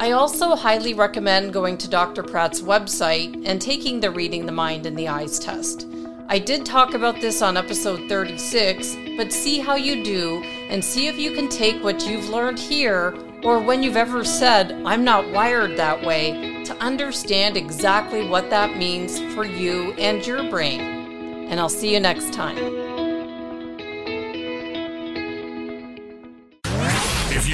I 0.00 0.12
also 0.12 0.56
highly 0.56 0.94
recommend 0.94 1.52
going 1.52 1.76
to 1.78 1.90
Dr. 1.90 2.22
Prat's 2.22 2.62
website 2.62 3.42
and 3.44 3.60
taking 3.60 4.00
the 4.00 4.10
Reading 4.10 4.46
the 4.46 4.52
Mind 4.52 4.86
and 4.86 4.98
the 4.98 5.08
Eyes 5.08 5.38
test. 5.38 5.86
I 6.30 6.38
did 6.38 6.64
talk 6.64 6.94
about 6.94 7.20
this 7.20 7.42
on 7.42 7.58
episode 7.58 8.08
36, 8.08 8.96
but 9.18 9.34
see 9.34 9.58
how 9.58 9.74
you 9.74 10.02
do 10.02 10.42
and 10.70 10.82
see 10.82 11.08
if 11.08 11.18
you 11.18 11.32
can 11.32 11.48
take 11.48 11.84
what 11.84 12.06
you've 12.06 12.30
learned 12.30 12.58
here 12.58 13.14
or 13.42 13.60
when 13.60 13.82
you've 13.82 13.96
ever 13.96 14.24
said, 14.24 14.72
I'm 14.84 15.04
not 15.04 15.30
wired 15.30 15.76
that 15.76 16.02
way, 16.02 16.64
to 16.64 16.76
understand 16.76 17.56
exactly 17.56 18.28
what 18.28 18.50
that 18.50 18.76
means 18.76 19.18
for 19.34 19.44
you 19.44 19.92
and 19.92 20.26
your 20.26 20.48
brain. 20.50 20.80
And 21.48 21.60
I'll 21.60 21.68
see 21.68 21.92
you 21.92 22.00
next 22.00 22.32
time. 22.32 22.87